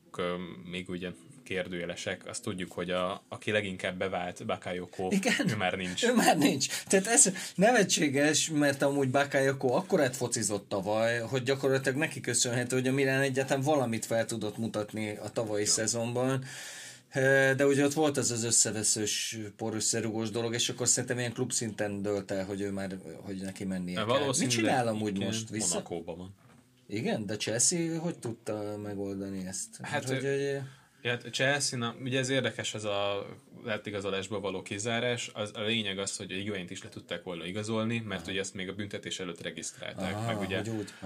még 0.72 0.90
ugye 0.90 1.10
kérdőjelesek, 1.44 2.28
azt 2.28 2.44
tudjuk, 2.44 2.72
hogy 2.72 2.90
a, 2.90 3.24
aki 3.28 3.52
leginkább 3.52 3.98
bevált 3.98 4.46
Bakayoko, 4.46 5.08
Igen, 5.12 5.50
ő 5.50 5.56
már 5.56 5.74
nincs. 5.74 6.04
Ő 6.04 6.14
már 6.14 6.38
nincs. 6.38 6.68
Tehát 6.88 7.08
ez 7.08 7.32
nevetséges, 7.56 8.50
mert 8.50 8.82
amúgy 8.82 9.10
Bakayoko 9.10 9.74
akkorát 9.74 10.16
focizott 10.16 10.70
tavaly, 10.70 11.20
hogy 11.20 11.44
gyakorlatilag 11.44 11.98
neki 11.98 12.20
köszönhető, 12.20 12.76
hogy 12.76 12.88
a 12.88 12.92
Milán 12.92 13.22
egyáltalán 13.22 13.64
valamit 13.64 14.06
fel 14.06 14.26
tudott 14.26 14.58
mutatni 14.58 15.18
a 15.18 15.30
tavalyi 15.30 15.66
Jó. 15.66 15.72
szezonban 15.72 16.46
de 17.56 17.66
ugye 17.66 17.86
ott 17.86 17.94
volt 17.94 18.18
ez 18.18 18.32
az 18.32 18.44
összeveszős, 18.44 19.38
porösszerugós 19.58 20.30
dolog, 20.30 20.54
és 20.54 20.70
akkor 20.70 20.88
szerintem 20.88 21.18
ilyen 21.18 21.34
klubszinten 21.34 22.02
dölt 22.02 22.32
el, 22.32 22.46
hogy 22.46 22.62
ő 22.62 22.72
már, 22.72 22.98
hogy 23.22 23.42
neki 23.42 23.64
mennie 23.64 24.06
kell. 24.06 24.28
Mit 24.40 24.50
csinál 24.50 24.88
amúgy 24.88 25.20
most? 25.20 25.50
Vissza? 25.50 25.74
Monakóban 25.74 26.18
van. 26.18 26.36
Igen, 26.88 27.26
de 27.26 27.36
Chelsea 27.36 28.00
hogy 28.00 28.18
tudta 28.20 28.78
megoldani 28.84 29.48
ezt? 29.48 29.70
Hát, 29.82 30.04
hogy, 30.06 30.24
hogy, 30.24 30.62
Ja, 31.04 31.18
Chelsea, 31.18 31.80
na, 31.80 31.96
ugye 32.02 32.20
ez 32.20 32.30
érdekes 32.30 32.74
ez 32.74 32.84
a 32.84 33.26
letigazolásból 33.64 34.40
való 34.40 34.62
kizárás. 34.62 35.32
Az, 35.34 35.52
a 35.56 35.62
lényeg 35.62 35.98
az, 35.98 36.18
hogy 36.18 36.32
a 36.32 36.36
Higuaint 36.36 36.70
is 36.70 36.84
le 36.84 36.90
tudták 36.90 37.24
volna 37.24 37.46
igazolni, 37.46 38.00
mert 38.00 38.22
aha. 38.22 38.32
ugye 38.32 38.40
ezt 38.40 38.54
még 38.54 38.70
a 38.70 38.74
büntetés 38.74 39.20
előtt 39.20 39.42
regisztrálták. 39.42 40.14
Aha, 40.14 40.26
meg 40.26 40.40
ugye 40.40 40.62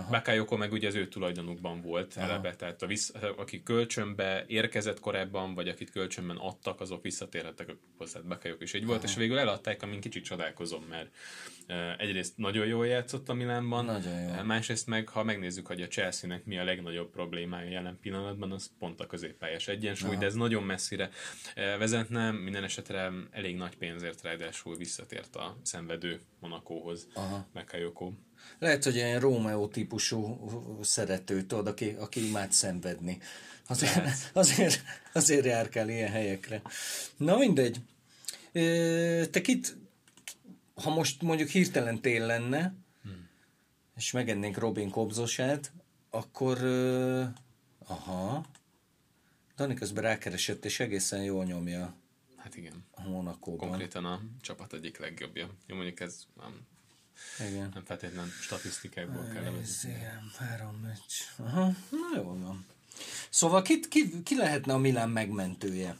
Bakayoko 0.09 0.57
meg 0.57 0.71
ugye 0.71 0.87
az 0.87 0.95
ő 0.95 1.07
tulajdonukban 1.07 1.81
volt 1.81 2.13
aha. 2.15 2.25
eleve, 2.25 2.55
tehát 2.55 2.81
a 2.81 2.87
visz, 2.87 3.13
aki 3.37 3.63
kölcsönbe 3.63 4.43
érkezett 4.47 4.99
korábban, 4.99 5.53
vagy 5.53 5.67
akit 5.67 5.91
kölcsönben 5.91 6.37
adtak, 6.37 6.81
azok 6.81 7.01
visszatérhettek 7.01 7.75
hozzá 7.97 8.19
Bakayoko 8.19 8.63
is 8.63 8.73
így 8.73 8.85
volt, 8.85 8.97
aha. 8.97 9.07
és 9.07 9.15
végül 9.15 9.39
eladták, 9.39 9.83
amin 9.83 9.99
kicsit 9.99 10.23
csodálkozom, 10.23 10.83
mert 10.89 11.09
Egyrészt 11.97 12.37
nagyon 12.37 12.65
jól 12.65 12.87
játszott 12.87 13.29
a 13.29 13.33
Milánban, 13.33 13.85
nagyon 13.85 14.21
jó. 14.21 14.43
másrészt 14.43 14.87
meg, 14.87 15.07
ha 15.09 15.23
megnézzük, 15.23 15.67
hogy 15.67 15.81
a 15.81 15.87
Chelsea-nek 15.87 16.45
mi 16.45 16.57
a 16.57 16.63
legnagyobb 16.63 17.09
problémája 17.09 17.69
jelen 17.69 17.97
pillanatban, 18.01 18.51
az 18.51 18.71
pont 18.79 18.99
a 18.99 19.05
középpályás 19.05 19.67
egyensúly, 19.67 20.09
Aha. 20.09 20.19
de 20.19 20.25
ez 20.25 20.33
nagyon 20.33 20.63
messzire 20.63 21.09
vezetne, 21.55 22.31
minden 22.31 22.63
esetre 22.63 23.11
elég 23.31 23.55
nagy 23.55 23.77
pénzért 23.77 24.21
ráadásul 24.21 24.75
visszatért 24.75 25.35
a 25.35 25.57
szenvedő 25.63 26.19
Monakóhoz, 26.39 27.07
Mekajoko. 27.53 28.11
Lehet, 28.59 28.83
hogy 28.83 28.95
ilyen 28.95 29.19
Rómeó 29.19 29.67
típusú 29.67 30.39
szerető, 30.81 31.41
tudod, 31.41 31.67
aki, 31.67 31.95
aki 31.99 32.27
imád 32.27 32.51
szenvedni. 32.51 33.17
Azért, 33.67 34.05
azért, 34.33 34.81
azért 35.13 35.45
járkál 35.45 35.89
ilyen 35.89 36.11
helyekre. 36.11 36.61
Na 37.17 37.37
mindegy. 37.37 37.77
Te 39.31 39.41
kit, 39.41 39.77
ha 40.83 40.89
most 40.89 41.21
mondjuk 41.21 41.49
hirtelen 41.49 42.01
tél 42.01 42.25
lenne, 42.25 42.73
hmm. 43.03 43.29
és 43.95 44.11
megennénk 44.11 44.57
Robin 44.57 44.89
kobzosát, 44.89 45.71
akkor 46.09 46.63
aha, 47.87 48.45
Dani 49.55 49.73
közben 49.73 50.03
rákeresett, 50.03 50.65
és 50.65 50.79
egészen 50.79 51.23
jól 51.23 51.45
nyomja. 51.45 51.93
Hát 52.35 52.55
igen. 52.55 52.85
A 52.91 53.09
Monakóban. 53.09 53.67
Konkrétan 53.67 54.05
a 54.05 54.21
csapat 54.41 54.73
egyik 54.73 54.97
legjobbja. 54.97 55.49
Jó, 55.65 55.75
mondjuk 55.75 55.99
ez 55.99 56.25
nem, 56.35 56.67
igen. 57.49 57.71
nem 57.73 57.83
feltétlenül 57.85 58.31
statisztikákból 58.31 59.25
kell 59.33 59.43
levezetni. 59.43 59.89
Igen, 59.97 60.31
három 60.37 60.75
meccs. 60.75 61.21
Aha, 61.37 61.65
na 61.89 62.15
jó 62.15 62.23
van. 62.23 62.65
Szóval 63.29 63.61
ki, 63.61 63.79
ki, 63.79 64.23
ki 64.23 64.35
lehetne 64.35 64.73
a 64.73 64.77
Milán 64.77 65.09
megmentője? 65.09 65.97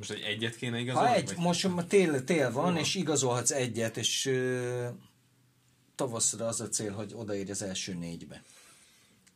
Most 0.00 0.10
egy 0.10 0.22
egyet 0.22 0.56
kéne 0.56 0.78
igazolni? 0.78 1.08
Ha 1.08 1.14
egy, 1.14 1.36
most 1.36 1.68
tél, 1.88 2.24
tél 2.24 2.52
van, 2.52 2.76
és 2.76 2.94
igazolhatsz 2.94 3.50
egyet, 3.50 3.96
és 3.96 4.26
uh, 4.26 4.88
tavaszra 5.94 6.46
az 6.46 6.60
a 6.60 6.68
cél, 6.68 6.92
hogy 6.92 7.12
odaérj 7.14 7.50
az 7.50 7.62
első 7.62 7.94
négybe. 7.94 8.42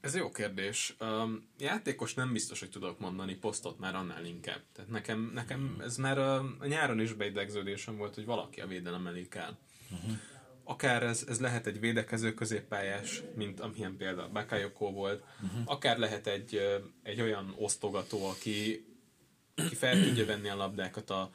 Ez 0.01 0.15
jó 0.15 0.31
kérdés. 0.31 0.97
Um, 1.01 1.49
játékos 1.59 2.15
nem 2.15 2.33
biztos, 2.33 2.61
hogy 2.61 2.71
tudok 2.71 2.99
mondani, 2.99 3.35
posztot 3.35 3.79
már 3.79 3.95
annál 3.95 4.25
inkább. 4.25 4.61
Tehát 4.73 4.91
nekem, 4.91 5.31
nekem 5.35 5.77
ez 5.85 5.97
már 5.97 6.19
a, 6.19 6.35
a 6.59 6.67
nyáron 6.67 7.01
is 7.01 7.13
beidegződésem 7.13 7.97
volt, 7.97 8.15
hogy 8.15 8.25
valaki 8.25 8.61
a 8.61 8.67
védelem 8.67 9.07
elé 9.07 9.29
kell. 9.29 9.57
Uh-huh. 9.91 10.19
Akár 10.65 11.03
ez, 11.03 11.25
ez 11.29 11.41
lehet 11.41 11.67
egy 11.67 11.81
védekező 11.81 12.35
középpályás, 12.35 13.23
mint 13.35 13.61
amilyen 13.61 13.97
például 13.97 14.29
Bakayoko 14.29 14.91
volt, 14.91 15.25
uh-huh. 15.43 15.61
akár 15.65 15.99
lehet 15.99 16.27
egy, 16.27 16.61
egy 17.03 17.21
olyan 17.21 17.55
osztogató, 17.59 18.27
aki 18.29 18.85
aki 19.55 19.75
fel 19.75 20.03
tudja 20.03 20.25
venni 20.25 20.49
a 20.49 20.57
labdákat 20.57 21.11
a, 21.11 21.31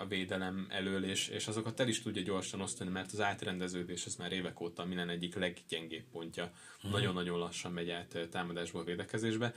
a 0.00 0.06
védelem 0.08 0.66
elől, 0.70 1.04
és, 1.04 1.28
és 1.28 1.46
azokat 1.46 1.80
el 1.80 1.88
is 1.88 2.02
tudja 2.02 2.22
gyorsan 2.22 2.60
osztani, 2.60 2.90
mert 2.90 3.12
az 3.12 3.20
átrendeződés 3.20 4.06
ez 4.06 4.16
már 4.16 4.32
évek 4.32 4.60
óta 4.60 4.84
minden 4.84 5.08
egyik 5.08 5.34
leggyengébb 5.34 6.04
pontja. 6.12 6.52
Mm. 6.86 6.90
Nagyon-nagyon 6.90 7.38
lassan 7.38 7.72
megy 7.72 7.90
át 7.90 8.28
támadásból 8.30 8.84
védekezésbe, 8.84 9.54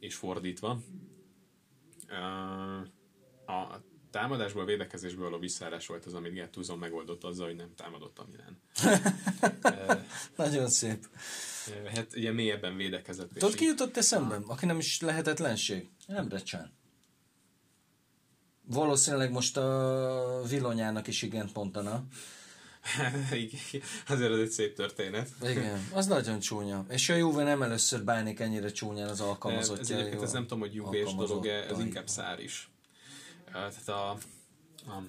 és 0.00 0.14
fordítva. 0.14 0.80
A 3.46 3.80
támadásból 4.14 4.64
védekezésből 4.64 5.24
való 5.24 5.38
visszárás 5.38 5.86
volt 5.86 6.04
az, 6.04 6.14
amit 6.14 6.34
Gattuso 6.34 6.76
megoldott 6.76 7.24
azzal, 7.24 7.46
hogy 7.46 7.56
nem 7.56 7.74
támadott 7.76 8.18
a 8.18 8.26
Milán. 8.30 8.58
Nagyon 10.36 10.68
szép. 10.68 11.08
Hát 11.94 12.16
ugye 12.16 12.32
mélyebben 12.32 12.76
védekezett. 12.76 13.32
Tudod, 13.32 13.54
ki 13.54 13.64
jutott 13.64 13.96
eszembe? 13.96 14.38
Aki 14.46 14.66
nem 14.66 14.78
is 14.78 15.00
lehetetlenség? 15.00 15.88
Emre 16.06 16.38
Csán. 16.38 16.72
Valószínűleg 18.66 19.30
most 19.30 19.56
a 19.56 20.42
Vilonyának 20.48 21.06
is 21.06 21.22
igent 21.22 21.54
mondana. 21.54 22.04
Azért 24.08 24.30
az 24.30 24.38
egy 24.38 24.50
szép 24.50 24.74
történet. 24.74 25.28
Igen, 25.42 25.88
az 25.92 26.06
nagyon 26.06 26.38
csúnya. 26.38 26.84
És 26.88 27.08
a 27.08 27.14
Juve 27.14 27.42
nem 27.42 27.62
először 27.62 28.04
bánik 28.04 28.40
ennyire 28.40 28.70
csúnyán 28.70 29.08
az 29.08 29.20
alkalmazottja. 29.20 29.98
Ez, 29.98 30.06
ez, 30.06 30.22
ez 30.22 30.32
nem 30.32 30.42
tudom, 30.42 30.58
hogy 30.58 30.74
Juve 30.74 31.02
dolog 31.02 31.46
ez 31.46 31.78
inkább 31.78 32.08
szár 32.08 32.40
is. 32.40 32.68
Tehát 33.54 33.88
a, 33.88 34.10
a 34.90 35.02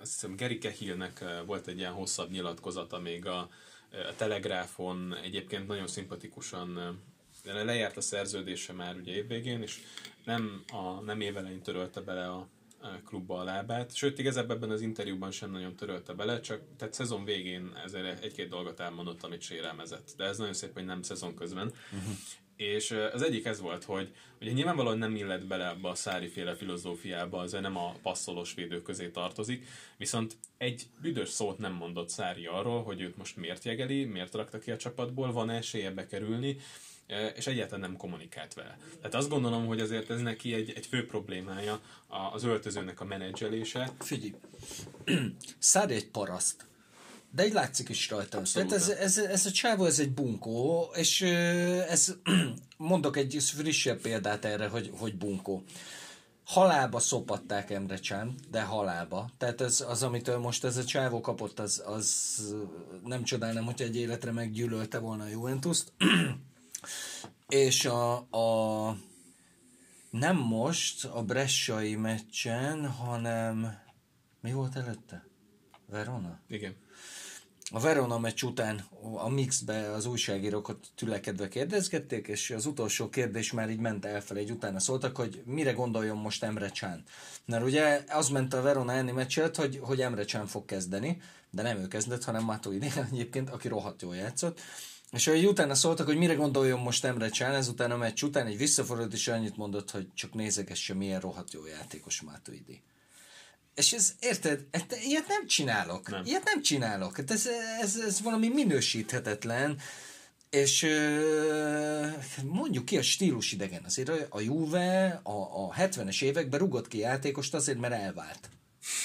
azt 0.00 0.12
hiszem 0.12 0.36
Gary 0.36 0.58
Cahillnek 0.58 1.24
volt 1.46 1.66
egy 1.66 1.78
ilyen 1.78 1.92
hosszabb 1.92 2.30
nyilatkozata 2.30 2.98
még 2.98 3.26
a, 3.26 3.38
a 3.38 4.14
Telegráfon, 4.16 5.14
egyébként 5.22 5.66
nagyon 5.66 5.86
szimpatikusan 5.86 6.98
lejárt 7.44 7.96
a 7.96 8.00
szerződése 8.00 8.72
már 8.72 8.96
ugye 8.96 9.12
évvégén, 9.12 9.62
és 9.62 9.80
nem, 10.24 10.62
a, 10.72 11.00
nem 11.00 11.20
évelején 11.20 11.62
törölte 11.62 12.00
bele 12.00 12.30
a 12.30 12.48
klubba 13.04 13.38
a 13.38 13.44
lábát, 13.44 13.94
sőt 13.94 14.18
igazából 14.18 14.56
ebben 14.56 14.70
az 14.70 14.80
interjúban 14.80 15.30
sem 15.30 15.50
nagyon 15.50 15.76
törölte 15.76 16.12
bele, 16.12 16.40
csak 16.40 16.60
tehát 16.76 16.94
szezon 16.94 17.24
végén 17.24 17.72
ezért 17.84 18.24
egy-két 18.24 18.48
dolgot 18.48 18.80
elmondott, 18.80 19.22
amit 19.22 19.40
sérelmezett. 19.40 20.12
De 20.16 20.24
ez 20.24 20.38
nagyon 20.38 20.54
szép, 20.54 20.72
hogy 20.72 20.84
nem 20.84 21.02
szezon 21.02 21.34
közben. 21.34 21.72
Uh-huh. 21.92 22.14
És 22.58 22.90
az 23.12 23.22
egyik 23.22 23.44
ez 23.44 23.60
volt, 23.60 23.84
hogy 23.84 24.14
ugye 24.40 24.50
nyilvánvalóan 24.50 24.98
nem 24.98 25.16
illet 25.16 25.46
bele 25.46 25.68
ebbe 25.68 25.88
a 25.88 25.94
szári 25.94 26.28
féle 26.28 26.54
filozófiába, 26.54 27.38
az 27.38 27.52
nem 27.52 27.76
a 27.76 27.94
passzolós 28.02 28.54
védő 28.54 28.82
közé 28.82 29.08
tartozik, 29.08 29.66
viszont 29.96 30.36
egy 30.56 30.86
büdös 31.00 31.28
szót 31.28 31.58
nem 31.58 31.72
mondott 31.72 32.08
Szári 32.08 32.46
arról, 32.46 32.82
hogy 32.82 33.00
őt 33.00 33.16
most 33.16 33.36
miért 33.36 33.64
jegeli, 33.64 34.04
miért 34.04 34.34
rakta 34.34 34.58
ki 34.58 34.70
a 34.70 34.76
csapatból, 34.76 35.32
van 35.32 35.50
esélye 35.50 35.90
bekerülni, 35.90 36.56
és 37.36 37.46
egyáltalán 37.46 37.80
nem 37.80 37.96
kommunikált 37.96 38.54
vele. 38.54 38.78
Tehát 38.96 39.14
azt 39.14 39.28
gondolom, 39.28 39.66
hogy 39.66 39.80
azért 39.80 40.10
ez 40.10 40.20
neki 40.20 40.54
egy, 40.54 40.72
egy 40.76 40.86
fő 40.86 41.06
problémája 41.06 41.80
az 42.32 42.44
öltözőnek 42.44 43.00
a 43.00 43.04
menedzselése. 43.04 43.90
Figyelj, 43.98 44.34
Szári 45.58 45.94
egy 45.94 46.08
paraszt. 46.08 46.67
De 47.30 47.46
így 47.46 47.52
látszik 47.52 47.88
is 47.88 48.10
rajta. 48.10 48.42
Tehát 48.52 48.72
ez, 48.72 48.88
ez, 48.88 49.18
ez 49.18 49.46
a 49.46 49.50
csávó, 49.50 49.84
ez 49.84 49.98
egy 49.98 50.12
bunkó, 50.12 50.88
és 50.94 51.22
ez, 51.88 52.14
mondok 52.76 53.16
egy 53.16 53.42
frissebb 53.42 54.00
példát 54.00 54.44
erre, 54.44 54.68
hogy, 54.68 54.92
hogy 54.98 55.16
bunkó. 55.16 55.62
Halába 56.44 56.98
szopatták 56.98 57.70
Emre 57.70 57.96
Csán, 57.96 58.34
de 58.50 58.62
halába. 58.62 59.30
Tehát 59.38 59.60
ez, 59.60 59.84
az, 59.88 60.02
amit 60.02 60.38
most 60.38 60.64
ez 60.64 60.76
a 60.76 60.84
csávó 60.84 61.20
kapott, 61.20 61.58
az, 61.58 61.82
az 61.86 62.38
nem 63.04 63.22
csodálnám, 63.22 63.64
hogy 63.64 63.82
egy 63.82 63.96
életre 63.96 64.32
meggyűlölte 64.32 64.98
volna 64.98 65.24
a 65.24 65.28
Juventus-t. 65.28 65.92
és 67.48 67.84
a, 67.84 68.16
a 68.16 68.96
nem 70.10 70.36
most 70.36 71.04
a 71.04 71.22
Bressai 71.22 71.96
meccsen, 71.96 72.86
hanem 72.86 73.78
mi 74.40 74.52
volt 74.52 74.76
előtte? 74.76 75.26
Verona? 75.86 76.40
Igen 76.48 76.86
a 77.70 77.80
Verona 77.80 78.18
meccs 78.18 78.42
után 78.42 78.84
a 79.14 79.28
mixbe 79.28 79.90
az 79.90 80.06
újságírókat 80.06 80.86
tülekedve 80.94 81.48
kérdezgették, 81.48 82.26
és 82.26 82.50
az 82.50 82.66
utolsó 82.66 83.08
kérdés 83.08 83.52
már 83.52 83.70
így 83.70 83.78
ment 83.78 84.04
elfelé, 84.04 84.40
egy 84.40 84.50
utána 84.50 84.78
szóltak, 84.78 85.16
hogy 85.16 85.42
mire 85.44 85.72
gondoljon 85.72 86.16
most 86.16 86.44
Emre 86.44 86.68
Csán. 86.68 87.02
Mert 87.44 87.64
ugye 87.64 88.04
az 88.08 88.28
ment 88.28 88.54
a 88.54 88.62
Verona 88.62 88.92
elleni 88.92 89.10
meccset, 89.10 89.56
hogy, 89.56 89.78
hogy 89.82 90.00
Emre 90.00 90.24
Csán 90.24 90.46
fog 90.46 90.64
kezdeni, 90.64 91.20
de 91.50 91.62
nem 91.62 91.78
ő 91.78 91.88
kezdett, 91.88 92.24
hanem 92.24 92.44
Matuidi 92.44 92.88
egyébként, 93.10 93.50
aki 93.50 93.68
rohadt 93.68 94.02
jól 94.02 94.16
játszott. 94.16 94.60
És 95.12 95.26
hogy 95.26 95.46
utána 95.46 95.74
szóltak, 95.74 96.06
hogy 96.06 96.16
mire 96.16 96.34
gondoljon 96.34 96.80
most 96.80 97.04
Emre 97.04 97.28
Csán, 97.28 97.54
ezután 97.54 97.90
a 97.90 97.96
meccs 97.96 98.22
után 98.22 98.46
egy 98.46 98.56
visszafordult, 98.56 99.12
és 99.12 99.28
annyit 99.28 99.56
mondott, 99.56 99.90
hogy 99.90 100.08
csak 100.14 100.34
nézegesse, 100.34 100.94
milyen 100.94 101.20
rohadt 101.20 101.52
jó 101.52 101.66
játékos 101.66 102.20
Matuidi. 102.20 102.82
És 103.78 103.92
ez, 103.92 104.14
érted, 104.20 104.64
ilyet 105.06 105.28
nem 105.28 105.46
csinálok. 105.46 106.10
Nem. 106.10 106.22
Ilyet 106.24 106.44
nem 106.44 106.62
csinálok. 106.62 107.16
Hát 107.16 107.30
ez, 107.30 107.48
ez, 107.80 107.96
ez 108.06 108.22
valami 108.22 108.48
minősíthetetlen. 108.48 109.78
És 110.50 110.86
mondjuk 112.44 112.84
ki 112.84 112.96
a 112.98 113.02
stílus 113.02 113.52
idegen. 113.52 113.82
Azért 113.84 114.10
a 114.28 114.40
Juve 114.40 115.20
a, 115.22 115.30
a 115.30 115.74
70-es 115.78 116.22
években 116.22 116.60
rugott 116.60 116.88
ki 116.88 116.98
játékost 116.98 117.54
azért, 117.54 117.78
mert 117.78 117.94
elvált. 117.94 118.50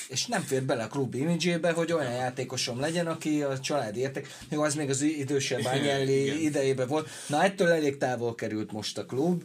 És 0.08 0.26
nem 0.26 0.42
fér 0.42 0.64
bele 0.64 0.84
a 0.84 0.88
klub 0.88 1.16
imidzsébe, 1.16 1.72
hogy 1.72 1.92
olyan 1.92 2.12
játékosom 2.12 2.80
legyen, 2.80 3.08
aki 3.08 3.42
a 3.42 3.60
család 3.60 3.98
értek. 3.98 4.38
Jó, 4.50 4.62
az 4.62 4.76
még 4.76 4.90
az 4.90 5.02
idősebb 5.02 5.66
Ányelli 5.66 6.44
idejében 6.44 6.88
volt. 6.88 7.10
Na, 7.28 7.44
ettől 7.44 7.70
elég 7.70 7.98
távol 7.98 8.36
került 8.36 8.72
most 8.72 8.98
a 8.98 9.06
klub 9.06 9.44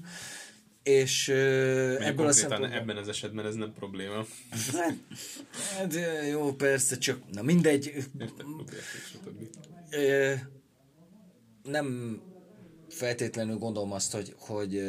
és 0.88 1.28
uh, 1.28 2.06
ebből 2.06 2.26
a 2.26 2.32
szempontból... 2.32 2.72
ebben 2.72 2.96
az 2.96 3.08
esetben 3.08 3.46
ez 3.46 3.54
nem 3.54 3.72
probléma. 3.72 4.26
Hát, 5.76 5.94
jó, 6.30 6.52
persze, 6.52 6.98
csak 6.98 7.20
na 7.32 7.42
mindegy. 7.42 8.04
nem 11.62 12.18
feltétlenül 12.88 13.56
gondolom 13.56 13.92
azt, 13.92 14.12
hogy, 14.12 14.34
hogy, 14.38 14.82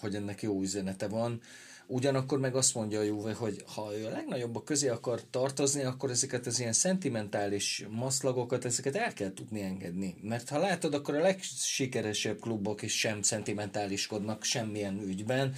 hogy 0.00 0.14
ennek 0.14 0.42
jó 0.42 0.60
üzenete 0.60 1.08
van. 1.08 1.40
Ugyanakkor 1.86 2.38
meg 2.38 2.54
azt 2.56 2.74
mondja 2.74 2.98
a 2.98 3.02
Juve, 3.02 3.32
hogy 3.32 3.64
ha 3.74 3.96
ő 3.98 4.06
a 4.06 4.10
legnagyobbak 4.10 4.64
közé 4.64 4.88
akar 4.88 5.20
tartozni, 5.30 5.82
akkor 5.82 6.10
ezeket 6.10 6.46
az 6.46 6.60
ilyen 6.60 6.72
szentimentális 6.72 7.86
maszlagokat, 7.90 8.64
ezeket 8.64 8.96
el 8.96 9.12
kell 9.12 9.32
tudni 9.34 9.62
engedni. 9.62 10.14
Mert 10.22 10.48
ha 10.48 10.58
látod, 10.58 10.94
akkor 10.94 11.14
a 11.14 11.20
legsikeresebb 11.20 12.40
klubok 12.40 12.82
is 12.82 12.98
sem 12.98 13.22
szentimentáliskodnak 13.22 14.44
semmilyen 14.44 15.02
ügyben. 15.06 15.54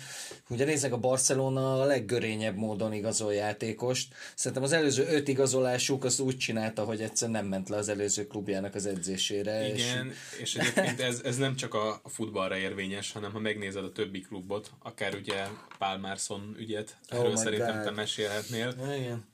Ugye 0.49 0.65
nézzek, 0.65 0.93
a 0.93 0.99
Barcelona 0.99 1.81
a 1.81 1.85
leggörényebb 1.85 2.57
módon 2.57 2.93
igazol 2.93 3.35
játékost. 3.35 4.15
Szerintem 4.35 4.63
az 4.63 4.73
előző 4.73 5.07
öt 5.07 5.29
igazolásuk 5.29 6.05
azt 6.05 6.21
úgy 6.21 6.37
csinálta, 6.37 6.85
hogy 6.85 7.01
egyszer 7.01 7.29
nem 7.29 7.47
ment 7.47 7.69
le 7.69 7.77
az 7.77 7.89
előző 7.89 8.27
klubjának 8.27 8.75
az 8.75 8.87
edzésére. 8.87 9.69
Igen, 9.69 10.07
és, 10.07 10.41
és 10.41 10.55
egyébként 10.55 11.01
ez, 11.01 11.21
ez 11.25 11.37
nem 11.37 11.57
csak 11.57 11.75
a 11.75 12.01
futballra 12.05 12.57
érvényes, 12.57 13.13
hanem 13.13 13.33
ha 13.33 13.39
megnézed 13.39 13.85
a 13.85 13.93
többi 13.93 14.21
klubot, 14.21 14.71
akár 14.83 15.15
ugye 15.15 15.47
Pálmárszon 16.17 16.55
ügyet, 16.59 16.97
oh 17.11 17.19
erről 17.19 17.37
szerintem 17.37 17.75
God. 17.75 17.85
te 17.85 17.91
mesélhetnél. 17.91 18.75
Igen. 18.97 19.25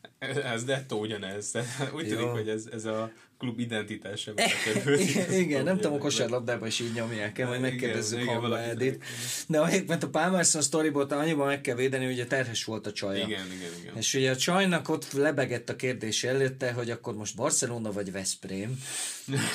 Ez 0.45 0.64
dettó 0.64 1.01
ugyanez. 1.01 1.53
Úgy 1.95 2.09
tűnik, 2.09 2.26
hogy 2.26 2.49
ez, 2.49 2.66
ez 2.72 2.85
a 2.85 3.11
klub 3.43 3.59
identitása. 3.59 4.32
igen, 5.09 5.32
igen 5.32 5.64
nem 5.64 5.76
tudom, 5.76 5.93
a 5.93 5.99
kosárlabdában 5.99 6.68
is 6.68 6.80
így 6.80 6.93
nyomják 6.95 7.38
el, 7.38 7.47
majd 7.49 7.61
megkérdezzük 7.61 8.24
Hamba 8.24 8.61
Edit. 8.61 9.05
De 9.47 9.82
mert 9.86 10.03
a 10.03 10.09
Palmerson 10.09 10.62
sztoriból 10.62 11.03
annyiban 11.03 11.47
meg 11.47 11.61
kell 11.61 11.74
védeni, 11.74 12.05
hogy 12.05 12.20
a 12.20 12.26
terhes 12.26 12.64
volt 12.64 12.86
a 12.86 12.93
csaja. 12.93 13.26
Igen, 13.26 13.47
igen, 13.47 13.70
igen. 13.80 13.97
És 13.97 14.14
ugye 14.14 14.30
a 14.30 14.36
csajnak 14.36 14.88
ott 14.88 15.12
lebegett 15.12 15.68
a 15.68 15.76
kérdés 15.76 16.24
előtte, 16.24 16.72
hogy 16.72 16.90
akkor 16.90 17.14
most 17.14 17.36
Barcelona 17.36 17.93
vagy 17.93 18.12
Veszprém. 18.12 18.82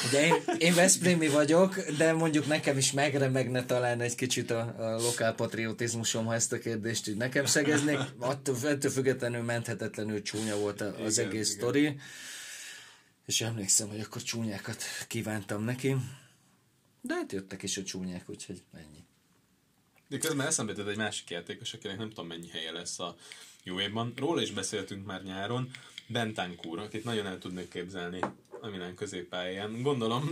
Ugye 0.07 0.25
én, 0.25 0.33
én 0.57 0.73
Veszprémi 0.73 1.27
vagyok, 1.27 1.79
de 1.97 2.13
mondjuk 2.13 2.47
nekem 2.47 2.77
is 2.77 2.91
megremegne 2.91 3.65
talán 3.65 4.01
egy 4.01 4.15
kicsit 4.15 4.51
a, 4.51 4.75
a 4.77 5.01
lokál 5.01 5.33
patriotizmusom, 5.33 6.25
ha 6.25 6.33
ezt 6.33 6.53
a 6.53 6.59
kérdést 6.59 7.07
így 7.07 7.17
nekem 7.17 7.45
szegeznék. 7.45 7.99
Attól, 8.19 8.55
ettől 8.63 8.91
függetlenül 8.91 9.41
menthetetlenül 9.41 10.21
csúnya 10.21 10.57
volt 10.57 10.81
az 10.81 11.17
igen, 11.17 11.29
egész 11.29 11.53
igen. 11.53 11.61
sztori 11.61 11.95
és 13.27 13.41
emlékszem, 13.41 13.89
hogy 13.89 13.99
akkor 13.99 14.21
csúnyákat 14.21 14.83
kívántam 15.07 15.63
neki, 15.63 15.95
de 17.01 17.13
hát 17.13 17.31
jöttek 17.31 17.63
is 17.63 17.77
a 17.77 17.83
csúnyák, 17.83 18.29
úgyhogy 18.29 18.63
ennyi. 18.73 19.03
De 20.09 20.17
közben 20.17 20.47
eszembe 20.47 20.71
jutott 20.71 20.87
egy 20.87 20.97
másik 20.97 21.29
játékos, 21.29 21.73
akinek 21.73 21.97
nem 21.97 22.09
tudom 22.09 22.27
mennyi 22.27 22.47
helye 22.47 22.71
lesz 22.71 22.99
a 22.99 23.15
jó 23.63 23.79
évben. 23.79 24.13
Róla 24.15 24.41
is 24.41 24.51
beszéltünk 24.51 25.05
már 25.05 25.23
nyáron, 25.23 25.71
Bentancur, 26.07 26.79
akit 26.79 27.03
nagyon 27.03 27.25
el 27.25 27.37
tudnék 27.37 27.69
képzelni 27.69 28.19
a 28.61 28.67
Milán 28.67 28.95
középpályán. 28.95 29.81
Gondolom, 29.81 30.29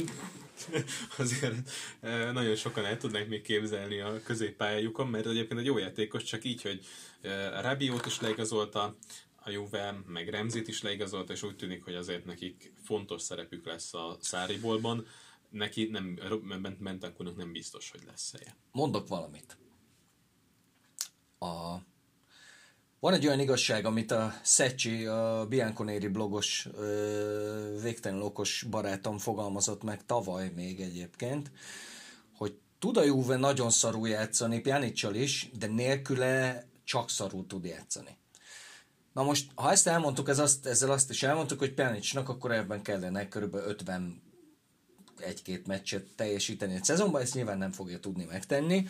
azért 1.17 1.71
e, 2.01 2.31
nagyon 2.31 2.55
sokan 2.55 2.85
el 2.85 2.97
tudnánk 2.97 3.27
még 3.27 3.41
képzelni 3.41 3.99
a 3.99 4.21
középpályájukon, 4.23 5.07
mert 5.07 5.25
egyébként 5.25 5.59
egy 5.59 5.65
jó 5.65 5.77
játékos, 5.77 6.23
csak 6.23 6.43
így, 6.43 6.61
hogy 6.61 6.85
e, 7.21 7.61
Rabiót 7.61 8.05
is 8.05 8.21
leigazolta, 8.21 8.95
a 9.45 9.49
Juve, 9.49 10.01
meg 10.07 10.29
Remzit 10.29 10.67
is 10.67 10.81
leigazolt, 10.81 11.29
és 11.29 11.43
úgy 11.43 11.55
tűnik, 11.55 11.83
hogy 11.83 11.95
azért 11.95 12.25
nekik 12.25 12.73
fontos 12.83 13.21
szerepük 13.21 13.65
lesz 13.65 13.93
a 13.93 14.17
Száribolban. 14.21 15.05
Neki 15.49 15.85
nem, 15.85 16.19
Bentancurnak 16.79 17.35
nem 17.35 17.51
biztos, 17.51 17.91
hogy 17.91 18.01
lesz 18.05 18.31
helye. 18.31 18.55
Mondok 18.71 19.07
valamit. 19.07 19.57
A... 21.39 21.75
Van 22.99 23.13
egy 23.13 23.27
olyan 23.27 23.39
igazság, 23.39 23.85
amit 23.85 24.11
a 24.11 24.33
Szecsi, 24.43 25.05
a 25.05 25.45
Bianconeri 25.49 26.07
blogos, 26.07 26.67
végtelen 27.81 28.21
okos 28.21 28.65
barátom 28.69 29.17
fogalmazott 29.17 29.83
meg 29.83 30.05
tavaly 30.05 30.51
még 30.55 30.81
egyébként, 30.81 31.51
hogy 32.35 32.57
tud 32.79 32.97
a 32.97 33.03
Juve 33.03 33.35
nagyon 33.35 33.69
szarul 33.69 34.07
játszani, 34.07 34.59
Pjanicsal 34.59 35.15
is, 35.15 35.49
de 35.57 35.67
nélküle 35.67 36.65
csak 36.83 37.09
szarul 37.09 37.47
tud 37.47 37.65
játszani. 37.65 38.17
Na 39.15 39.23
most, 39.23 39.51
ha 39.55 39.71
ezt 39.71 39.87
elmondtuk, 39.87 40.29
ez 40.29 40.39
azt, 40.39 40.65
ezzel 40.65 40.91
azt 40.91 41.09
is 41.09 41.23
elmondtuk, 41.23 41.59
hogy 41.59 41.73
Pjanicsnak 41.73 42.29
akkor 42.29 42.51
ebben 42.51 42.81
kellene 42.81 43.27
kb. 43.27 43.55
50 43.55 44.21
egy-két 45.19 45.67
meccset 45.67 46.05
teljesíteni 46.15 46.73
egy 46.73 46.83
szezonban, 46.83 47.21
ezt 47.21 47.33
nyilván 47.33 47.57
nem 47.57 47.71
fogja 47.71 47.99
tudni 47.99 48.23
megtenni. 48.23 48.87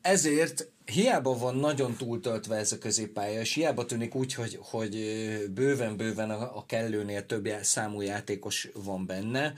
Ezért 0.00 0.68
hiába 0.84 1.38
van 1.38 1.56
nagyon 1.56 1.96
túltöltve 1.96 2.56
ez 2.56 2.72
a 2.72 2.78
középpálya, 2.78 3.40
és 3.40 3.52
hiába 3.52 3.86
tűnik 3.86 4.14
úgy, 4.14 4.34
hogy, 4.34 4.58
hogy 4.62 4.94
bőven-bőven 5.54 6.30
a, 6.30 6.66
kellőnél 6.66 7.26
több 7.26 7.48
számú 7.62 8.00
játékos 8.00 8.68
van 8.74 9.06
benne, 9.06 9.54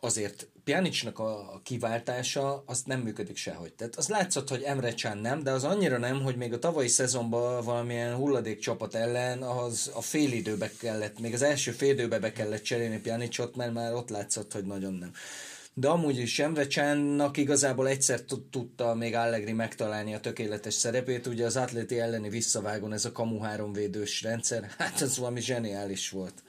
azért 0.00 0.48
Pjanicsnak 0.64 1.18
a 1.18 1.60
kiváltása 1.62 2.62
az 2.66 2.82
nem 2.84 3.00
működik 3.00 3.36
sehogy. 3.36 3.72
Tehát 3.72 3.96
az 3.96 4.08
látszott, 4.08 4.48
hogy 4.48 4.62
Emre 4.62 4.94
Can 4.94 5.18
nem, 5.18 5.42
de 5.42 5.50
az 5.50 5.64
annyira 5.64 5.98
nem, 5.98 6.22
hogy 6.22 6.36
még 6.36 6.52
a 6.52 6.58
tavalyi 6.58 6.88
szezonban 6.88 7.64
valamilyen 7.64 8.14
hulladék 8.14 8.58
csapat 8.58 8.94
ellen 8.94 9.42
az 9.42 9.90
a 9.94 10.00
fél 10.00 10.32
időbe 10.32 10.70
kellett, 10.80 11.20
még 11.20 11.34
az 11.34 11.42
első 11.42 11.70
fél 11.70 11.90
időbe 11.90 12.18
be 12.18 12.32
kellett 12.32 12.62
cserélni 12.62 13.00
Pjanicsot, 13.00 13.56
mert 13.56 13.72
már 13.72 13.94
ott 13.94 14.10
látszott, 14.10 14.52
hogy 14.52 14.64
nagyon 14.64 14.94
nem. 14.94 15.12
De 15.76 15.88
amúgy 15.88 16.18
is 16.18 16.38
Emre 16.38 16.66
Cannak 16.66 17.36
igazából 17.36 17.88
egyszer 17.88 18.20
tudta 18.50 18.94
még 18.94 19.14
Allegri 19.14 19.52
megtalálni 19.52 20.14
a 20.14 20.20
tökéletes 20.20 20.74
szerepét, 20.74 21.26
ugye 21.26 21.46
az 21.46 21.56
atléti 21.56 21.98
elleni 21.98 22.28
visszavágon 22.28 22.92
ez 22.92 23.04
a 23.04 23.12
kamu 23.12 23.38
háromvédős 23.38 24.22
rendszer, 24.22 24.70
hát 24.78 25.00
az 25.00 25.18
valami 25.18 25.40
zseniális 25.40 26.10
volt. 26.10 26.43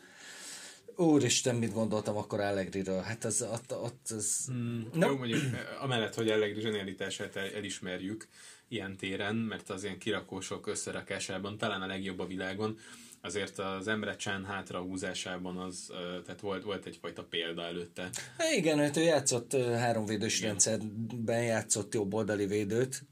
Úristen, 0.95 1.55
mit 1.55 1.73
gondoltam 1.73 2.17
akkor 2.17 2.39
Allegri-ről? 2.39 3.01
Hát 3.01 3.23
az, 3.23 3.41
ott, 3.41 3.73
ott 3.73 4.07
az... 4.09 4.49
Mm, 4.51 4.81
no. 4.93 5.07
Jó, 5.07 5.17
mondjuk, 5.17 5.41
amellett, 5.81 6.13
hogy 6.13 6.29
Allegri 6.29 6.61
zsenialitását 6.61 7.35
el, 7.35 7.49
elismerjük 7.49 8.27
ilyen 8.67 8.97
téren, 8.97 9.35
mert 9.35 9.69
az 9.69 9.83
ilyen 9.83 9.97
kirakósok 9.97 10.67
összerakásában 10.67 11.57
talán 11.57 11.81
a 11.81 11.87
legjobb 11.87 12.19
a 12.19 12.25
világon, 12.25 12.77
azért 13.21 13.59
az 13.59 13.87
Emre 13.87 14.15
Csán 14.15 14.45
hátrahúzásában 14.45 15.57
az, 15.57 15.91
tehát 16.25 16.41
volt, 16.41 16.63
volt 16.63 16.85
egyfajta 16.85 17.23
példa 17.23 17.61
előtte. 17.61 18.09
Há, 18.37 18.51
igen, 18.51 18.79
ő 18.97 19.01
játszott 19.01 19.53
háromvédős 19.55 20.41
rendszerben, 20.41 21.43
játszott 21.43 21.93
jobb 21.93 22.13
oldali 22.13 22.45
védőt, 22.45 23.05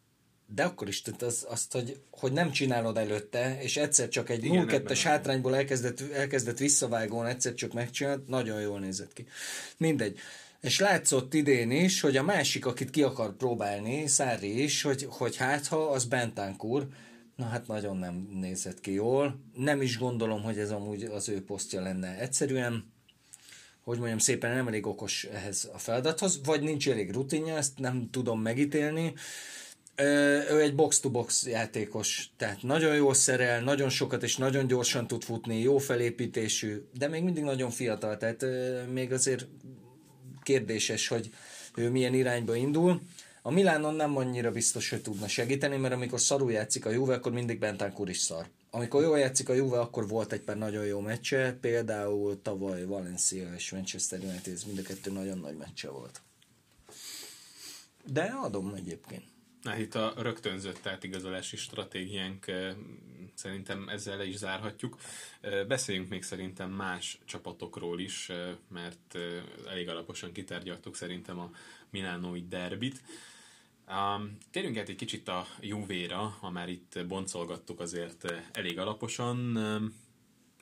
de 0.56 0.64
akkor 0.64 0.88
is 0.88 1.02
tehát 1.02 1.22
az, 1.22 1.46
azt, 1.50 1.72
hogy, 1.72 2.00
hogy 2.12 2.32
nem 2.32 2.52
csinálod 2.52 2.98
előtte, 2.98 3.58
és 3.62 3.78
egyszer 3.78 4.08
csak 4.08 4.30
egy 4.30 4.44
0-2-es 4.44 5.00
hátrányból 5.04 5.56
elkezdett, 5.56 6.12
elkezdett 6.12 6.58
visszavágón, 6.58 7.26
egyszer 7.26 7.54
csak 7.54 7.74
megcsinált, 7.74 8.28
nagyon 8.28 8.62
jól 8.62 8.80
nézett 8.80 9.14
ki. 9.14 9.26
Mindegy. 9.78 10.20
És 10.62 10.80
látszott 10.80 11.34
idén 11.34 11.72
is, 11.72 12.02
hogy 12.02 12.18
a 12.18 12.24
másik, 12.24 12.66
akit 12.66 12.90
ki 12.90 13.04
akar 13.04 13.36
próbálni, 13.36 14.08
Szári 14.08 14.64
is, 14.64 14.82
hogy, 14.82 15.08
hogy 15.10 15.36
hát 15.36 15.68
ha 15.68 15.78
az 15.78 16.06
Bentánkur, 16.06 16.88
na 17.36 17.46
hát 17.46 17.68
nagyon 17.68 17.98
nem 17.98 18.28
nézett 18.34 18.80
ki 18.80 18.92
jól. 18.92 19.40
Nem 19.56 19.82
is 19.82 19.98
gondolom, 19.98 20.44
hogy 20.44 20.58
ez 20.58 20.72
amúgy 20.72 21.04
az 21.04 21.30
ő 21.30 21.44
posztja 21.44 21.82
lenne. 21.82 22.20
Egyszerűen, 22.20 22.92
hogy 23.84 23.98
mondjam 23.98 24.18
szépen, 24.18 24.56
nem 24.56 24.68
elég 24.68 24.86
okos 24.86 25.24
ehhez 25.24 25.70
a 25.74 25.78
feladathoz, 25.78 26.40
vagy 26.44 26.62
nincs 26.62 26.90
elég 26.90 27.12
rutinja, 27.12 27.58
ezt 27.58 27.80
nem 27.80 28.10
tudom 28.12 28.42
megítélni 28.42 29.14
ő 29.96 30.62
egy 30.62 30.76
box-to-box 30.76 31.46
játékos, 31.46 32.30
tehát 32.38 32.62
nagyon 32.62 32.96
jól 32.96 33.14
szerel, 33.14 33.62
nagyon 33.62 33.90
sokat 33.90 34.24
és 34.24 34.38
nagyon 34.38 34.68
gyorsan 34.68 35.08
tud 35.08 35.24
futni, 35.24 35.60
jó 35.60 35.78
felépítésű, 35.78 36.82
de 36.98 37.08
még 37.08 37.24
mindig 37.24 37.44
nagyon 37.44 37.70
fiatal, 37.70 38.18
tehát 38.18 38.46
még 38.92 39.12
azért 39.12 39.48
kérdéses, 40.44 41.08
hogy 41.08 41.30
ő 41.76 41.90
milyen 41.90 42.14
irányba 42.14 42.56
indul. 42.56 43.02
A 43.42 43.52
Milánon 43.52 43.96
nem 43.96 44.18
annyira 44.18 44.52
biztos, 44.52 44.90
hogy 44.90 45.02
tudna 45.02 45.28
segíteni, 45.28 45.78
mert 45.78 45.94
amikor 45.94 46.22
szarul 46.22 46.52
játszik 46.52 46.86
a 46.86 46.90
Juve, 46.90 47.14
akkor 47.14 47.32
mindig 47.32 47.60
Bentancur 47.60 48.10
is 48.10 48.18
szar. 48.18 48.50
Amikor 48.72 49.04
jól 49.04 49.20
játszik 49.20 49.50
a 49.50 49.54
Juve, 49.54 49.80
akkor 49.80 50.08
volt 50.08 50.32
egy 50.32 50.42
pár 50.42 50.58
nagyon 50.58 50.86
jó 50.86 51.00
meccse, 51.00 51.58
például 51.62 52.42
tavaly 52.42 52.86
Valencia 52.86 53.54
és 53.56 53.72
Manchester 53.72 54.20
United, 54.20 54.60
mind 54.66 54.80
a 54.80 54.82
kettő 54.82 55.12
nagyon 55.12 55.38
nagy 55.38 55.58
meccse 55.58 55.90
volt. 55.90 56.22
De 58.12 58.24
adom 58.44 58.74
egyébként. 58.74 59.24
Na, 59.64 59.78
itt 59.78 59.96
a 59.96 60.14
rögtönzött 60.18 60.86
átigazolási 60.88 61.58
stratégiánk 61.58 62.46
szerintem 63.34 63.90
ezzel 63.90 64.18
le 64.18 64.26
is 64.26 64.36
zárhatjuk. 64.36 64.98
Beszéljünk 65.68 66.10
még 66.10 66.24
szerintem 66.24 66.72
más 66.72 67.20
csapatokról 67.26 68.00
is, 68.00 68.32
mert 68.68 69.18
elég 69.68 69.90
alaposan 69.90 70.32
kitárgyaltuk 70.32 70.96
szerintem 70.96 71.40
a 71.40 71.52
Milánói 71.90 72.48
derbit. 72.48 73.02
Térjünk 74.52 74.78
át 74.78 74.90
egy 74.90 74.96
kicsit 74.96 75.28
a 75.28 75.48
Juvéra, 75.62 76.38
ha 76.40 76.50
már 76.50 76.70
itt 76.70 77.06
boncolgattuk 77.08 77.80
azért 77.80 78.34
elég 78.52 78.80
alaposan. 78.80 79.58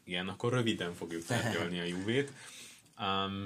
Igen, 0.03 0.27
akkor 0.27 0.53
röviden 0.53 0.93
fogjuk 0.93 1.25
tárgyalni 1.25 1.79
a 1.79 1.83
Juvét. 1.83 2.31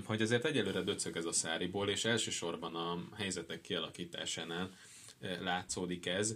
Hogy 0.05 0.21
azért 0.21 0.45
egyelőre 0.45 0.81
döcög 0.81 1.17
ez 1.17 1.25
a 1.25 1.31
száriból, 1.31 1.89
és 1.89 2.05
elsősorban 2.05 2.75
a 2.75 3.15
helyzetek 3.15 3.61
kialakításánál 3.61 4.69
látszódik 5.41 6.05
ez. 6.05 6.35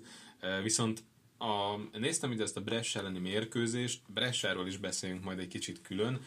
Viszont 0.64 1.04
a, 1.40 1.78
néztem 1.98 2.32
ide 2.32 2.44
ezt 2.44 2.58
a 2.58 2.62
Bress 2.62 2.96
elleni 2.96 3.20
mérkőzést, 3.20 4.02
Bressáról 4.08 4.68
is 4.68 4.78
beszélünk 4.78 5.24
majd 5.24 5.40
egy 5.40 5.48
kicsit 5.48 5.82
külön. 5.82 6.22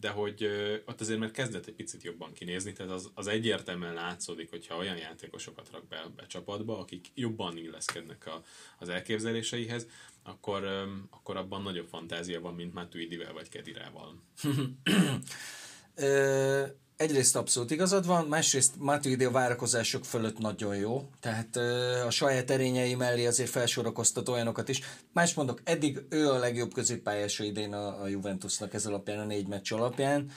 de 0.00 0.08
hogy 0.08 0.48
ott 0.86 1.00
azért 1.00 1.18
mert 1.18 1.32
kezdett 1.32 1.66
egy 1.66 1.74
picit 1.74 2.02
jobban 2.02 2.32
kinézni, 2.32 2.72
tehát 2.72 2.92
az, 2.92 3.10
az 3.14 3.26
egyértelműen 3.26 3.94
látszódik, 3.94 4.50
hogyha 4.50 4.76
olyan 4.76 4.96
játékosokat 4.96 5.70
rak 5.70 5.88
be, 5.88 6.04
be 6.16 6.26
csapatba, 6.26 6.78
akik 6.78 7.06
jobban 7.14 7.56
illeszkednek 7.56 8.26
a, 8.26 8.42
az 8.78 8.88
elképzeléseihez, 8.88 9.86
akkor, 10.22 10.64
akkor 11.10 11.36
abban 11.36 11.62
nagyobb 11.62 11.88
fantázia 11.88 12.40
van, 12.40 12.54
mint 12.54 12.74
Matuidivel 12.74 13.32
vagy 13.32 13.48
Kedirával. 13.48 14.22
Egyrészt 16.96 17.36
abszolút 17.36 17.70
igazad 17.70 18.06
van, 18.06 18.26
másrészt 18.26 18.74
Matuidi 18.78 19.24
a 19.24 19.30
várakozások 19.30 20.04
fölött 20.04 20.38
nagyon 20.38 20.76
jó, 20.76 21.08
tehát 21.20 21.56
a 22.06 22.10
saját 22.10 22.50
erényei 22.50 22.94
mellé 22.94 23.26
azért 23.26 23.50
felsorakoztat 23.50 24.28
olyanokat 24.28 24.68
is. 24.68 24.80
Más 25.12 25.34
mondok, 25.34 25.60
eddig 25.64 25.98
ő 26.08 26.28
a 26.30 26.38
legjobb 26.38 26.72
középpályása 26.72 27.44
idén 27.44 27.72
a, 27.72 28.02
a 28.02 28.06
Juventusnak 28.06 28.74
ez 28.74 28.86
alapján, 28.86 29.18
a 29.18 29.24
négy 29.24 29.46
meccs 29.46 29.72
alapján. 29.72 30.30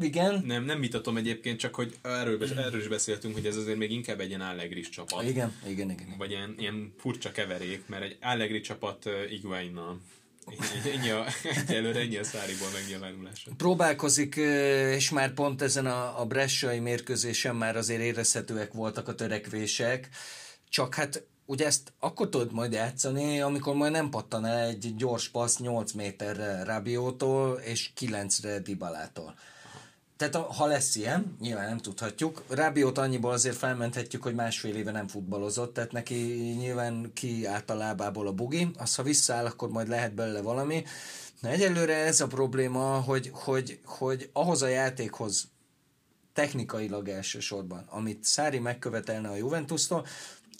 Igen. 0.00 0.42
Nem, 0.46 0.64
nem 0.64 0.80
vitatom 0.80 1.16
egyébként, 1.16 1.58
csak 1.58 1.74
hogy 1.74 1.98
erről, 2.02 2.58
erről 2.58 2.80
is 2.80 2.88
beszéltünk, 2.88 3.34
hogy 3.34 3.46
ez 3.46 3.56
azért 3.56 3.78
még 3.78 3.90
inkább 3.90 4.20
egy 4.20 4.28
ilyen 4.28 4.40
Allegri 4.40 4.80
csapat. 4.80 5.22
Igen, 5.22 5.52
igen, 5.66 5.90
igen. 5.90 6.14
Vagy 6.18 6.30
ilyen, 6.30 6.54
ilyen 6.58 6.94
furcsa 6.98 7.32
keverék, 7.32 7.86
mert 7.86 8.02
egy 8.02 8.16
Allegri 8.20 8.60
csapat 8.60 9.08
Iguainnal 9.30 10.00
Ennyi 10.92 11.10
a, 11.10 11.26
előre 11.68 12.00
ennyi 12.00 12.16
a 12.16 12.24
Száriból 12.24 12.68
megnyilvánulása. 12.72 13.50
Próbálkozik, 13.56 14.36
és 14.96 15.10
már 15.10 15.32
pont 15.32 15.62
ezen 15.62 15.86
a, 15.86 16.20
a 16.20 16.26
Bressai 16.26 16.78
mérkőzésen 16.78 17.56
már 17.56 17.76
azért 17.76 18.00
érezhetőek 18.00 18.72
voltak 18.72 19.08
a 19.08 19.14
törekvések, 19.14 20.08
csak 20.68 20.94
hát 20.94 21.26
ugye 21.46 21.66
ezt 21.66 21.92
akkor 21.98 22.28
tudod 22.28 22.52
majd 22.52 22.72
játszani, 22.72 23.40
amikor 23.40 23.74
majd 23.74 23.92
nem 23.92 24.10
pattan 24.10 24.46
el 24.46 24.68
egy 24.68 24.94
gyors 24.96 25.28
passz 25.28 25.56
8 25.56 25.92
méterre 25.92 26.64
Rabiótól 26.64 27.58
és 27.58 27.90
9-re 28.00 28.58
Dibalától 28.58 29.34
tehát 30.28 30.52
ha 30.52 30.66
lesz 30.66 30.94
ilyen, 30.96 31.36
nyilván 31.40 31.68
nem 31.68 31.78
tudhatjuk. 31.78 32.42
Rábiót 32.48 32.98
annyiból 32.98 33.32
azért 33.32 33.56
felmenthetjük, 33.56 34.22
hogy 34.22 34.34
másfél 34.34 34.76
éve 34.76 34.90
nem 34.90 35.08
futballozott, 35.08 35.74
tehát 35.74 35.92
neki 35.92 36.14
nyilván 36.58 37.10
ki 37.14 37.46
állt 37.46 37.70
a 37.70 37.74
lábából 37.74 38.26
a 38.26 38.32
bugi, 38.32 38.70
az 38.78 38.94
ha 38.94 39.02
visszaáll, 39.02 39.46
akkor 39.46 39.68
majd 39.68 39.88
lehet 39.88 40.14
belőle 40.14 40.40
valami. 40.40 40.84
Na 41.40 41.48
egyelőre 41.48 41.94
ez 41.96 42.20
a 42.20 42.26
probléma, 42.26 43.00
hogy, 43.00 43.30
hogy, 43.32 43.80
hogy 43.84 44.30
ahhoz 44.32 44.62
a 44.62 44.66
játékhoz 44.66 45.48
technikailag 46.32 47.08
elsősorban, 47.08 47.84
amit 47.88 48.24
Szári 48.24 48.58
megkövetelne 48.58 49.28
a 49.28 49.36
Juventus-tól, 49.36 50.06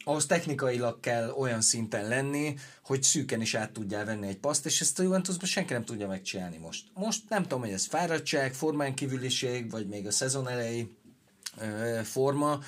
ahhoz 0.04 0.26
technikailag 0.26 1.00
kell 1.00 1.30
olyan 1.30 1.60
szinten 1.60 2.08
lenni, 2.08 2.54
hogy 2.84 3.02
szűken 3.02 3.40
is 3.40 3.54
át 3.54 3.72
tudjál 3.72 4.04
venni 4.04 4.26
egy 4.26 4.38
paszt, 4.38 4.66
és 4.66 4.80
ezt 4.80 4.98
a 4.98 5.02
Juventusban 5.02 5.48
senki 5.48 5.72
nem 5.72 5.84
tudja 5.84 6.06
megcsinálni 6.06 6.56
most. 6.56 6.84
Most 6.94 7.22
nem 7.28 7.42
tudom, 7.42 7.60
hogy 7.60 7.72
ez 7.72 7.86
fáradtság, 7.86 8.54
formán 8.54 8.94
kívüliség, 8.94 9.70
vagy 9.70 9.86
még 9.86 10.06
a 10.06 10.10
szezon 10.10 10.48
elejé 10.48 10.88
forma, 12.02 12.60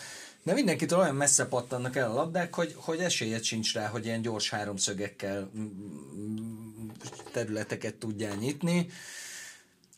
de 0.42 0.52
mindenkitől 0.52 0.98
olyan 0.98 1.14
messze 1.14 1.46
pattannak 1.46 1.96
el 1.96 2.10
a 2.10 2.14
labdák, 2.14 2.54
hogy, 2.54 2.74
hogy 2.76 2.98
esélyed 2.98 3.42
sincs 3.42 3.74
rá, 3.74 3.86
hogy 3.86 4.04
ilyen 4.04 4.22
gyors 4.22 4.50
háromszögekkel 4.50 5.50
területeket 7.32 7.94
tudjál 7.94 8.34
nyitni. 8.34 8.86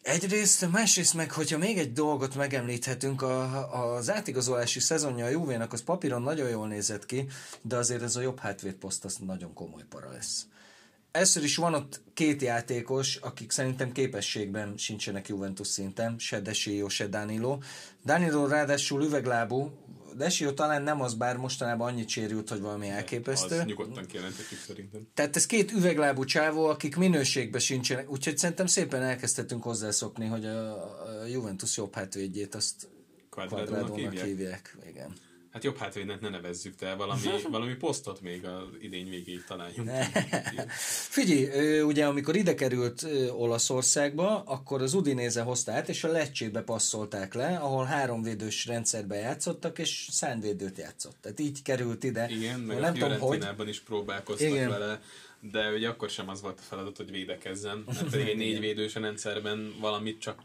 Egyrészt, 0.06 0.70
másrészt 0.70 1.14
meg, 1.14 1.30
hogyha 1.32 1.58
még 1.58 1.78
egy 1.78 1.92
dolgot 1.92 2.34
megemlíthetünk, 2.34 3.22
a, 3.22 3.94
az 3.94 4.10
átigazolási 4.10 4.80
szezonja 4.80 5.24
a 5.24 5.28
Juvénak 5.28 5.72
az 5.72 5.82
papíron 5.82 6.22
nagyon 6.22 6.48
jól 6.48 6.68
nézett 6.68 7.06
ki, 7.06 7.26
de 7.62 7.76
azért 7.76 8.02
ez 8.02 8.16
a 8.16 8.20
jobb 8.20 8.38
hátvédposzt 8.38 9.04
az 9.04 9.16
nagyon 9.16 9.52
komoly 9.54 9.82
para 9.88 10.10
lesz. 10.12 10.46
Először 11.10 11.42
is 11.42 11.56
van 11.56 11.74
ott 11.74 12.00
két 12.14 12.42
játékos, 12.42 13.16
akik 13.16 13.50
szerintem 13.50 13.92
képességben 13.92 14.74
sincsenek 14.76 15.28
Juventus 15.28 15.66
szinten, 15.66 16.18
se 16.18 16.40
Desio, 16.40 16.88
se 16.88 17.06
Danilo. 17.06 17.58
Danilo 18.04 18.46
ráadásul 18.46 19.02
üveglábú, 19.02 19.70
Desio 20.16 20.52
talán 20.52 20.82
nem 20.82 21.00
az, 21.00 21.14
bár 21.14 21.36
mostanában 21.36 21.92
annyit 21.92 22.08
sérült, 22.08 22.48
hogy 22.48 22.60
valami 22.60 22.88
elképesztő. 22.88 23.58
Az 23.58 23.64
nyugodtan 23.64 24.06
kijelenthetjük 24.06 24.60
szerintem. 24.60 25.08
Tehát 25.14 25.36
ez 25.36 25.46
két 25.46 25.72
üveglábú 25.72 26.24
csávó, 26.24 26.64
akik 26.66 26.96
minőségben 26.96 27.60
sincsenek, 27.60 28.10
úgyhogy 28.10 28.38
szerintem 28.38 28.66
szépen 28.66 29.02
elkezdhetünk 29.02 29.62
hozzászokni, 29.62 30.26
hogy 30.26 30.44
a 30.44 31.26
Juventus 31.26 31.76
jobb 31.76 31.94
hátvédjét 31.94 32.54
azt 32.54 32.88
Quadradónak 33.30 34.18
hívják. 34.18 34.76
Igen. 34.88 35.12
Hát 35.56 35.64
jobb 35.64 35.76
hátvédnek 35.76 36.20
ne 36.20 36.28
nevezzük, 36.28 36.74
de 36.74 36.94
valami, 36.94 37.20
valami 37.50 37.74
posztot 37.74 38.20
még 38.20 38.44
az 38.44 38.62
idény 38.80 39.08
végéig 39.08 39.44
találjunk. 39.44 39.90
Figyelj, 41.08 41.80
ugye 41.80 42.06
amikor 42.06 42.36
ide 42.36 42.54
került 42.54 43.06
Olaszországba, 43.36 44.42
akkor 44.42 44.82
az 44.82 44.94
Udinéze 44.94 45.42
hozta 45.42 45.72
át, 45.72 45.88
és 45.88 46.04
a 46.04 46.08
Lecsébe 46.08 46.60
passzolták 46.60 47.34
le, 47.34 47.56
ahol 47.56 47.84
háromvédős 47.84 48.66
rendszerbe 48.66 49.16
játszottak, 49.16 49.78
és 49.78 50.08
szánvédőt 50.10 50.78
játszott. 50.78 51.16
Tehát 51.20 51.40
így 51.40 51.62
került 51.62 52.04
ide. 52.04 52.28
Igen, 52.30 52.60
meg 52.60 52.80
nem 52.80 52.94
a 52.94 52.98
tudom, 52.98 53.18
hogy... 53.18 53.68
is 53.68 53.80
próbálkoztak 53.80 54.48
Igen. 54.48 54.68
vele 54.68 55.00
de 55.50 55.72
ugye 55.72 55.88
akkor 55.88 56.10
sem 56.10 56.28
az 56.28 56.40
volt 56.40 56.58
a 56.58 56.62
feladat, 56.62 56.96
hogy 56.96 57.10
védekezzen, 57.10 57.84
mert 57.86 58.10
pedig 58.10 58.28
egy 58.28 58.36
négyvédős 58.36 58.94
rendszerben 58.94 59.74
valamit 59.80 60.20
csak 60.20 60.42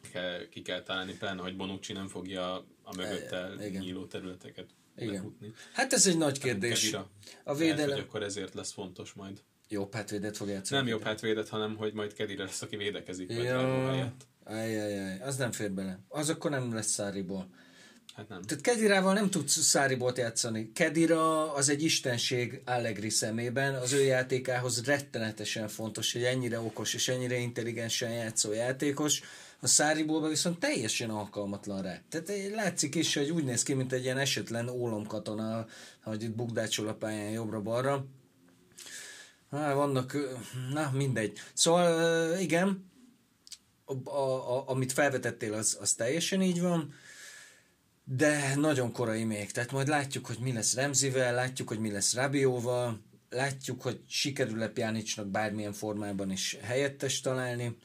ki 0.50 0.62
kell 0.62 0.82
találni, 0.82 1.14
pláne, 1.14 1.42
hogy 1.42 1.56
Bonucci 1.56 1.94
nem 1.94 2.08
fogja 2.08 2.54
a 2.84 2.96
mögötte 2.96 3.50
nyíló 3.80 4.06
területeket 4.06 4.66
igen. 4.96 5.14
Lefutni. 5.14 5.54
Hát 5.74 5.94
ez 5.94 6.08
egy 6.08 6.18
nagy 6.18 6.40
kérdés. 6.40 6.96
A 7.44 7.56
védelem... 7.56 7.78
Lehet, 7.78 7.94
hogy 7.94 8.04
akkor 8.10 8.24
ezért 8.24 8.54
lesz 8.54 8.72
fontos 8.72 9.14
majd. 9.14 9.42
Jobb 9.70 9.94
hátvédet 9.94 10.38
fog 10.38 10.48
játszani. 10.48 10.82
Nem 10.82 10.90
jobb 10.90 11.04
hátvédet, 11.04 11.50
hanem 11.50 11.76
hogy 11.76 11.94
majd 11.94 12.14
Kedire 12.14 12.44
lesz, 12.44 12.62
aki 12.62 12.76
védekezik. 12.76 13.32
Ja. 13.32 14.14
Ajjajjaj, 14.44 15.20
az 15.20 15.36
nem 15.36 15.52
fér 15.52 15.72
bele. 15.72 16.00
Az 16.08 16.30
akkor 16.30 16.52
nem 16.52 16.74
lesz 16.74 16.90
Száriból. 16.92 17.50
Hát 18.16 18.28
nem. 18.28 18.42
Tehát 18.42 18.64
Kedirával 18.64 19.14
nem 19.14 19.30
tudsz 19.30 19.58
Száriból 19.58 20.14
játszani. 20.16 20.72
Kedira 20.72 21.54
az 21.54 21.70
egy 21.70 21.84
istenség 21.84 22.62
Allegri 22.66 23.10
szemében, 23.10 23.76
az 23.76 23.94
ő 23.94 24.04
játékához 24.04 24.86
rettenetesen 24.86 25.68
fontos, 25.68 26.14
hogy 26.14 26.24
ennyire 26.24 26.60
okos 26.60 26.94
és 26.94 27.08
ennyire 27.08 27.38
intelligensen 27.38 28.12
játszó 28.12 28.52
játékos 28.52 29.22
a 29.64 29.68
Száriból 29.68 30.30
viszont 30.30 30.60
teljesen 30.60 31.10
alkalmatlan 31.10 31.82
rá. 31.82 32.02
Tehát 32.10 32.52
látszik 32.54 32.96
is, 32.96 33.16
hogy 33.16 33.30
úgy 33.30 33.44
néz 33.44 33.64
ki, 33.64 33.74
mint 33.74 33.94
egy 33.94 34.04
ilyen 34.04 34.18
esetlen 34.18 34.70
ólomkatona, 34.70 35.66
hogy 36.04 36.24
itt 36.24 36.36
bukdácsol 36.36 36.88
a 36.88 36.94
pályán 36.94 37.32
jobbra-balra. 37.32 38.06
Há, 39.52 39.74
vannak, 39.74 40.18
na 40.74 40.92
mindegy. 40.94 41.40
Szóval 41.54 42.38
igen, 42.40 42.92
a, 43.86 44.10
a, 44.10 44.58
a, 44.58 44.70
amit 44.70 44.92
felvetettél, 44.92 45.54
az, 45.54 45.78
az 45.82 45.94
teljesen 45.94 46.42
így 46.42 46.62
van, 46.62 46.94
de 48.04 48.56
nagyon 48.56 48.92
korai 48.92 49.24
még. 49.24 49.52
Tehát 49.52 49.72
majd 49.72 49.88
látjuk, 49.88 50.26
hogy 50.26 50.38
mi 50.40 50.54
lesz 50.54 50.76
Remzivel, 50.76 51.34
látjuk, 51.34 51.68
hogy 51.68 51.80
mi 51.80 51.92
lesz 51.92 52.14
Rabióval, 52.14 53.02
látjuk, 53.30 53.82
hogy 53.82 54.02
sikerül-e 54.08 54.68
Pjanicsnak 54.68 55.28
bármilyen 55.28 55.74
formában 55.74 56.32
is 56.32 56.58
helyettes 56.62 57.22
találni. 57.22 57.78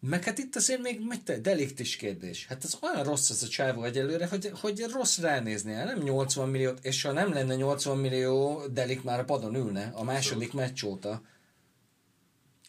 Meg 0.00 0.24
hát 0.24 0.38
itt 0.38 0.56
azért 0.56 0.80
még 0.80 1.00
megy 1.08 1.22
te, 1.22 1.38
delikt 1.38 1.80
is 1.80 1.96
kérdés. 1.96 2.46
Hát 2.46 2.64
az 2.64 2.78
olyan 2.80 3.04
rossz 3.04 3.30
az 3.30 3.42
a 3.42 3.48
csávó 3.48 3.84
egyelőre, 3.84 4.26
hogy, 4.26 4.50
hogy 4.60 4.86
rossz 4.92 5.18
ránézni. 5.18 5.72
Nem 5.72 5.98
80 5.98 6.48
millió, 6.48 6.72
és 6.82 7.02
ha 7.02 7.12
nem 7.12 7.32
lenne 7.32 7.54
80 7.54 7.98
millió, 7.98 8.62
delik 8.72 9.02
már 9.02 9.20
a 9.20 9.24
padon 9.24 9.54
ülne 9.54 9.90
a 9.94 10.04
második 10.04 10.52
meccs 10.52 10.84
óta. 10.84 11.22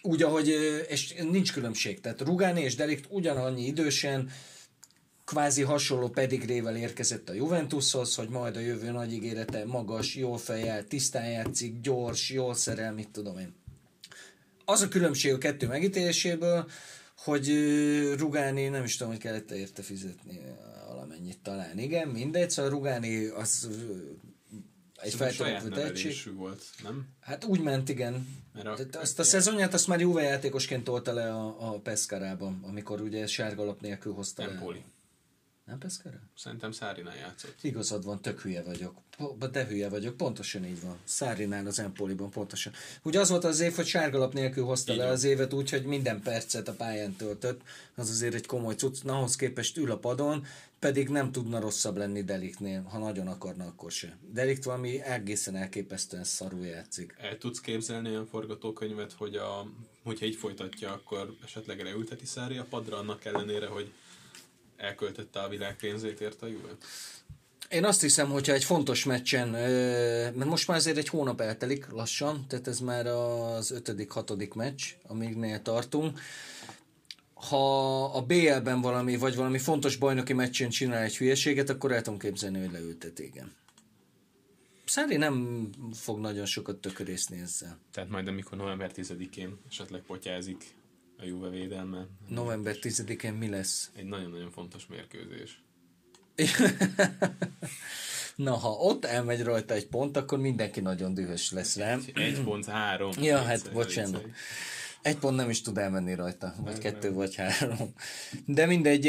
Úgy, 0.01 0.21
ahogy, 0.21 0.47
és 0.87 1.13
nincs 1.13 1.53
különbség. 1.53 2.01
Tehát 2.01 2.21
Rugáni 2.21 2.61
és 2.61 2.75
Delikt 2.75 3.05
ugyanannyi 3.09 3.65
idősen, 3.65 4.31
kvázi 5.25 5.61
hasonló 5.61 6.09
pedigrével 6.09 6.75
érkezett 6.75 7.29
a 7.29 7.33
Juventushoz, 7.33 8.15
hogy 8.15 8.29
majd 8.29 8.55
a 8.55 8.59
jövő 8.59 8.91
nagy 8.91 9.13
ígérete 9.13 9.65
magas, 9.65 10.15
jól 10.15 10.37
fejel, 10.37 10.87
tisztán 10.87 11.29
játszik, 11.29 11.81
gyors, 11.81 12.29
jól 12.29 12.53
szerel, 12.53 12.93
mit 12.93 13.09
tudom 13.09 13.37
én. 13.37 13.53
Az 14.65 14.81
a 14.81 14.87
különbség 14.87 15.33
a 15.33 15.37
kettő 15.37 15.67
megítéléséből, 15.67 16.65
hogy 17.23 17.47
Rugáni, 18.17 18.67
nem 18.67 18.83
is 18.83 18.97
tudom, 18.97 19.13
hogy 19.13 19.21
kellett 19.21 19.51
érte 19.51 19.81
fizetni 19.81 20.39
valamennyit 20.87 21.39
talán. 21.39 21.79
Igen, 21.79 22.07
mindegy, 22.07 22.49
szóval 22.49 22.71
Rugáni 22.71 23.25
az 23.25 23.69
egy 24.95 25.13
feltörekvő 25.13 25.69
tehetség. 25.69 26.35
volt, 26.35 26.63
nem? 26.83 27.07
Hát 27.19 27.43
úgy 27.43 27.61
ment, 27.61 27.89
igen. 27.89 28.27
Mert 28.53 28.67
a, 28.67 28.73
Tehát 28.73 28.95
azt 28.95 29.19
a 29.19 29.23
szezonját 29.23 29.73
azt 29.73 29.87
már 29.87 29.99
Juve 29.99 30.21
játékosként 30.21 30.83
tolta 30.83 31.13
le 31.13 31.33
a, 31.33 31.73
a 31.73 31.79
Pescarában, 31.79 32.59
amikor 32.67 33.01
ugye 33.01 33.27
sárga 33.27 33.63
lap 33.63 33.81
nélkül 33.81 34.13
hozta 34.13 34.43
Empoli. 34.43 34.77
le. 34.77 34.83
Nem 35.65 35.77
Pescara? 35.77 36.19
Szerintem 36.35 36.71
Szárinál 36.71 37.15
játszott. 37.15 37.55
Igazad 37.61 38.03
van, 38.03 38.21
tök 38.21 38.41
hülye 38.41 38.63
vagyok. 38.63 38.95
De 39.51 39.65
hülye 39.65 39.89
vagyok, 39.89 40.17
pontosan 40.17 40.65
így 40.65 40.81
van. 40.81 40.97
Szárinál 41.03 41.67
az 41.67 41.79
Empoliban, 41.79 42.29
pontosan. 42.29 42.73
Ugye 43.03 43.19
az 43.19 43.29
volt 43.29 43.43
az 43.43 43.59
év, 43.59 43.73
hogy 43.73 43.85
sárgalap 43.85 44.33
nélkül 44.33 44.63
hozta 44.63 44.91
így 44.91 44.97
le 44.97 45.07
az 45.07 45.23
évet 45.23 45.53
úgy, 45.53 45.69
hogy 45.69 45.83
minden 45.85 46.21
percet 46.21 46.67
a 46.67 46.73
pályán 46.73 47.15
töltött. 47.15 47.61
Az 47.95 48.09
azért 48.09 48.33
egy 48.33 48.45
komoly 48.45 48.73
cucc. 48.73 49.03
Na, 49.03 49.17
ahhoz 49.17 49.35
képest 49.35 49.77
ül 49.77 49.91
a 49.91 49.97
padon, 49.97 50.45
pedig 50.79 51.09
nem 51.09 51.31
tudna 51.31 51.59
rosszabb 51.59 51.97
lenni 51.97 52.23
Deliknél, 52.23 52.81
ha 52.81 52.97
nagyon 52.97 53.27
akarna, 53.27 53.65
akkor 53.65 53.91
se. 53.91 54.17
Delikt 54.33 54.63
valami 54.63 55.01
egészen 55.01 55.55
elképesztően 55.55 56.23
szarul 56.23 56.65
játszik. 56.65 57.15
El 57.19 57.37
tudsz 57.37 57.59
képzelni 57.59 58.09
olyan 58.09 58.25
forgatókönyvet, 58.25 59.13
hogy 59.13 59.35
a 59.35 59.71
hogyha 60.03 60.25
így 60.25 60.35
folytatja, 60.35 60.91
akkor 60.91 61.35
esetleg 61.43 61.83
leülteti 61.83 62.25
Szári 62.25 62.57
a 62.57 62.65
padra 62.69 62.97
annak 62.97 63.25
ellenére, 63.25 63.67
hogy 63.67 63.91
elköltötte 64.81 65.39
a 65.39 65.49
világ 65.49 65.75
pénzét 65.75 66.21
érte 66.21 66.45
a 66.45 66.49
Juve? 66.49 66.71
Én 67.69 67.85
azt 67.85 68.01
hiszem, 68.01 68.29
hogyha 68.29 68.53
egy 68.53 68.63
fontos 68.63 69.03
meccsen, 69.03 69.49
mert 70.35 70.45
most 70.45 70.67
már 70.67 70.77
azért 70.77 70.97
egy 70.97 71.07
hónap 71.07 71.41
eltelik 71.41 71.89
lassan, 71.89 72.45
tehát 72.47 72.67
ez 72.67 72.79
már 72.79 73.05
az 73.05 73.71
ötödik, 73.71 74.11
hatodik 74.11 74.53
meccs, 74.53 74.83
amígnél 75.07 75.61
tartunk. 75.61 76.19
Ha 77.33 78.03
a 78.03 78.21
BL-ben 78.21 78.81
valami, 78.81 79.17
vagy 79.17 79.35
valami 79.35 79.57
fontos 79.57 79.95
bajnoki 79.95 80.33
meccsen 80.33 80.69
csinál 80.69 81.01
egy 81.01 81.17
hülyeséget, 81.17 81.69
akkor 81.69 81.91
el 81.91 82.01
tudom 82.01 82.19
képzelni, 82.19 82.59
hogy 82.59 82.71
leültet, 82.71 83.19
igen. 83.19 83.51
Szári 84.85 85.15
nem 85.15 85.69
fog 85.93 86.19
nagyon 86.19 86.45
sokat 86.45 86.75
tökörészni 86.75 87.39
ezzel. 87.39 87.77
Tehát 87.93 88.09
majd 88.09 88.27
amikor 88.27 88.57
november 88.57 88.91
10-én 88.95 89.57
esetleg 89.69 90.01
potyázik 90.01 90.75
a 91.21 91.25
Juve 91.25 91.49
védelme. 91.49 92.07
November 92.27 92.75
10-én 92.81 93.33
mi 93.33 93.49
lesz? 93.49 93.91
Egy 93.95 94.05
nagyon-nagyon 94.05 94.51
fontos 94.51 94.87
mérkőzés. 94.87 95.61
Na, 98.35 98.53
ha 98.53 98.69
ott 98.69 99.05
elmegy 99.05 99.43
rajta 99.43 99.73
egy 99.73 99.87
pont, 99.87 100.17
akkor 100.17 100.39
mindenki 100.39 100.79
nagyon 100.79 101.13
dühös 101.13 101.51
lesz, 101.51 101.75
nem? 101.75 102.03
Egy 102.13 102.41
pont 102.43 102.65
három. 102.65 103.11
Ja, 103.19 103.41
hát 103.41 103.71
bocsánat. 103.71 104.23
Egy 104.23 104.31
pont 105.19 105.35
nem 105.35 105.49
is 105.49 105.61
tud 105.61 105.77
elmenni 105.77 106.15
rajta, 106.15 106.53
vagy 106.57 106.71
nem, 106.71 106.81
kettő, 106.81 107.07
nem. 107.07 107.17
vagy 107.17 107.35
három. 107.35 107.93
De 108.45 108.65
mindegy, 108.65 109.07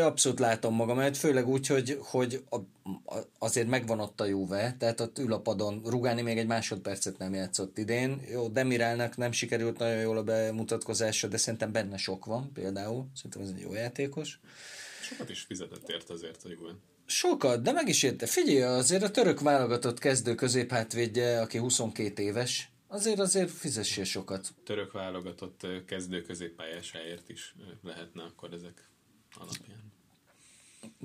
abszolút 0.00 0.38
látom 0.38 0.74
magam, 0.74 0.96
mert 0.96 1.16
főleg 1.16 1.48
úgy, 1.48 1.66
hogy, 1.66 1.98
hogy 2.00 2.44
a, 2.48 2.56
a, 2.56 3.18
azért 3.38 3.68
megvan 3.68 4.00
ott 4.00 4.20
a 4.20 4.24
Juve, 4.24 4.76
tehát 4.78 5.00
ott 5.00 5.18
ül 5.18 5.32
a 5.32 5.40
padon, 5.40 5.82
Rugáni 5.84 6.22
még 6.22 6.38
egy 6.38 6.46
másodpercet 6.46 7.18
nem 7.18 7.34
játszott 7.34 7.78
idén. 7.78 8.20
Jó, 8.30 8.48
Demirálnak 8.48 9.16
nem 9.16 9.32
sikerült 9.32 9.78
nagyon 9.78 10.00
jól 10.00 10.16
a 10.16 10.22
bemutatkozása, 10.22 11.26
de 11.26 11.36
szerintem 11.36 11.72
benne 11.72 11.96
sok 11.96 12.24
van 12.24 12.52
például. 12.52 13.06
Szerintem 13.14 13.42
ez 13.42 13.48
egy 13.48 13.60
jó 13.60 13.74
játékos. 13.74 14.40
Sokat 15.02 15.30
is 15.30 15.40
fizetett 15.40 15.88
ért 15.88 16.10
azért 16.10 16.44
a 16.44 16.48
Juve. 16.48 16.72
Sokat, 17.06 17.62
de 17.62 17.72
meg 17.72 17.88
is 17.88 18.02
érte. 18.02 18.26
Figyelj, 18.26 18.62
azért 18.62 19.02
a 19.02 19.10
török 19.10 19.40
válogatott 19.40 19.98
kezdő 19.98 20.34
középhátvédje, 20.34 21.40
aki 21.40 21.58
22 21.58 22.22
éves, 22.22 22.70
azért 22.86 23.18
azért 23.18 23.50
fizessél 23.50 24.04
sokat. 24.04 24.54
Török 24.64 24.92
válogatott 24.92 25.66
kezdő 25.86 26.22
középpályásáért 26.22 27.28
is 27.28 27.54
lehetne 27.82 28.22
akkor 28.22 28.52
ezek 28.52 28.88
alapján 29.34 29.92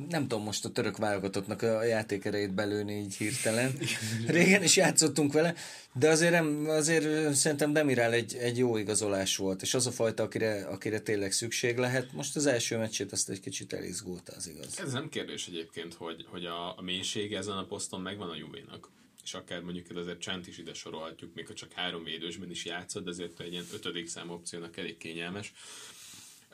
nem 0.07 0.27
tudom 0.27 0.43
most 0.43 0.65
a 0.65 0.71
török 0.71 0.97
válogatottnak 0.97 1.61
a 1.61 1.83
játékereit 1.83 2.53
belőni 2.53 2.93
így 2.93 3.15
hirtelen. 3.15 3.73
Régen 4.27 4.63
is 4.63 4.75
játszottunk 4.75 5.33
vele, 5.33 5.53
de 5.93 6.09
azért, 6.09 6.31
nem, 6.31 6.65
azért 6.67 7.33
szerintem 7.33 7.73
Demirál 7.73 8.13
egy, 8.13 8.35
egy 8.35 8.57
jó 8.57 8.77
igazolás 8.77 9.37
volt, 9.37 9.61
és 9.61 9.73
az 9.73 9.87
a 9.87 9.91
fajta, 9.91 10.23
akire, 10.23 10.65
akire 10.65 10.99
tényleg 10.99 11.31
szükség 11.31 11.77
lehet. 11.77 12.11
Most 12.13 12.35
az 12.35 12.45
első 12.45 12.77
meccsét 12.77 13.11
azt 13.11 13.29
egy 13.29 13.39
kicsit 13.39 13.73
elizgulta, 13.73 14.33
az 14.35 14.47
igaz. 14.47 14.79
Ez 14.79 14.91
nem 14.91 15.09
kérdés 15.09 15.47
egyébként, 15.47 15.93
hogy, 15.93 16.25
hogy 16.29 16.45
a, 16.45 16.77
a 16.77 16.81
mélysége 16.81 17.37
ezen 17.37 17.57
a 17.57 17.65
poszton 17.65 18.01
megvan 18.01 18.29
a 18.29 18.35
Juvénak 18.35 18.89
és 19.23 19.33
akár 19.33 19.61
mondjuk 19.61 19.97
azért 19.97 20.19
Csant 20.19 20.47
is 20.47 20.57
ide 20.57 20.73
sorolhatjuk, 20.73 21.33
még 21.33 21.47
ha 21.47 21.53
csak 21.53 21.71
három 21.71 22.03
védősben 22.03 22.49
is 22.49 22.65
játszott, 22.65 23.03
de 23.03 23.09
azért 23.09 23.39
egy 23.39 23.51
ilyen 23.51 23.65
ötödik 23.73 24.07
szám 24.07 24.29
opciónak 24.29 24.77
elég 24.77 24.97
kényelmes. 24.97 25.53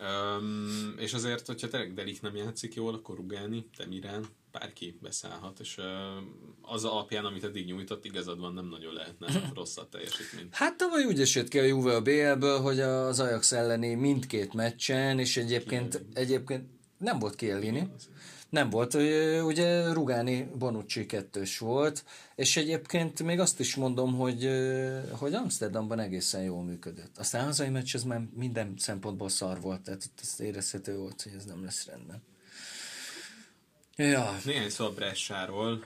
Um, 0.01 0.95
és 0.97 1.13
azért, 1.13 1.47
hogyha 1.47 1.67
tényleg 1.67 1.93
Delik 1.93 2.21
nem 2.21 2.35
játszik 2.35 2.73
jól, 2.73 2.93
akkor 2.93 3.15
Rugáni, 3.15 3.69
Temirán, 3.77 4.25
bárki 4.51 4.97
beszállhat, 5.01 5.59
és 5.59 5.77
uh, 5.77 5.85
az 6.61 6.83
alapján, 6.83 7.25
amit 7.25 7.43
eddig 7.43 7.65
nyújtott, 7.65 8.05
igazad 8.05 8.39
van, 8.39 8.53
nem 8.53 8.67
nagyon 8.67 8.93
lehetne 8.93 9.27
rosszat 9.55 9.89
teljesítmény. 9.89 10.47
Hát 10.51 10.77
tavaly 10.77 11.03
úgy 11.03 11.21
esett 11.21 11.47
ki 11.47 11.59
a 11.59 11.63
Juve 11.63 11.95
a 11.95 12.01
BL-ből, 12.01 12.59
hogy 12.59 12.79
az 12.79 13.19
Ajax 13.19 13.51
elleni 13.51 13.93
mindkét 13.93 14.53
meccsen, 14.53 15.19
és 15.19 15.37
egyébként, 15.37 16.05
egyébként 16.13 16.69
nem 16.97 17.19
volt 17.19 17.35
Kielini. 17.35 17.89
Nem 18.55 18.69
volt, 18.69 18.93
ugye 19.43 19.93
Rugáni 19.93 20.49
Bonucci 20.57 21.05
kettős 21.05 21.57
volt, 21.57 22.05
és 22.35 22.57
egyébként 22.57 23.23
még 23.23 23.39
azt 23.39 23.59
is 23.59 23.75
mondom, 23.75 24.15
hogy, 24.15 24.49
hogy 25.11 25.33
Amsterdamban 25.33 25.99
egészen 25.99 26.43
jól 26.43 26.63
működött. 26.63 27.17
Aztán 27.17 27.41
a 27.41 27.45
hazai 27.45 27.69
meccs 27.69 27.95
az 27.95 28.03
már 28.03 28.21
minden 28.33 28.73
szempontból 28.77 29.29
szar 29.29 29.61
volt, 29.61 29.81
tehát 29.81 30.03
ott 30.05 30.19
ezt 30.21 30.39
érezhető 30.39 30.97
volt, 30.97 31.21
hogy 31.21 31.31
ez 31.37 31.45
nem 31.45 31.63
lesz 31.63 31.85
rendben. 31.85 32.21
Ja. 33.95 34.37
Néhány 34.45 34.69
szó 34.69 34.85
a 34.85 34.93
Bressáról. 34.93 35.83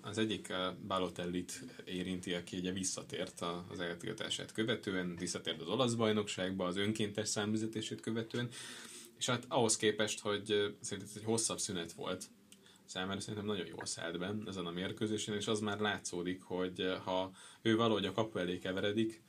Az 0.00 0.18
egyik 0.18 0.52
Balotellit 0.86 1.62
érinti, 1.84 2.32
aki 2.32 2.56
ugye 2.56 2.72
visszatért 2.72 3.40
az 3.72 3.80
eltiltását 3.80 4.52
követően, 4.52 5.16
visszatért 5.18 5.60
az 5.60 5.68
olasz 5.68 5.94
bajnokságba, 5.94 6.64
az 6.64 6.76
önkéntes 6.76 7.28
számüzetését 7.28 8.00
követően, 8.00 8.48
és 9.20 9.26
hát 9.26 9.44
ahhoz 9.48 9.76
képest, 9.76 10.20
hogy 10.20 10.44
szerintem 10.80 11.14
egy 11.16 11.24
hosszabb 11.24 11.58
szünet 11.58 11.92
volt, 11.92 12.24
számára 12.84 13.20
szerintem 13.20 13.46
nagyon 13.46 13.66
jól 13.66 13.86
szállt 13.86 14.18
be 14.18 14.34
ezen 14.46 14.66
a 14.66 14.70
mérkőzésen, 14.70 15.34
és 15.34 15.46
az 15.46 15.60
már 15.60 15.78
látszódik, 15.78 16.42
hogy 16.42 16.94
ha 17.04 17.30
ő 17.62 17.76
valahogy 17.76 18.04
a 18.04 18.12
kapu 18.12 18.38
elé 18.38 18.58
keveredik, 18.58 19.22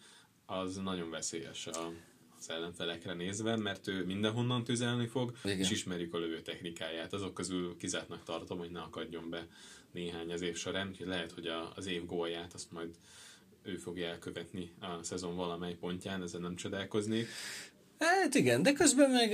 az 0.45 0.75
nagyon 0.75 1.09
veszélyes 1.09 1.67
a, 1.67 1.91
az 2.37 2.49
ellenfelekre 2.49 3.13
nézve, 3.13 3.55
mert 3.55 3.87
ő 3.87 4.05
mindenhonnan 4.05 4.63
tüzelni 4.63 5.07
fog, 5.07 5.37
Igen. 5.43 5.59
és 5.59 5.71
ismerjük 5.71 6.13
a 6.13 6.17
lövő 6.17 6.41
technikáját. 6.41 7.13
Azok 7.13 7.33
közül 7.33 7.77
kizártnak 7.77 8.23
tartom, 8.23 8.57
hogy 8.57 8.71
ne 8.71 8.81
akadjon 8.81 9.29
be 9.29 9.47
néhány 9.91 10.31
az 10.31 10.41
év 10.41 10.55
során, 10.55 10.87
úgyhogy 10.87 11.07
lehet, 11.07 11.31
hogy 11.31 11.47
a, 11.47 11.71
az 11.75 11.85
év 11.85 12.05
gólját 12.05 12.53
azt 12.53 12.71
majd 12.71 12.95
ő 13.63 13.75
fogja 13.75 14.07
elkövetni 14.07 14.71
a 14.79 15.03
szezon 15.03 15.35
valamely 15.35 15.73
pontján, 15.73 16.21
ezen 16.21 16.41
nem 16.41 16.55
csodálkoznék. 16.55 17.27
Hát 18.01 18.35
igen, 18.35 18.63
de 18.63 18.73
közben 18.73 19.09
meg, 19.09 19.29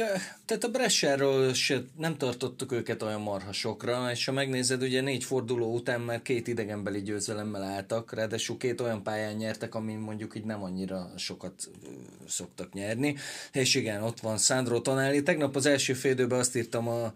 tehát 0.46 0.64
a 0.64 0.70
Bressáról 0.70 1.54
se 1.54 1.84
nem 1.98 2.18
tartottuk 2.18 2.72
őket 2.72 3.02
olyan 3.02 3.22
marhasokra, 3.22 4.12
és 4.12 4.26
ha 4.26 4.32
megnézed, 4.32 4.82
ugye 4.82 5.02
négy 5.02 5.24
forduló 5.24 5.74
után 5.74 6.02
már 6.02 6.22
két 6.22 6.48
idegenbeli 6.48 7.02
győzelemmel 7.02 7.64
álltak, 7.64 8.14
ráadásul 8.14 8.58
két 8.58 8.82
olyan 8.82 9.04
pályán 9.04 9.36
nyertek, 9.36 9.76
amin 9.76 9.98
mondjuk 9.98 10.36
így 10.36 10.44
nem 10.44 10.64
annyira 10.64 11.12
sokat 11.18 11.70
szoktak 12.28 12.74
nyerni. 12.74 13.16
És 13.52 13.76
igen, 13.76 14.04
ott 14.04 14.20
van 14.20 14.38
Sandro 14.38 14.82
Tonali. 14.82 15.24
Tegnap 15.24 15.56
az 15.56 15.66
első 15.66 15.94
félidőben 15.94 16.40
azt 16.40 16.56
írtam 16.56 16.88
a, 16.88 17.14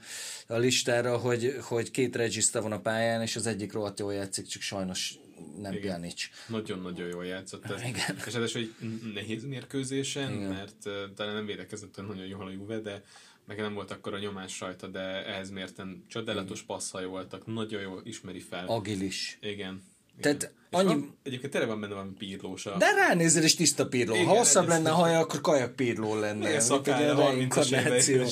a 0.48 0.58
listára, 0.58 1.18
hogy, 1.18 1.58
hogy 1.62 1.92
két 1.92 2.16
regiszta 2.16 2.62
van 2.62 2.72
a 2.72 2.80
pályán, 2.80 3.22
és 3.22 3.36
az 3.36 3.48
egyik 3.48 3.74
rohadt 3.74 4.00
jól 4.00 4.14
játszik, 4.14 4.48
csak 4.48 4.62
sajnos 4.62 5.14
nem 5.62 5.72
Igen. 5.72 5.82
Pjanic. 5.82 6.30
Nagyon-nagyon 6.48 7.08
jól 7.08 7.26
játszott. 7.26 7.66
Ez. 7.66 7.82
Igen. 7.82 8.18
És 8.26 8.34
ez 8.34 8.56
egy 8.56 8.76
nehéz 9.14 9.44
mérkőzésen, 9.46 10.34
Igen. 10.34 10.50
mert 10.50 10.86
uh, 10.86 10.94
talán 11.16 11.34
nem 11.34 11.46
védekezett 11.46 12.08
nagyon 12.08 12.26
jól 12.26 12.48
a 12.48 12.52
Juve, 12.52 12.80
de 12.80 13.04
meg 13.48 13.58
nem 13.58 13.74
volt 13.74 13.92
akkor 13.92 14.14
a 14.14 14.20
nyomás 14.20 14.60
rajta, 14.60 14.88
de 14.88 15.26
ehhez 15.26 15.50
mérten 15.50 16.06
csodálatos 16.08 16.62
passzai 16.62 17.06
voltak, 17.06 17.46
nagyon 17.46 17.82
jól 17.82 18.02
ismeri 18.04 18.40
fel. 18.40 18.68
Agilis. 18.68 19.38
Igen. 19.42 19.84
Tehát 20.20 20.54
annyi... 20.70 20.88
Van, 20.88 21.18
egyébként 21.24 21.52
tényleg 21.52 21.70
van 21.70 21.80
benne 21.80 21.94
valami 21.94 22.14
pírlósa. 22.18 22.78
De 22.78 22.92
ránézel, 22.94 23.44
és 23.44 23.56
tiszta 23.56 23.88
pírló. 23.88 24.14
Igen, 24.14 24.28
ha 24.28 24.38
hosszabb 24.38 24.68
lenne 24.68 24.90
a 24.90 24.94
haja, 24.94 25.20
akkor 25.20 25.42
kajak 25.42 25.76
pírló 25.76 26.20
lenne. 26.20 26.50
Igen, 26.50 26.62
szakája, 26.62 27.16
30 27.16 27.72
igen. 28.08 28.30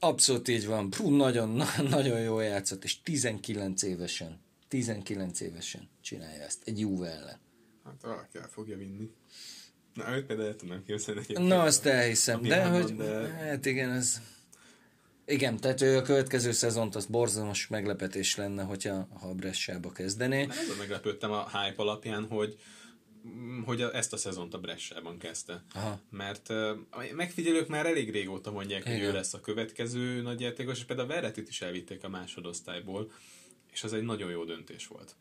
Abszolút 0.00 0.48
így 0.48 0.66
van. 0.66 0.90
Puh, 0.90 1.16
nagyon, 1.16 1.62
nagyon 1.90 2.20
jól 2.20 2.42
játszott, 2.42 2.84
és 2.84 3.02
19 3.02 3.82
évesen. 3.82 4.40
19 4.68 5.40
évesen 5.40 5.88
csinálja 6.00 6.42
ezt, 6.42 6.62
egy 6.64 6.80
Juve 6.80 7.10
ellen. 7.10 7.40
Hát 7.84 8.02
valaki 8.02 8.38
el 8.38 8.48
fogja 8.48 8.76
vinni. 8.76 9.10
Na, 9.94 10.16
őt 10.16 10.26
például 10.26 10.48
el 10.48 10.56
tudnám 10.56 10.82
képzelni. 10.84 11.22
Na, 11.26 11.62
azt 11.62 11.86
elhiszem, 11.86 12.42
de 12.42 12.64
hogy, 12.64 12.96
de... 12.96 13.28
hát 13.28 13.66
igen, 13.66 13.90
ez... 13.90 14.20
Igen, 15.26 15.56
tehát 15.56 15.80
ő 15.80 15.96
a 15.96 16.02
következő 16.02 16.52
szezont 16.52 16.94
az 16.94 17.06
borzalmas 17.06 17.66
meglepetés 17.66 18.36
lenne, 18.36 18.62
hogyha 18.62 19.08
ha 19.20 19.28
a 19.28 19.34
Bressába 19.34 19.92
kezdené. 19.92 20.46
Mert 20.46 20.60
azon 20.60 20.76
meglepődtem 20.76 21.30
a 21.32 21.48
hype 21.48 21.82
alapján, 21.82 22.24
hogy 22.24 22.56
hogy 23.64 23.80
ezt 23.80 24.12
a 24.12 24.16
szezont 24.16 24.54
a 24.54 24.58
Bressában 24.58 25.18
kezdte. 25.18 25.64
Aha. 25.74 26.00
Mert 26.10 26.48
uh, 26.48 26.78
megfigyelők 27.14 27.68
már 27.68 27.86
elég 27.86 28.10
régóta 28.10 28.50
mondják, 28.50 28.80
Igen. 28.80 28.98
hogy 28.98 29.02
ő 29.02 29.12
lesz 29.12 29.34
a 29.34 29.40
következő 29.40 30.22
nagy 30.22 30.40
játékos, 30.40 30.78
és 30.78 30.84
például 30.84 31.10
a 31.10 31.12
Verretit 31.12 31.48
is 31.48 31.60
elvitték 31.62 32.04
a 32.04 32.08
másodosztályból 32.08 33.12
és 33.76 33.84
az 33.84 33.92
egy 33.92 34.02
nagyon 34.02 34.30
jó 34.30 34.44
döntés 34.44 34.86
volt. 34.86 35.16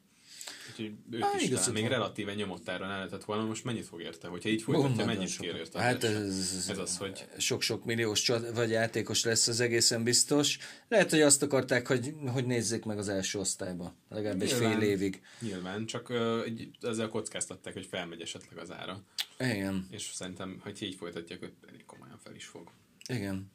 Úgyhogy 0.69 0.91
ők 1.11 1.23
Há, 1.23 1.39
is 1.39 1.49
talán, 1.49 1.71
még 1.71 1.87
relatíve 1.87 2.33
nyomottára 2.33 2.87
ne 2.87 2.95
lehetett 2.95 3.23
volna, 3.23 3.45
most 3.45 3.63
mennyit 3.63 3.85
fog 3.85 4.01
érte? 4.01 4.27
Hogyha 4.27 4.49
így 4.49 4.61
folytatja, 4.61 5.05
mennyit 5.05 5.37
kér 5.37 5.55
érte? 5.55 5.79
Hát 5.79 6.03
ez, 6.03 6.65
ez, 6.69 6.77
az, 6.77 6.97
hogy... 6.97 7.25
Sok-sok 7.37 7.85
milliós 7.85 8.21
csat, 8.21 8.55
vagy 8.55 8.69
játékos 8.69 9.23
lesz 9.23 9.47
az 9.47 9.59
egészen 9.59 10.03
biztos. 10.03 10.57
Lehet, 10.87 11.09
hogy 11.09 11.21
azt 11.21 11.43
akarták, 11.43 11.87
hogy, 11.87 12.13
hogy 12.27 12.45
nézzék 12.45 12.83
meg 12.85 12.97
az 12.97 13.09
első 13.09 13.39
osztályba. 13.39 13.95
Legalább 14.09 14.41
egy 14.41 14.51
fél 14.51 14.81
évig. 14.81 15.21
Nyilván, 15.39 15.85
csak 15.85 16.09
uh, 16.09 16.47
ezzel 16.81 17.09
kockáztatták, 17.09 17.73
hogy 17.73 17.85
felmegy 17.85 18.21
esetleg 18.21 18.57
az 18.57 18.71
ára. 18.71 19.01
Igen. 19.39 19.87
És 19.91 20.09
szerintem, 20.13 20.59
hogy 20.63 20.81
így 20.81 20.95
folytatják, 20.95 21.39
hogy 21.39 21.53
elég 21.67 21.85
komolyan 21.85 22.19
fel 22.23 22.35
is 22.35 22.45
fog. 22.45 22.71
Igen. 23.09 23.51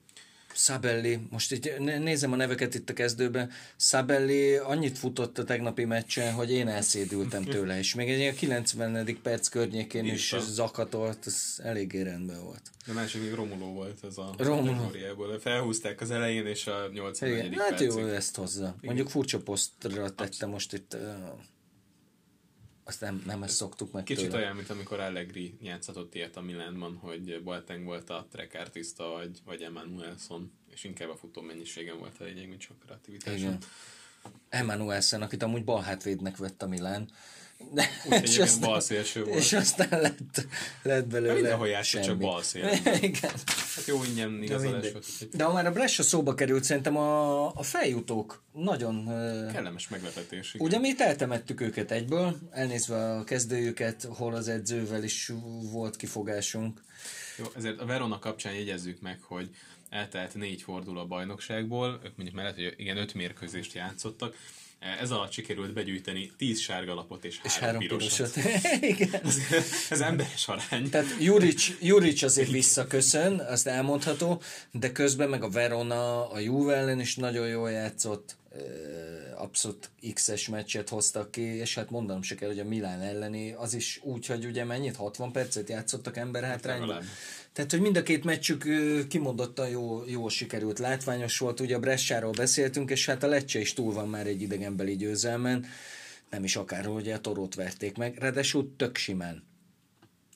Szabelli, 0.61 1.19
most 1.31 1.53
így 1.53 1.75
nézem 1.79 2.33
a 2.33 2.37
neveket 2.37 2.75
itt 2.75 2.91
a 2.91 2.93
kezdőben, 2.93 3.51
Szabelli 3.77 4.57
annyit 4.57 4.99
futott 4.99 5.39
a 5.39 5.45
tegnapi 5.45 5.85
meccsen, 5.85 6.33
hogy 6.33 6.51
én 6.51 6.69
elszédültem 6.69 7.45
tőle, 7.45 7.79
és 7.79 7.95
még 7.95 8.11
egy 8.11 8.35
90. 8.35 9.19
perc 9.23 9.49
környékén 9.49 10.05
Írta. 10.05 10.15
is 10.15 10.35
zakatolt, 10.39 11.27
ez 11.27 11.61
eléggé 11.63 12.03
rendben 12.03 12.43
volt. 12.45 12.63
A 12.87 12.93
másik 12.93 13.23
még 13.23 13.33
Romuló 13.33 13.73
volt 13.73 14.05
ez 14.05 14.19
a 14.19 14.35
Romuló. 14.37 14.93
Felhúzták 15.41 16.01
az 16.01 16.11
elején, 16.11 16.47
és 16.47 16.67
a 16.67 16.89
84. 16.93 17.39
Igen, 17.39 17.59
hát 17.59 17.69
percig. 17.69 17.89
jó, 17.89 18.07
ezt 18.07 18.37
hozza. 18.37 18.61
Igen. 18.61 18.75
Mondjuk 18.83 19.09
furcsa 19.09 19.39
posztra 19.39 20.11
tette 20.11 20.47
most 20.47 20.73
itt 20.73 20.97
azt 22.91 23.01
nem, 23.01 23.23
nem 23.27 23.43
ezt 23.43 23.55
szoktuk 23.55 23.93
meg 23.93 24.03
Kicsit 24.03 24.25
tőle. 24.25 24.43
olyan, 24.43 24.57
mint 24.57 24.71
amikor 24.71 25.01
Allegri 25.01 25.57
játszatott 25.61 26.15
ilyet 26.15 26.37
a 26.37 26.41
Milánban, 26.41 26.97
hogy 26.97 27.43
Boateng 27.43 27.85
volt 27.85 28.11
a 28.11 28.27
track 28.31 28.55
artista, 28.55 29.09
vagy, 29.09 29.39
vagy 29.45 29.63
Emanuelson, 29.63 30.53
és 30.71 30.85
inkább 30.85 31.09
a 31.09 31.17
futó 31.17 31.41
mennyiségen 31.41 31.99
volt 31.99 32.21
a 32.21 32.25
lényeg, 32.25 32.49
mint 32.49 32.61
sok 32.61 32.79
kreativitás. 32.79 33.39
Igen. 33.39 33.59
Emanuelson, 34.49 35.23
akit 35.23 35.43
amúgy 35.43 35.65
bal 35.65 35.83
hátvédnek 35.83 36.37
vett 36.37 36.63
a 36.63 36.67
Milán, 36.67 37.11
de, 37.73 37.89
és 38.23 38.39
aztán, 38.39 38.69
bal 38.69 38.81
szélső 38.81 39.25
volt. 39.25 39.39
És 39.39 39.53
aztán 39.53 40.01
lett, 40.01 40.47
lett 40.83 41.07
belőle 41.07 41.33
Mindenhol 41.33 41.69
játszott, 41.69 42.03
csak 42.03 42.19
bal 42.19 42.43
szél. 42.43 42.69
Igen. 43.01 43.31
Hát 43.77 43.85
jó 43.87 44.05
ingyen 44.05 44.43
igazolás 44.43 44.93
volt. 44.93 45.37
De 45.37 45.45
ha 45.45 45.53
már 45.53 45.67
a 45.67 45.73
Brescia 45.73 46.05
szóba 46.05 46.35
került, 46.35 46.65
szerintem 46.65 46.97
a, 46.97 47.47
a 47.55 47.63
feljutók 47.63 48.43
nagyon... 48.53 49.05
Kellemes 49.53 49.89
meglepetés. 49.89 50.55
Igen. 50.55 50.67
Ugye 50.67 50.79
mi 50.79 50.95
eltemettük 50.99 51.61
őket 51.61 51.91
egyből, 51.91 52.37
elnézve 52.51 53.15
a 53.15 53.25
kezdőjüket, 53.25 54.09
hol 54.11 54.35
az 54.35 54.49
edzővel 54.49 55.03
is 55.03 55.33
volt 55.73 55.97
kifogásunk. 55.97 56.83
Jó, 57.39 57.45
ezért 57.57 57.81
a 57.81 57.87
Verona 57.87 58.19
kapcsán 58.19 58.55
jegyezzük 58.55 59.01
meg, 59.01 59.19
hogy 59.23 59.51
eltelt 59.91 60.35
négy 60.35 60.63
fordul 60.63 60.99
a 60.99 61.07
bajnokságból, 61.07 62.01
ők 62.05 62.17
mondjuk 62.17 62.37
mellett, 62.37 62.55
hogy 62.55 62.75
igen, 62.77 62.97
öt 62.97 63.15
mérkőzést 63.15 63.73
játszottak, 63.73 64.37
ez 64.81 65.11
alatt 65.11 65.33
sikerült 65.33 65.73
begyűjteni 65.73 66.33
10 66.37 66.59
sárga 66.61 66.95
lapot 66.95 67.25
és, 67.25 67.41
és 67.43 67.59
három, 67.59 67.81
három 67.81 67.99
pirosat. 67.99 68.37
Igen. 68.81 69.21
Ez, 69.25 69.37
ez 69.91 70.01
emberes 70.01 70.49
arány. 70.49 70.91
Tehát 70.91 71.07
Juric, 71.21 71.73
Juric 71.81 72.23
azért 72.23 72.51
visszaköszön, 72.51 73.39
azt 73.39 73.67
elmondható, 73.67 74.43
de 74.71 74.93
közben 74.93 75.29
meg 75.29 75.43
a 75.43 75.49
Verona 75.49 76.31
a 76.31 76.39
Juve 76.39 76.75
ellen 76.75 77.01
is 77.01 77.17
nagyon 77.17 77.49
jól 77.49 77.71
játszott 77.71 78.39
abszolút 79.35 79.91
X-es 80.15 80.49
meccset 80.49 80.89
hoztak 80.89 81.31
ki, 81.31 81.43
és 81.43 81.75
hát 81.75 81.91
mondanom 81.91 82.23
se 82.23 82.35
kell, 82.35 82.49
hogy 82.49 82.59
a 82.59 82.65
Milán 82.65 83.01
elleni, 83.01 83.53
az 83.53 83.75
is 83.75 84.01
úgy, 84.03 84.27
hogy 84.27 84.45
ugye 84.45 84.65
mennyit, 84.65 84.97
60 84.97 85.33
percet 85.33 85.69
játszottak 85.69 86.17
ember 86.17 86.43
hátrányban. 86.43 86.95
Hát 86.95 87.05
Tehát, 87.53 87.71
hogy 87.71 87.81
mind 87.81 87.97
a 87.97 88.03
két 88.03 88.25
meccsük 88.25 88.65
kimondottan 89.09 89.69
jó, 89.69 90.03
jó 90.07 90.29
sikerült, 90.29 90.79
látványos 90.79 91.39
volt, 91.39 91.61
ugye 91.61 91.77
a 91.77 91.81
Bressáról 91.81 92.31
beszéltünk, 92.31 92.91
és 92.91 93.07
hát 93.07 93.23
a 93.23 93.27
Lecce 93.27 93.59
is 93.59 93.73
túl 93.73 93.93
van 93.93 94.09
már 94.09 94.27
egy 94.27 94.43
idegenbeli 94.43 94.97
győzelmen, 94.97 95.67
nem 96.31 96.45
is 96.45 96.57
akárhol, 96.57 96.95
ugye 96.95 97.15
a 97.15 97.21
Torót 97.21 97.55
verték 97.55 97.97
meg, 97.97 98.17
ráadásul 98.19 98.75
tök 98.77 98.97
simán. 98.97 99.49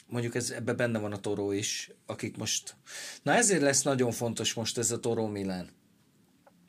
Mondjuk 0.06 0.34
ez, 0.34 0.50
ebbe 0.50 0.72
benne 0.72 0.98
van 0.98 1.12
a 1.12 1.20
Toró 1.20 1.52
is, 1.52 1.90
akik 2.06 2.36
most... 2.36 2.76
Na 3.22 3.32
ezért 3.32 3.60
lesz 3.60 3.82
nagyon 3.82 4.12
fontos 4.12 4.54
most 4.54 4.78
ez 4.78 4.90
a 4.90 5.00
Toró 5.00 5.26
Milán 5.26 5.70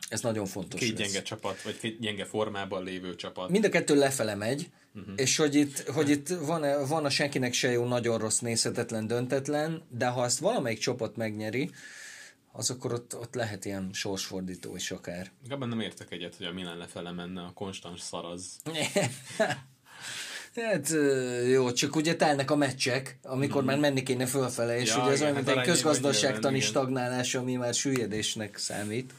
ez 0.10 0.22
nagyon 0.22 0.46
fontos. 0.46 0.80
Két 0.80 0.96
gyenge 0.96 1.14
lesz. 1.14 1.24
csapat, 1.24 1.62
vagy 1.62 1.78
két 1.78 2.00
gyenge 2.00 2.26
formában 2.26 2.84
lévő 2.84 3.16
csapat. 3.16 3.50
Mind 3.50 3.66
a 3.66 3.70
kettő 3.70 3.96
lefele 3.96 4.36
megy, 4.36 4.70
uh-huh. 4.96 5.14
és 5.16 5.38
hogy 5.38 5.56
itt, 5.56 5.80
hogy 5.80 6.10
itt 6.10 6.28
van, 6.28 6.88
van 6.88 7.06
a 7.06 7.10
senkinek 7.10 7.54
se 7.54 7.72
jó, 7.72 7.86
nagyon 7.86 8.18
rossz, 8.18 8.39
nézhetetlen, 8.39 9.08
döntetlen, 9.08 9.84
de 9.89 10.08
ha 10.08 10.24
ezt 10.24 10.39
valamelyik 10.39 10.80
csapat 10.80 11.16
megnyeri, 11.16 11.72
az 12.52 12.70
akkor 12.70 12.93
ott, 12.93 13.16
ott 13.16 13.36
lehet 13.36 13.66
ilyen 13.66 13.89
sorsfordító 13.93 14.76
is 14.76 14.91
akár. 14.91 15.32
Abban 15.50 15.70
nem 15.70 15.80
értek 15.80 16.12
egyet, 16.12 16.36
hogy 16.36 16.46
a 16.46 16.52
Milan 16.52 16.78
lefele 16.78 17.12
menne, 17.12 17.41
a 17.41 17.52
konstans 17.54 18.02
szaraz. 18.02 18.43
Hát 20.56 20.89
jó, 21.48 21.72
csak 21.72 21.96
ugye 21.96 22.16
telnek 22.16 22.52
a 22.52 22.56
meccsek, 22.56 23.18
amikor 23.24 23.64
mm. 23.64 23.66
már 23.66 23.80
menni 23.80 24.04
kéne 24.04 24.26
fölfele, 24.26 24.80
és 24.80 24.89
ja, 24.89 25.02
ugye 25.02 25.12
ez 25.12 25.22
olyan, 25.22 25.34
mint 25.34 25.50
egy 25.50 25.62
közgazdaságtani 25.62 26.60
stagnálás, 26.60 27.36
ami 27.36 27.56
már 27.56 27.74
süllyedésnek 27.74 28.58
számít. 28.58 29.14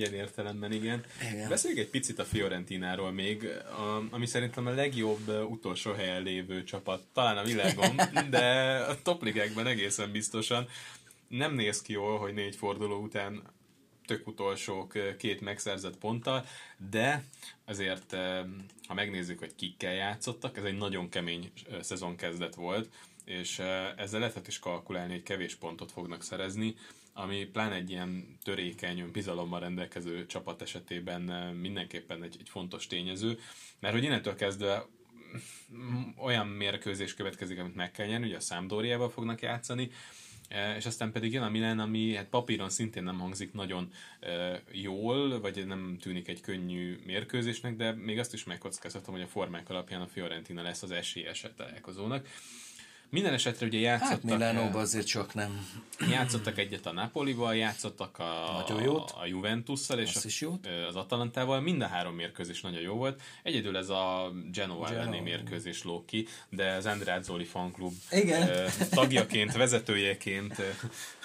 Ilyen 0.00 0.14
értelemben, 0.14 0.72
igen. 0.72 1.04
igen. 1.32 1.48
Beszéljünk 1.48 1.84
egy 1.84 1.90
picit 1.90 2.18
a 2.18 2.24
Fiorentináról 2.24 3.12
még, 3.12 3.44
a, 3.44 4.02
ami 4.10 4.26
szerintem 4.26 4.66
a 4.66 4.70
legjobb 4.70 5.28
utolsó 5.50 5.92
helyen 5.92 6.22
lévő 6.22 6.64
csapat, 6.64 7.02
talán 7.12 7.36
a 7.36 7.42
világon, 7.42 8.00
de 8.30 8.76
a 8.88 9.02
topligekben 9.02 9.66
egészen 9.66 10.10
biztosan. 10.10 10.68
Nem 11.28 11.54
néz 11.54 11.82
ki 11.82 11.92
jól, 11.92 12.18
hogy 12.18 12.34
négy 12.34 12.56
forduló 12.56 13.02
után 13.02 13.42
tök 14.06 14.26
utolsók 14.26 15.16
két 15.18 15.40
megszerzett 15.40 15.96
ponttal, 15.96 16.44
de 16.90 17.24
azért, 17.64 18.16
ha 18.88 18.94
megnézzük, 18.94 19.38
hogy 19.38 19.54
kikkel 19.54 19.92
játszottak, 19.92 20.56
ez 20.56 20.64
egy 20.64 20.76
nagyon 20.76 21.08
kemény 21.08 21.52
szezonkezdet 21.80 22.54
volt, 22.54 22.88
és 23.30 23.58
ezzel 23.96 24.20
lehet 24.20 24.46
is 24.46 24.58
kalkulálni, 24.58 25.12
hogy 25.12 25.22
kevés 25.22 25.54
pontot 25.54 25.92
fognak 25.92 26.22
szerezni, 26.22 26.74
ami 27.12 27.44
pláne 27.44 27.74
egy 27.74 27.90
ilyen 27.90 28.38
törékeny, 28.42 29.10
bizalommal 29.12 29.60
rendelkező 29.60 30.26
csapat 30.26 30.62
esetében 30.62 31.22
mindenképpen 31.54 32.22
egy, 32.22 32.36
egy 32.40 32.48
fontos 32.48 32.86
tényező, 32.86 33.38
mert 33.78 33.94
hogy 33.94 34.04
innentől 34.04 34.34
kezdve 34.34 34.86
mm, 35.74 36.02
olyan 36.16 36.46
mérkőzés 36.46 37.14
következik, 37.14 37.58
amit 37.58 37.74
meg 37.74 37.90
kell 37.90 38.06
nyerni, 38.06 38.26
ugye 38.26 38.36
a 38.36 38.40
Számdóriával 38.40 39.10
fognak 39.10 39.40
játszani, 39.40 39.90
és 40.76 40.86
aztán 40.86 41.12
pedig 41.12 41.32
jön 41.32 41.42
a 41.42 41.48
Milan, 41.48 41.78
ami 41.78 42.14
hát 42.14 42.26
papíron 42.26 42.70
szintén 42.70 43.02
nem 43.02 43.18
hangzik 43.18 43.52
nagyon 43.52 43.92
jól, 44.72 45.40
vagy 45.40 45.66
nem 45.66 45.96
tűnik 46.00 46.28
egy 46.28 46.40
könnyű 46.40 46.98
mérkőzésnek, 47.06 47.76
de 47.76 47.92
még 47.92 48.18
azt 48.18 48.34
is 48.34 48.44
megkockáztatom, 48.44 49.14
hogy 49.14 49.22
a 49.22 49.26
formák 49.26 49.68
alapján 49.68 50.00
a 50.00 50.06
Fiorentina 50.06 50.62
lesz 50.62 50.82
az 50.82 50.90
esélyes 50.90 51.46
találkozónak. 51.56 52.26
Minden 53.10 53.32
esetre 53.32 53.66
ugye 53.66 53.78
játszottak... 53.78 54.10
Hát 54.10 54.22
Milánóban 54.22 54.80
azért 54.80 55.06
csak 55.06 55.34
nem. 55.34 55.66
Játszottak 56.10 56.58
egyet 56.58 56.86
a 56.86 56.92
Napolival, 56.92 57.54
játszottak 57.56 58.18
a, 58.18 58.52
nagyon 58.52 58.82
jót. 58.82 59.10
a 59.20 59.26
Juventusszal 59.26 59.98
és 59.98 60.14
az, 60.14 60.24
is 60.24 60.40
jót. 60.40 60.68
az 60.88 60.96
Atalantával. 60.96 61.60
Mind 61.60 61.82
a 61.82 61.86
három 61.86 62.14
mérkőzés 62.14 62.60
nagyon 62.60 62.80
jó 62.80 62.94
volt. 62.94 63.20
Egyedül 63.42 63.76
ez 63.76 63.88
a 63.88 64.32
Genoa 64.52 64.88
elleni 64.88 65.20
mérkőzés 65.20 65.84
lók 65.84 66.06
ki, 66.06 66.26
de 66.48 66.72
az 66.72 66.86
Andrázzoli 66.86 67.44
fanklub 67.44 67.92
Igen. 68.10 68.70
tagjaként, 68.90 69.52
vezetőjeként 69.52 70.62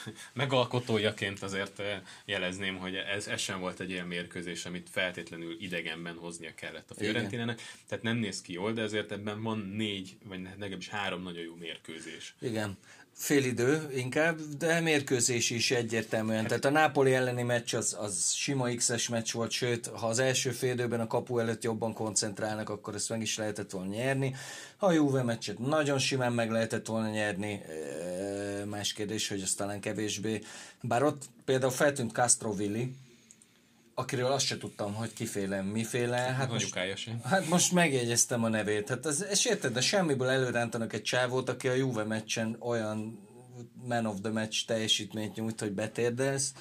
megalkotójaként 0.33 1.41
azért 1.41 1.79
eh, 1.79 2.01
jelezném, 2.25 2.77
hogy 2.77 2.95
ez, 2.95 3.27
ez 3.27 3.41
sem 3.41 3.59
volt 3.59 3.79
egy 3.79 3.91
olyan 3.91 4.07
mérkőzés, 4.07 4.65
amit 4.65 4.89
feltétlenül 4.91 5.57
idegenben 5.59 6.15
hoznia 6.15 6.51
kellett 6.55 6.91
a 6.91 6.93
Fiorentinának. 6.93 7.61
Tehát 7.87 8.03
nem 8.03 8.17
néz 8.17 8.41
ki 8.41 8.53
jól, 8.53 8.73
de 8.73 8.81
azért 8.81 9.11
ebben 9.11 9.41
van 9.41 9.57
négy, 9.57 10.17
vagy 10.23 10.41
legalábbis 10.41 10.89
három 10.89 11.21
nagyon 11.21 11.43
jó 11.43 11.55
mérkőzés. 11.55 12.35
Igen 12.41 12.77
idő 13.29 13.91
inkább, 13.95 14.39
de 14.57 14.79
mérkőzés 14.79 15.49
is 15.49 15.71
egyértelműen. 15.71 16.47
Tehát 16.47 16.65
a 16.65 16.69
Nápoli 16.69 17.13
elleni 17.13 17.43
meccs 17.43 17.75
az, 17.75 17.95
az 17.99 18.31
sima 18.31 18.75
X-es 18.75 19.09
meccs 19.09 19.31
volt, 19.31 19.51
sőt, 19.51 19.87
ha 19.87 20.07
az 20.07 20.19
első 20.19 20.55
időben 20.61 20.99
a 20.99 21.07
kapu 21.07 21.39
előtt 21.39 21.63
jobban 21.63 21.93
koncentrálnak, 21.93 22.69
akkor 22.69 22.95
ezt 22.95 23.09
meg 23.09 23.21
is 23.21 23.37
lehetett 23.37 23.71
volna 23.71 23.93
nyerni. 23.93 24.35
A 24.77 24.91
Juve 24.91 25.23
meccset 25.23 25.59
nagyon 25.59 25.99
simán 25.99 26.33
meg 26.33 26.51
lehetett 26.51 26.85
volna 26.85 27.09
nyerni, 27.09 27.61
más 28.65 28.93
kérdés, 28.93 29.27
hogy 29.27 29.41
az 29.41 29.53
talán 29.53 29.79
kevésbé. 29.79 30.41
Bár 30.81 31.03
ott 31.03 31.23
például 31.45 31.71
feltűnt 31.71 32.11
Castrovilli, 32.11 32.95
akiről 33.95 34.31
azt 34.31 34.45
se 34.45 34.57
tudtam, 34.57 34.93
hogy 34.93 35.13
kiféle, 35.13 35.61
miféle. 35.61 36.17
Hát 36.17 36.51
most, 36.51 36.79
hát 37.23 37.49
most 37.49 37.71
megjegyeztem 37.71 38.43
a 38.43 38.49
nevét. 38.49 38.89
Hát 38.89 39.05
ez, 39.05 39.21
ez 39.21 39.47
érted, 39.47 39.73
de 39.73 39.81
semmiből 39.81 40.27
előrántanak 40.27 40.93
egy 40.93 41.01
csávót, 41.01 41.49
aki 41.49 41.67
a 41.67 41.73
Juve 41.73 42.03
meccsen 42.03 42.55
olyan 42.59 43.19
man 43.87 44.05
of 44.05 44.15
the 44.21 44.31
match 44.31 44.65
teljesítményt 44.65 45.35
nyújt, 45.35 45.59
hogy 45.59 45.71
betérdelsz. 45.71 46.53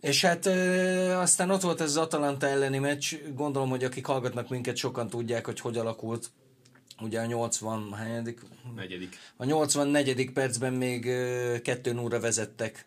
És 0.00 0.24
hát 0.24 0.46
ö, 0.46 1.12
aztán 1.12 1.50
ott 1.50 1.60
volt 1.60 1.80
ez 1.80 1.88
az 1.88 1.96
Atalanta 1.96 2.46
elleni 2.46 2.78
meccs, 2.78 3.14
gondolom, 3.34 3.68
hogy 3.68 3.84
akik 3.84 4.06
hallgatnak 4.06 4.48
minket, 4.48 4.76
sokan 4.76 5.08
tudják, 5.08 5.46
hogy 5.46 5.60
hogy 5.60 5.78
alakult. 5.78 6.30
Ugye 7.00 7.20
a 7.20 7.26
80 7.26 7.92
hányadik? 7.92 8.40
Negyedik. 8.76 9.18
A 9.36 9.44
84. 9.44 10.32
percben 10.32 10.72
még 10.72 11.02
2 11.62 11.92
0 11.92 12.20
vezettek 12.20 12.86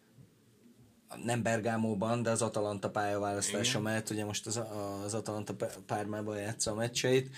nem 1.23 1.43
Bergámóban, 1.43 2.23
de 2.23 2.29
az 2.29 2.41
Atalanta 2.41 2.89
pályaválasztása 2.89 3.79
mellett, 3.79 4.09
ugye 4.09 4.25
most 4.25 4.47
az, 4.47 4.61
az 5.05 5.13
Atalanta 5.13 5.55
pármában 5.85 6.37
játsza 6.37 6.71
a 6.71 6.75
meccseit. 6.75 7.29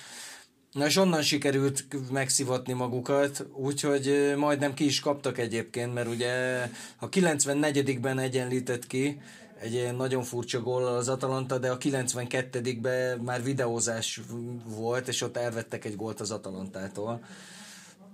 Na 0.72 0.86
és 0.86 0.98
onnan 0.98 1.22
sikerült 1.22 1.86
megszivatni 2.12 2.74
magukat, 2.74 3.46
úgyhogy 3.54 4.34
majdnem 4.38 4.74
ki 4.74 4.86
is 4.86 5.00
kaptak 5.00 5.38
egyébként, 5.38 5.94
mert 5.94 6.08
ugye 6.08 6.64
a 7.00 7.10
94-ben 7.10 8.20
egyenlített 8.20 8.88
ki, 8.88 9.22
egy 9.60 9.74
ilyen 9.74 9.96
nagyon 9.96 10.24
furcsa 10.24 10.62
gól 10.62 10.86
az 10.86 11.10
Atalanta, 11.10 11.58
de 11.58 11.72
a 11.72 11.78
92-ben 11.78 13.20
már 13.20 13.44
videózás 13.44 14.22
volt, 14.66 15.08
és 15.08 15.22
ott 15.22 15.38
elvettek 15.38 15.86
egy 15.86 15.96
gólt 15.96 16.20
az 16.20 16.32
Atalantától. 16.32 17.24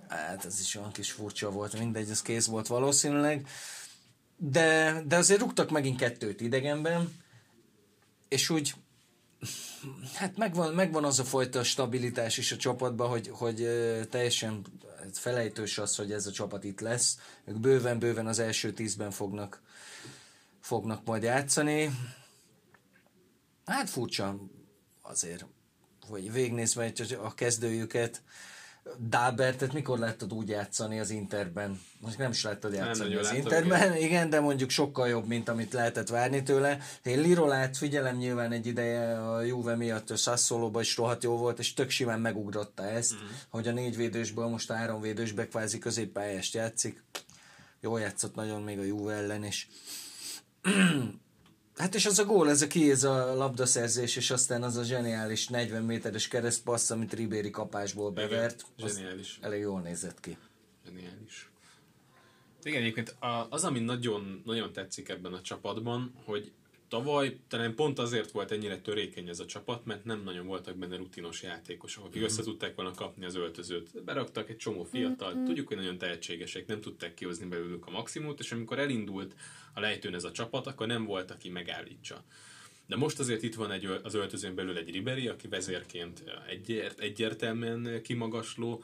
Hát 0.08 0.46
ez 0.46 0.60
is 0.60 0.76
olyan 0.76 0.92
kis 0.92 1.12
furcsa 1.12 1.52
volt, 1.52 1.80
mindegy, 1.80 2.10
ez 2.10 2.22
kész 2.22 2.46
volt 2.46 2.68
valószínűleg. 2.68 3.48
De, 4.44 5.02
de 5.08 5.16
azért 5.16 5.40
rúgtak 5.40 5.70
megint 5.70 5.98
kettőt 5.98 6.42
idegenben, 6.42 7.14
és 8.28 8.50
úgy 8.50 8.74
hát 10.14 10.38
megvan, 10.38 10.74
megvan 10.74 11.04
az 11.04 11.20
a 11.20 11.24
fajta 11.24 11.64
stabilitás 11.64 12.38
is 12.38 12.52
a 12.52 12.56
csapatban, 12.56 13.10
hogy, 13.10 13.30
hogy 13.34 13.56
teljesen 14.10 14.66
felejtős 15.14 15.78
az, 15.78 15.96
hogy 15.96 16.12
ez 16.12 16.28
a 16.28 16.32
csapat 16.32 16.64
itt 16.64 16.80
lesz. 16.80 17.18
Ők 17.46 17.60
bőven-bőven 17.60 18.28
az 18.28 18.40
első 18.40 18.74
tízben 18.74 19.12
fognak, 19.12 19.62
fognak 20.60 21.06
majd 21.06 21.24
játszani. 21.24 21.92
Hát 23.66 23.90
furcsa 23.90 24.40
azért, 25.02 25.46
hogy 26.08 26.32
végnézve 26.32 26.92
a 27.22 27.34
kezdőjüket, 27.34 28.22
Dábertet 28.98 29.74
mikor 29.74 30.00
láttad 30.00 30.34
úgy 30.34 30.50
játszani 30.50 31.00
az 31.00 31.10
Interben? 31.10 31.82
Most 32.00 32.18
nem 32.18 32.32
is 32.32 32.44
láttad 32.44 32.74
játszani 32.74 33.16
az 33.16 33.34
Interben, 33.34 33.96
igen. 33.96 34.04
igen, 34.04 34.30
de 34.30 34.40
mondjuk 34.40 34.70
sokkal 34.70 35.08
jobb, 35.08 35.28
mint 35.28 35.50
amit 35.50 35.74
lehetett 35.74 36.10
várni 36.10 36.44
tőle. 36.44 36.78
Én 37.04 37.20
Lirolát 37.20 37.78
figyelem 37.78 38.18
nyilván 38.18 38.52
egy 38.52 38.66
ideje 38.66 39.30
a 39.30 39.42
Juve 39.42 39.76
miatt, 39.76 40.10
a 40.10 40.16
Sassolóban 40.16 40.82
is 40.82 40.98
rohadt 40.98 41.24
jó 41.24 41.38
volt, 41.38 41.60
és 41.60 41.74
tök 41.74 41.90
simán 41.90 42.20
megugrotta 42.20 42.84
ezt, 42.84 43.14
mm. 43.14 43.28
hogy 43.50 43.68
a 43.68 43.72
négy 43.72 43.96
védősből 43.96 44.48
most 44.48 44.72
három 44.72 45.02
védősbe 45.02 45.48
kvázi 45.48 45.78
középpályást 45.78 46.54
játszik. 46.54 47.04
Jól 47.82 48.00
játszott 48.00 48.36
nagyon 48.36 48.62
még 48.62 48.80
a 48.80 48.84
Juve 48.84 49.14
ellen 49.14 49.46
is. 49.46 49.68
Hát 51.82 51.96
és 51.96 52.06
az 52.06 52.20
a 52.20 52.26
gól, 52.26 52.50
ez 52.50 52.62
a 52.62 52.68
ki, 52.68 52.92
ez 52.92 53.04
a 53.04 53.36
labdaszerzés, 53.36 54.16
és 54.16 54.32
aztán 54.32 54.64
az 54.64 54.78
a 54.78 54.84
zseniális 54.84 55.48
40 55.48 55.84
méteres 55.84 56.28
keresztpassz, 56.28 56.90
amit 56.90 57.14
Ribéri 57.14 57.50
kapásból 57.50 58.12
bevert. 58.12 58.66
Igen, 58.78 58.90
zseniális. 58.90 59.40
Elég 59.42 59.62
jól 59.62 59.82
nézett 59.82 60.20
ki. 60.20 60.38
Zseniális. 60.86 61.50
Igen, 62.64 62.82
egyébként 62.82 63.16
az, 63.50 63.64
ami 63.64 63.80
nagyon, 63.80 64.42
nagyon 64.46 64.74
tetszik 64.74 65.10
ebben 65.10 65.34
a 65.34 65.42
csapatban, 65.42 66.14
hogy 66.26 66.52
tavaly 66.88 67.40
talán 67.48 67.76
pont 67.76 68.00
azért 68.00 68.32
volt 68.32 68.52
ennyire 68.52 68.82
törékeny 68.82 69.28
ez 69.28 69.40
a 69.40 69.46
csapat, 69.46 69.86
mert 69.86 70.06
nem 70.06 70.24
nagyon 70.24 70.46
voltak 70.46 70.78
benne 70.78 70.96
rutinos 70.96 71.44
játékosok, 71.44 72.06
akik 72.06 72.22
mm. 72.22 72.24
össze 72.24 72.44
tudták 72.44 72.76
volna 72.76 72.92
kapni 72.92 73.26
az 73.26 73.36
öltözőt. 73.36 74.04
Beraktak 74.04 74.50
egy 74.50 74.58
csomó 74.58 74.84
fiatal, 74.84 75.34
mm-hmm. 75.34 75.46
tudjuk, 75.46 75.68
hogy 75.68 75.78
nagyon 75.78 75.98
tehetségesek, 75.98 76.68
nem 76.68 76.82
tudták 76.82 77.14
kihozni 77.14 77.46
belőlük 77.46 77.88
a 77.88 77.92
maximumot, 77.92 78.40
és 78.40 78.52
amikor 78.52 78.80
elindult 78.80 79.36
a 79.74 79.80
lejtőn 79.80 80.14
ez 80.14 80.24
a 80.24 80.32
csapat, 80.32 80.68
akkor 80.68 80.88
nem 80.88 81.06
volt, 81.06 81.32
aki 81.32 81.50
megállítsa. 81.50 82.24
De 82.88 82.96
most 82.96 83.20
azért 83.20 83.44
itt 83.44 83.56
van 83.56 83.72
egy, 83.72 83.86
az 84.04 84.14
öltözőn 84.14 84.56
belül 84.56 84.78
egy 84.78 84.92
Riberi, 84.92 85.28
aki 85.28 85.48
vezérként 85.48 86.24
egyért, 86.48 87.00
egyértelműen 87.00 88.02
kimagasló, 88.02 88.84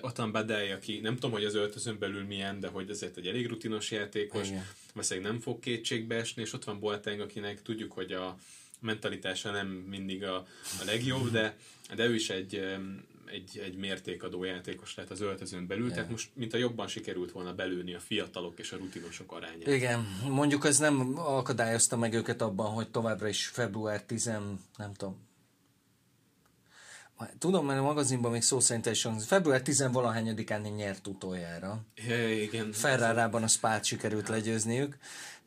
Atan 0.00 0.32
Badai, 0.32 0.70
aki 0.70 1.00
nem 1.00 1.14
tudom, 1.14 1.30
hogy 1.30 1.44
az 1.44 1.54
öltözőn 1.54 1.98
belül 1.98 2.24
milyen, 2.24 2.60
de 2.60 2.68
hogy 2.68 2.90
azért 2.90 3.16
egy 3.16 3.26
elég 3.26 3.46
rutinos 3.46 3.90
játékos, 3.90 4.48
valószínűleg 4.92 5.30
nem 5.30 5.40
fog 5.40 5.60
kétségbe 5.60 6.14
esni, 6.14 6.42
és 6.42 6.52
ott 6.52 6.64
van 6.64 6.80
Boateng, 6.80 7.20
akinek 7.20 7.62
tudjuk, 7.62 7.92
hogy 7.92 8.12
a 8.12 8.38
mentalitása 8.80 9.50
nem 9.50 9.66
mindig 9.66 10.24
a, 10.24 10.36
a 10.80 10.84
legjobb, 10.84 11.30
de, 11.30 11.56
de 11.94 12.06
ő 12.06 12.14
is 12.14 12.30
egy, 12.30 12.76
egy, 13.30 13.58
egy 13.64 13.76
mértékadó 13.76 14.44
játékos 14.44 14.94
lehet 14.94 15.10
az 15.10 15.20
öltözőn 15.20 15.66
belül, 15.66 15.84
yeah. 15.84 15.94
tehát 15.94 16.10
most 16.10 16.30
mint 16.34 16.54
a 16.54 16.56
jobban 16.56 16.86
sikerült 16.86 17.32
volna 17.32 17.54
belőni 17.54 17.94
a 17.94 18.00
fiatalok 18.00 18.58
és 18.58 18.72
a 18.72 18.76
rutinosok 18.76 19.32
arányát. 19.32 19.66
Igen, 19.66 20.06
mondjuk 20.28 20.64
ez 20.64 20.78
nem 20.78 21.18
akadályozta 21.18 21.96
meg 21.96 22.14
őket 22.14 22.42
abban, 22.42 22.70
hogy 22.70 22.90
továbbra 22.90 23.28
is 23.28 23.46
február 23.46 24.02
10, 24.02 24.24
nem 24.76 24.92
tudom, 24.96 25.26
Tudom, 27.38 27.66
mert 27.66 27.78
a 27.78 27.82
magazinban 27.82 28.30
még 28.30 28.42
szó 28.42 28.60
szerint 28.60 28.86
is 28.86 29.06
február 29.26 29.62
10 29.62 29.88
valahányadikán 29.92 30.60
nyert 30.60 31.06
utoljára. 31.06 31.80
Ja, 32.08 32.42
igen. 32.42 32.72
Ferrárában 32.72 33.42
a 33.42 33.48
spát 33.48 33.84
sikerült 33.84 34.28
legyőzniük, 34.28 34.96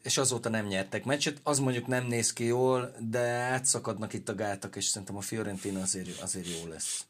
és 0.03 0.17
azóta 0.17 0.49
nem 0.49 0.65
nyertek 0.65 1.03
meccset. 1.05 1.39
Az 1.43 1.59
mondjuk 1.59 1.87
nem 1.87 2.05
néz 2.05 2.33
ki 2.33 2.43
jól, 2.43 2.95
de 3.09 3.19
átszakadnak 3.29 4.13
itt 4.13 4.29
a 4.29 4.35
gátak, 4.35 4.75
és 4.75 4.85
szerintem 4.85 5.17
a 5.17 5.21
Fiorentina 5.21 5.81
azért, 5.81 6.21
azért 6.21 6.47
jó 6.47 6.67
lesz. 6.67 7.05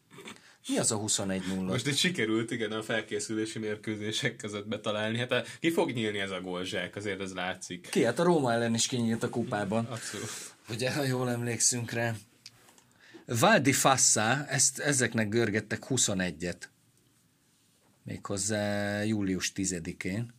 Mi 0.68 0.78
az 0.78 0.92
a 0.92 1.00
21-0? 1.00 1.66
Most 1.66 1.88
itt 1.88 1.96
sikerült, 1.96 2.52
igen, 2.52 2.72
a 2.72 2.84
felkészülési 2.84 3.60
mérkőzések 3.60 4.36
között 4.36 4.68
betalálni. 4.68 5.18
Hát 5.18 5.32
a, 5.32 5.44
ki 5.60 5.72
fog 5.72 5.92
nyílni 5.92 6.20
ez 6.20 6.32
a 6.32 6.42
gólzsák, 6.42 6.96
azért 6.96 7.22
ez 7.22 7.34
látszik. 7.34 7.88
Ki? 7.90 8.04
Hát 8.04 8.20
a 8.20 8.24
Róma 8.24 8.54
ellen 8.54 8.74
is 8.74 8.88
kinyílt 8.88 9.24
a 9.24 9.30
kupában. 9.30 9.86
Abszolút. 9.86 10.30
Ugye, 10.70 10.94
ha 10.94 11.04
jól 11.04 11.30
emlékszünk 11.30 11.92
rá. 11.92 12.16
Valdi 13.26 13.74
Fassa, 13.74 14.46
ezt, 14.46 14.80
ezeknek 14.80 15.30
görgettek 15.30 15.84
21-et. 15.90 16.62
Méghozzá 18.04 19.02
július 19.04 19.52
10-én. 19.56 20.34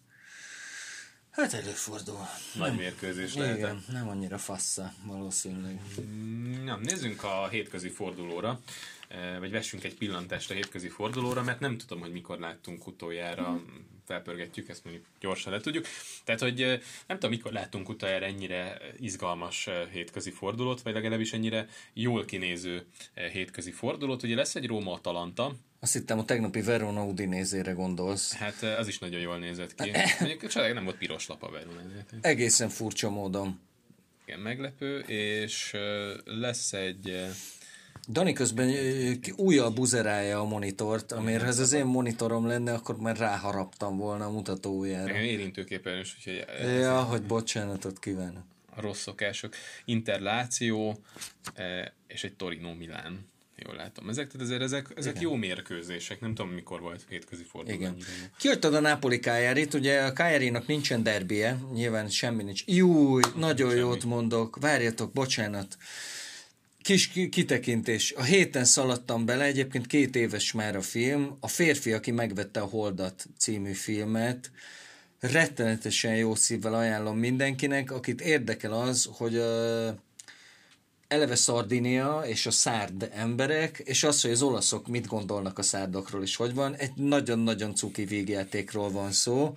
Hát 1.32 1.52
előfordul. 1.52 2.18
Nagy 2.54 2.68
nem, 2.68 2.76
mérkőzés 2.76 3.34
lehet. 3.34 3.56
Igen, 3.56 3.84
nem 3.92 4.08
annyira 4.08 4.38
fassa, 4.38 4.92
valószínűleg. 5.04 5.80
Mm, 6.00 6.64
nem, 6.64 6.80
nézzünk 6.80 7.22
a 7.22 7.48
hétközi 7.48 7.88
fordulóra, 7.88 8.48
eh, 8.48 8.58
vagy 9.38 9.50
vessünk 9.50 9.84
egy 9.84 9.94
pillantást 9.94 10.50
a 10.50 10.54
hétközi 10.54 10.88
fordulóra, 10.88 11.42
mert 11.42 11.60
nem 11.60 11.78
tudom, 11.78 12.00
hogy 12.00 12.12
mikor 12.12 12.38
láttunk 12.38 12.86
utoljára 12.86 13.50
mm 13.50 13.90
felpörgetjük, 14.06 14.68
ezt 14.68 14.84
mondjuk 14.84 15.06
gyorsan 15.20 15.52
le 15.52 15.60
tudjuk. 15.60 15.86
Tehát, 16.24 16.40
hogy 16.40 16.58
nem 17.06 17.18
tudom, 17.18 17.30
mikor 17.30 17.52
láttunk 17.52 17.88
utoljára 17.88 18.24
ennyire 18.24 18.78
izgalmas 18.98 19.68
hétközi 19.92 20.30
fordulót, 20.30 20.82
vagy 20.82 20.94
legalábbis 20.94 21.32
ennyire 21.32 21.68
jól 21.92 22.24
kinéző 22.24 22.86
hétközi 23.32 23.70
fordulót. 23.70 24.22
Ugye 24.22 24.34
lesz 24.34 24.54
egy 24.54 24.66
Róma-Atalanta, 24.66 25.54
azt 25.80 25.92
hittem 25.92 26.18
a 26.18 26.24
tegnapi 26.24 26.62
Verona 26.62 27.04
Udinézére 27.04 27.72
gondolsz. 27.72 28.34
Hát 28.34 28.62
az 28.62 28.88
is 28.88 28.98
nagyon 28.98 29.20
jól 29.20 29.38
nézett 29.38 29.74
ki. 29.74 29.90
Mondjuk 30.20 30.46
csak 30.46 30.74
nem 30.74 30.84
volt 30.84 30.96
piros 30.96 31.26
lap 31.26 31.42
a 31.42 31.50
Verona. 31.50 31.80
Egészen 32.20 32.68
furcsa 32.68 33.10
módon. 33.10 33.60
Igen, 34.26 34.40
meglepő, 34.40 34.98
és 34.98 35.76
lesz 36.24 36.72
egy 36.72 37.26
Dani 38.08 38.32
közben 38.32 38.74
újjal 39.36 39.70
buzerálja 39.70 40.40
a 40.40 40.44
monitort, 40.44 41.12
amire 41.12 41.44
ez 41.44 41.58
az 41.58 41.72
én 41.72 41.84
monitorom 41.84 42.46
lenne, 42.46 42.72
akkor 42.72 42.96
már 42.96 43.16
ráharaptam 43.16 43.96
volna 43.96 44.24
a 44.24 44.30
mutatójára. 44.30 45.10
Igen, 45.10 45.24
érintőképpen 45.24 45.98
is, 45.98 46.16
úgyhogy... 46.18 46.44
Ja, 46.62 47.02
hogy 47.02 47.22
bocsánatot 47.22 47.98
kívánok. 47.98 48.44
A 48.74 48.80
rossz 48.80 49.00
szokások. 49.00 49.54
Interláció 49.84 50.98
és 52.06 52.24
egy 52.24 52.34
Torino 52.34 52.74
Milán. 52.74 53.30
Jól 53.56 53.74
látom. 53.74 54.08
Ezek, 54.08 54.26
tehát 54.26 54.46
ezért 54.46 54.62
ezek, 54.62 54.92
ezek 54.96 55.20
jó 55.20 55.34
mérkőzések. 55.34 56.20
Nem 56.20 56.34
tudom, 56.34 56.50
mikor 56.50 56.80
volt 56.80 57.04
hétközi 57.08 57.42
forduló. 57.42 57.76
Igen. 57.76 57.96
Kihagytad 58.38 58.74
a 58.74 58.80
Napoli 58.80 59.18
Kájárit, 59.18 59.74
ugye 59.74 60.02
a 60.02 60.12
Kájárinak 60.12 60.66
nincsen 60.66 61.02
derbie, 61.02 61.58
nyilván 61.72 62.08
semmi 62.08 62.42
nincs. 62.42 62.64
Júj, 62.66 63.22
nagyon 63.36 63.68
semmi. 63.68 63.80
jót 63.80 64.04
mondok, 64.04 64.58
várjatok, 64.60 65.12
bocsánat. 65.12 65.76
Kis 66.82 67.08
kitekintés. 67.08 68.12
A 68.16 68.22
héten 68.22 68.64
szaladtam 68.64 69.24
bele, 69.24 69.44
egyébként 69.44 69.86
két 69.86 70.16
éves 70.16 70.52
már 70.52 70.76
a 70.76 70.82
film. 70.82 71.36
A 71.40 71.48
férfi, 71.48 71.92
aki 71.92 72.10
megvette 72.10 72.60
a 72.60 72.64
Holdat 72.64 73.26
című 73.38 73.72
filmet, 73.72 74.50
rettenetesen 75.20 76.16
jó 76.16 76.34
szívvel 76.34 76.74
ajánlom 76.74 77.18
mindenkinek, 77.18 77.90
akit 77.90 78.20
érdekel 78.20 78.72
az, 78.72 79.08
hogy 79.12 79.36
a 79.36 79.94
eleve 81.08 81.34
Szardinia 81.34 82.22
és 82.26 82.46
a 82.46 82.50
szárd 82.50 83.10
emberek, 83.14 83.78
és 83.84 84.04
az, 84.04 84.22
hogy 84.22 84.30
az 84.30 84.42
olaszok 84.42 84.86
mit 84.86 85.06
gondolnak 85.06 85.58
a 85.58 85.62
szárdokról, 85.62 86.22
és 86.22 86.36
hogy 86.36 86.54
van. 86.54 86.74
Egy 86.74 86.92
nagyon-nagyon 86.94 87.74
cuki 87.74 88.04
végjátékról 88.04 88.90
van 88.90 89.12
szó. 89.12 89.56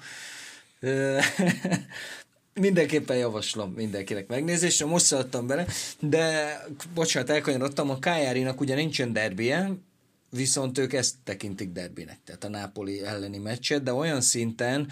mindenképpen 2.60 3.18
javaslom 3.18 3.72
mindenkinek 3.72 4.28
megnézésre, 4.28 4.86
most 4.86 5.06
szaladtam 5.06 5.48
bele, 5.48 5.66
de 6.00 6.58
bocsánat, 6.94 7.30
elkanyarodtam, 7.30 7.90
a 7.90 8.00
Kájárinak 8.00 8.62
ugye 8.62 8.76
nincsen 8.76 9.14
derbie, 9.14 9.78
viszont 10.30 10.78
ők 10.78 10.94
ezt 10.94 11.16
tekintik 11.24 11.72
derbinek, 11.72 12.18
tehát 12.26 12.44
a 12.44 12.50
Nápoli 12.50 13.04
elleni 13.04 13.38
meccset, 13.38 13.84
de 13.84 13.94
olyan 13.94 14.22
szinten, 14.22 14.92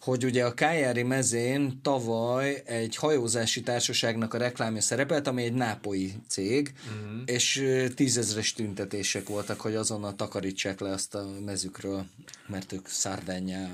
hogy 0.00 0.24
ugye 0.24 0.44
a 0.44 0.54
Kájári 0.54 1.02
mezén 1.02 1.80
tavaly 1.82 2.62
egy 2.66 2.96
hajózási 2.96 3.60
társaságnak 3.60 4.34
a 4.34 4.38
reklámja 4.38 4.80
szerepelt, 4.80 5.26
ami 5.26 5.42
egy 5.42 5.52
nápoi 5.52 6.14
cég, 6.28 6.74
uh-huh. 6.86 7.22
és 7.24 7.64
tízezres 7.94 8.52
tüntetések 8.52 9.28
voltak, 9.28 9.60
hogy 9.60 9.74
azonnal 9.74 10.14
takarítsák 10.14 10.80
le 10.80 10.90
azt 10.90 11.14
a 11.14 11.28
mezükről, 11.44 12.04
mert 12.46 12.72
ők 12.72 12.88
Szardányá 12.88 13.70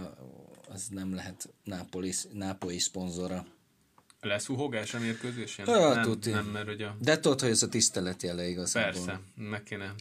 az 0.72 0.86
nem 0.88 1.14
lehet 1.14 1.48
Nápoli, 1.64 2.12
Nápoli 2.32 2.78
szponzora. 2.78 3.46
Lesz 4.20 4.48
uhogás 4.48 4.94
a 4.94 4.98
mérkőzésen? 4.98 5.68
Ja, 5.68 5.94
nem, 5.94 6.02
tuti. 6.02 6.30
nem, 6.30 6.46
mert 6.46 6.68
ugye... 6.68 6.86
De 6.98 7.20
tudod, 7.20 7.40
hogy 7.40 7.50
ez 7.50 7.62
a 7.62 7.68
tisztelet 7.68 8.22
jele 8.22 8.48
igazából. 8.48 8.92
Persze, 8.92 9.20
meg 9.34 9.62
kéne 9.62 9.94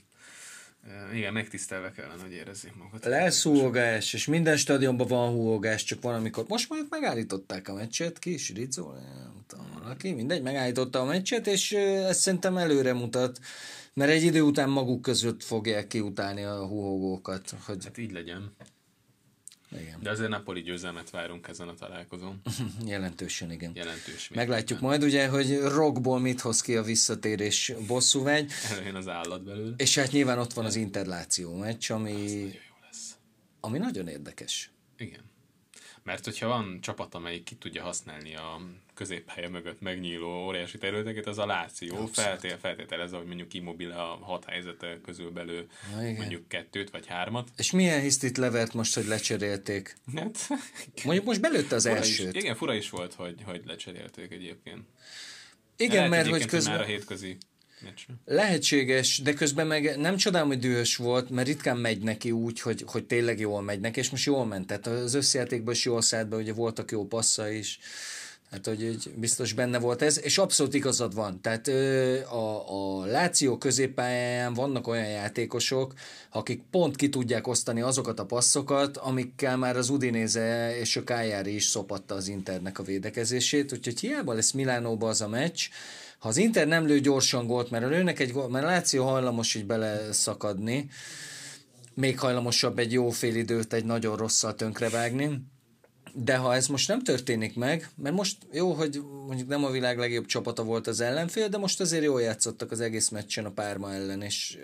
igen, 1.14 1.34
megtisztelve 1.34 1.92
kellene, 1.92 2.22
hogy 2.22 2.32
érezzék 2.32 2.76
magukat. 2.76 3.06
Lesz 3.06 3.44
húogás, 3.44 4.14
és 4.14 4.26
minden 4.26 4.58
stadionban 4.58 5.08
van 5.08 5.32
húogás, 5.32 5.84
csak 5.84 6.02
van, 6.02 6.16
amikor 6.16 6.46
most 6.48 6.70
majd 6.70 6.86
megállították 6.90 7.68
a 7.68 7.74
meccset, 7.74 8.20
ki 8.20 8.34
is 8.34 8.54
Rizzo, 8.54 8.92
nem 8.92 9.44
tudom, 9.48 9.66
valaki, 9.82 10.12
mindegy, 10.12 10.42
megállította 10.42 11.00
a 11.00 11.06
meccset, 11.06 11.48
és 11.48 11.72
ez 11.72 12.20
szerintem 12.20 12.58
előre 12.58 12.94
mutat, 12.94 13.40
mert 13.94 14.12
egy 14.12 14.24
idő 14.24 14.42
után 14.42 14.70
maguk 14.70 15.02
között 15.02 15.44
fogják 15.44 15.88
kiutálni 15.88 16.44
a 16.44 16.66
húhogókat. 16.66 17.54
Hogy... 17.66 17.84
Hát 17.84 17.98
így 17.98 18.12
legyen. 18.12 18.56
Igen. 19.72 20.00
De 20.02 20.10
azért 20.10 20.30
Napoli 20.30 20.62
győzelmet 20.62 21.10
várunk 21.10 21.48
ezen 21.48 21.68
a 21.68 21.74
találkozón. 21.74 22.42
Jelentősen, 22.86 23.52
igen. 23.52 23.72
Jelentős. 23.76 24.30
Meglátjuk 24.30 24.80
majd 24.80 25.04
ugye, 25.04 25.28
hogy 25.28 25.60
rockból 25.60 26.20
mit 26.20 26.42
hoz 26.42 26.62
ki 26.62 26.76
a 26.76 26.84
visszatérés 26.84 27.74
bosszúvágy. 27.88 28.52
Előjön 28.72 28.96
az 28.96 29.08
állat 29.08 29.44
belőle. 29.44 29.74
És 29.78 29.96
hát 29.96 30.12
nyilván 30.12 30.40
ott 30.40 30.54
van 30.54 30.66
az 30.66 30.76
interláció 30.76 31.56
meccs, 31.56 31.92
ami, 31.92 32.12
Jó 32.40 32.50
lesz. 32.86 33.18
ami 33.60 33.78
nagyon 33.78 34.08
érdekes. 34.08 34.72
Igen. 34.98 35.22
Mert 36.04 36.26
hogyha 36.26 36.48
van 36.48 36.80
csapat, 36.82 37.16
amelyik 37.16 37.44
ki 37.44 37.56
tudja 37.56 37.84
használni 37.84 38.36
a 38.36 38.62
középpálya 39.00 39.50
mögött 39.50 39.82
megnyíló 39.82 40.46
óriási 40.46 40.78
területeket, 40.78 41.28
az 41.28 41.38
a 41.38 41.46
Láció 41.46 42.06
feltétel, 42.06 42.58
feltételezze, 42.58 43.18
hogy 43.18 43.26
mondjuk 43.26 43.54
Immobile 43.54 43.96
a 43.96 44.20
hat 44.22 44.46
helyzete 44.46 45.00
közül 45.04 45.32
belül 45.32 45.68
Na 45.96 46.04
igen. 46.04 46.16
mondjuk 46.16 46.48
kettőt 46.48 46.90
vagy 46.90 47.08
hármat. 47.08 47.50
És 47.58 47.72
milyen 47.72 48.02
hisztit 48.02 48.38
levert 48.38 48.74
most, 48.74 48.96
hogy 48.96 49.06
lecserélték? 49.06 49.96
Hát, 50.16 50.48
Mondjuk 51.06 51.26
most 51.26 51.42
belőtte 51.42 51.76
az 51.76 51.84
fura 51.88 52.00
is, 52.00 52.20
elsőt. 52.20 52.36
igen, 52.36 52.56
fura 52.56 52.74
is 52.74 52.90
volt, 52.90 53.14
hogy, 53.14 53.36
hogy 53.46 53.62
lecserélték 53.66 54.32
egyébként. 54.32 54.82
Igen, 55.78 55.96
Lehet 55.96 56.10
mert 56.10 56.28
hogy 56.28 56.46
közben... 56.46 56.74
Már 56.74 56.84
a 56.84 56.88
hétközi 56.88 57.38
meccsre. 57.84 58.14
Lehetséges, 58.26 59.18
de 59.18 59.34
közben 59.34 59.68
meg 59.68 59.98
nem 59.98 60.18
csodálom, 60.18 60.48
hogy 60.48 60.60
dühös 60.60 60.96
volt, 60.96 61.30
mert 61.30 61.48
ritkán 61.48 61.78
megy 61.78 62.02
neki 62.02 62.32
úgy, 62.32 62.62
hogy, 62.62 62.84
hogy 62.88 63.06
tényleg 63.06 63.40
jól 63.40 63.62
megy 63.62 63.80
neki, 63.80 64.00
és 64.00 64.10
most 64.10 64.26
jól 64.26 64.46
ment. 64.46 64.68
Tehát 64.68 64.88
az 64.88 65.14
összjátékban 65.14 65.74
is 65.74 65.86
jól 65.86 66.02
szállt 66.02 66.28
be, 66.28 66.36
ugye 66.36 66.54
voltak 66.54 66.92
jó 66.92 67.06
passza 67.08 67.50
is. 67.50 67.80
Hát, 68.52 68.66
hogy, 68.66 68.80
hogy 68.80 69.14
biztos 69.16 69.54
benne 69.54 69.80
volt 69.80 70.02
ez, 70.02 70.24
és 70.24 70.38
abszolút 70.38 70.74
igazad 70.74 71.16
van. 71.16 71.42
Tehát 71.42 71.68
a, 72.28 73.00
a 73.00 73.06
Láció 73.06 73.58
középpályáján 73.58 74.54
vannak 74.54 74.88
olyan 74.88 75.08
játékosok, 75.08 75.94
akik 76.32 76.62
pont 76.72 76.96
ki 76.96 77.10
tudják 77.10 77.48
osztani 77.48 77.82
azokat 77.82 78.20
a 78.20 78.26
passzokat, 78.26 78.98
amikkel 78.98 79.58
már 79.58 79.78
az 79.78 79.90
Udinéze 79.90 80.78
és 80.80 80.96
a 80.96 81.04
Kájári 81.04 81.56
is 81.56 81.64
szopatta 81.64 82.16
az 82.16 82.28
Internek 82.28 82.80
a 82.80 82.84
védekezését, 82.84 83.74
úgyhogy 83.74 84.00
hiába 84.00 84.34
lesz 84.34 84.52
Milánóba 84.52 85.08
az 85.08 85.22
a 85.22 85.28
meccs, 85.28 85.68
ha 86.20 86.28
az 86.28 86.38
Inter 86.38 86.68
nem 86.68 86.86
lő 86.86 87.00
gyorsan 87.00 87.48
gólt, 87.48 87.70
mert 87.70 87.84
a 87.84 87.88
lőnek 87.88 88.20
egy 88.20 88.32
gólt, 88.32 88.50
mert 88.50 88.66
a 88.66 88.68
Láció 88.68 89.06
hajlamos 89.06 89.56
így 89.56 89.66
beleszakadni, 89.66 90.90
még 91.94 92.20
hajlamosabb 92.20 92.80
egy 92.80 92.92
jó 92.92 93.10
fél 93.10 93.36
időt 93.36 93.74
egy 93.74 93.86
nagyon 93.86 94.18
rosszal 94.18 94.56
tönkrevágni, 94.56 95.42
de 96.14 96.36
ha 96.36 96.56
ez 96.56 96.68
most 96.68 96.88
nem 96.88 97.04
történik 97.04 97.56
meg, 97.56 97.90
mert 97.96 98.16
most 98.16 98.38
jó, 98.52 98.74
hogy 98.74 99.02
mondjuk 99.28 99.48
nem 99.48 99.64
a 99.64 99.72
világ 99.72 99.98
legjobb 99.98 100.26
csapata 100.26 100.64
volt 100.64 100.88
az 100.88 101.00
ellenfél, 101.00 101.50
de 101.50 101.58
most 101.58 101.80
azért 101.80 102.04
jól 102.04 102.22
játszottak 102.22 102.72
az 102.72 102.80
egész 102.80 103.10
meccsen 103.10 103.46
a 103.46 103.52
Párma 103.52 103.94
ellen, 103.94 104.22
és 104.22 104.58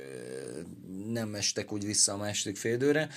nem 1.07 1.35
estek 1.35 1.71
úgy 1.71 1.85
vissza 1.85 2.13
a 2.13 2.17
második 2.17 2.57
félidőre. 2.57 3.09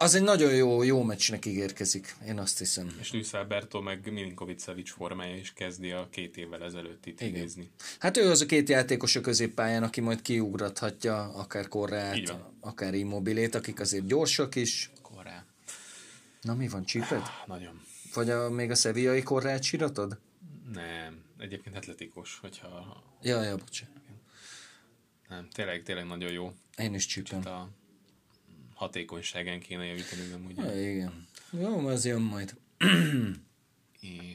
Az 0.00 0.14
egy 0.14 0.22
nagyon 0.22 0.54
jó, 0.54 0.82
jó 0.82 1.02
meccsnek 1.02 1.46
ígérkezik, 1.46 2.16
én 2.26 2.38
azt 2.38 2.58
hiszem. 2.58 2.96
És 3.00 3.12
Luis 3.12 3.32
Alberto 3.32 3.80
meg 3.80 4.12
Milinkovic 4.12 4.62
Savic 4.62 4.90
formája 4.90 5.36
is 5.36 5.52
kezdi 5.52 5.90
a 5.90 6.08
két 6.10 6.36
évvel 6.36 6.64
ezelőttit 6.64 7.20
idézni. 7.20 7.70
Hát 7.98 8.16
ő 8.16 8.30
az 8.30 8.40
a 8.40 8.46
két 8.46 8.68
játékos 8.68 9.16
a 9.16 9.20
középpályán, 9.20 9.82
aki 9.82 10.00
majd 10.00 10.22
kiugrathatja 10.22 11.32
akár 11.34 11.68
van. 11.70 12.54
akár 12.60 12.94
Immobilét, 12.94 13.54
akik 13.54 13.80
azért 13.80 14.06
gyorsak 14.06 14.54
is. 14.54 14.90
Na 16.48 16.54
mi 16.54 16.68
van, 16.68 16.84
csíped? 16.84 17.22
Nagyon. 17.46 17.80
Vagy 18.14 18.30
a, 18.30 18.50
még 18.50 18.70
a 18.70 18.74
szeviai 18.74 19.22
Korrát 19.22 19.62
síratod? 19.62 20.18
Nem. 20.72 21.24
Egyébként 21.38 21.76
atletikus, 21.76 22.38
hogyha... 22.38 23.02
Ja, 23.22 23.42
ja, 23.42 23.56
bocsánat. 23.56 23.96
Nem, 25.28 25.48
tényleg, 25.52 25.82
tényleg 25.82 26.06
nagyon 26.06 26.32
jó. 26.32 26.52
Én 26.76 26.94
is 26.94 27.06
csípem. 27.06 27.46
A 27.46 27.68
hatékonyságán 28.74 29.60
kéne 29.60 29.84
javítani, 29.84 30.22
nem 30.30 30.44
ugye? 30.44 30.74
Ja, 30.74 30.90
igen. 30.90 31.26
Jó, 31.50 31.86
az 31.86 32.04
jön 32.04 32.20
majd. 32.22 32.56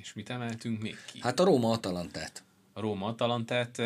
És 0.02 0.14
mit 0.14 0.30
emeltünk 0.30 0.82
még 0.82 0.98
ki? 1.12 1.20
Hát 1.22 1.40
a 1.40 1.44
Róma 1.44 1.72
Atalantát. 1.72 2.44
A 2.74 2.80
Róma 2.80 3.06
Atalantát 3.08 3.78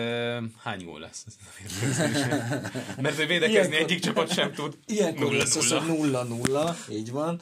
hány 0.57 0.83
gól 0.85 0.99
lesz? 0.99 1.23
Ez 1.27 1.37
a? 1.39 3.01
Mert 3.01 3.15
védekezni 3.17 3.49
Ilyenkor- 3.49 3.79
egyik 3.79 3.99
csapat 3.99 4.33
sem 4.33 4.51
tud. 4.53 4.77
Ilyenkor 4.85 5.25
Nulla, 5.25 5.37
lesz 5.37 5.55
az, 5.55 5.69
nulla 5.69 6.23
nulla, 6.23 6.75
így 6.89 7.11
van. 7.11 7.41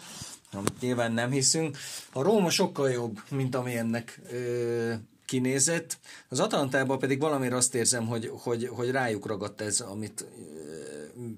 Amit 0.55 0.81
nyilván 0.81 1.11
nem 1.11 1.31
hiszünk. 1.31 1.77
A 2.11 2.21
Róma 2.21 2.49
sokkal 2.49 2.89
jobb, 2.89 3.21
mint 3.29 3.55
ami 3.55 3.77
ennek 3.77 4.19
ö, 4.31 4.93
kinézett. 5.25 5.97
Az 6.29 6.39
Atalantában 6.39 6.99
pedig 6.99 7.19
valamire 7.19 7.55
azt 7.55 7.75
érzem, 7.75 8.07
hogy, 8.07 8.31
hogy, 8.33 8.67
hogy 8.67 8.91
rájuk 8.91 9.25
ragadt 9.25 9.61
ez, 9.61 9.79
amit 9.79 10.21
ö, 10.21 10.55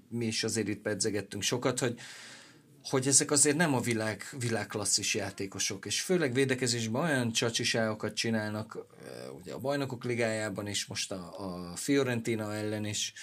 mi 0.09 0.26
is 0.26 0.43
azért 0.43 0.68
itt 0.68 0.82
pedzegettünk 0.82 1.43
sokat, 1.43 1.80
hogy 1.80 1.99
hogy 2.89 3.07
ezek 3.07 3.32
azért 3.32 3.57
nem 3.57 3.74
a 3.74 3.80
világ, 3.80 4.24
világklasszis 4.39 5.15
játékosok, 5.15 5.86
és 5.86 6.01
főleg 6.01 6.34
védekezésben 6.34 7.03
olyan 7.03 7.32
csacsiságokat 7.32 8.13
csinálnak, 8.13 8.78
ugye 9.39 9.53
a 9.53 9.59
bajnokok 9.59 10.03
ligájában 10.03 10.68
is, 10.68 10.86
most 10.86 11.11
a, 11.11 11.34
a 11.38 11.76
Fiorentina 11.76 12.55
ellen 12.55 12.86
is, 12.86 13.13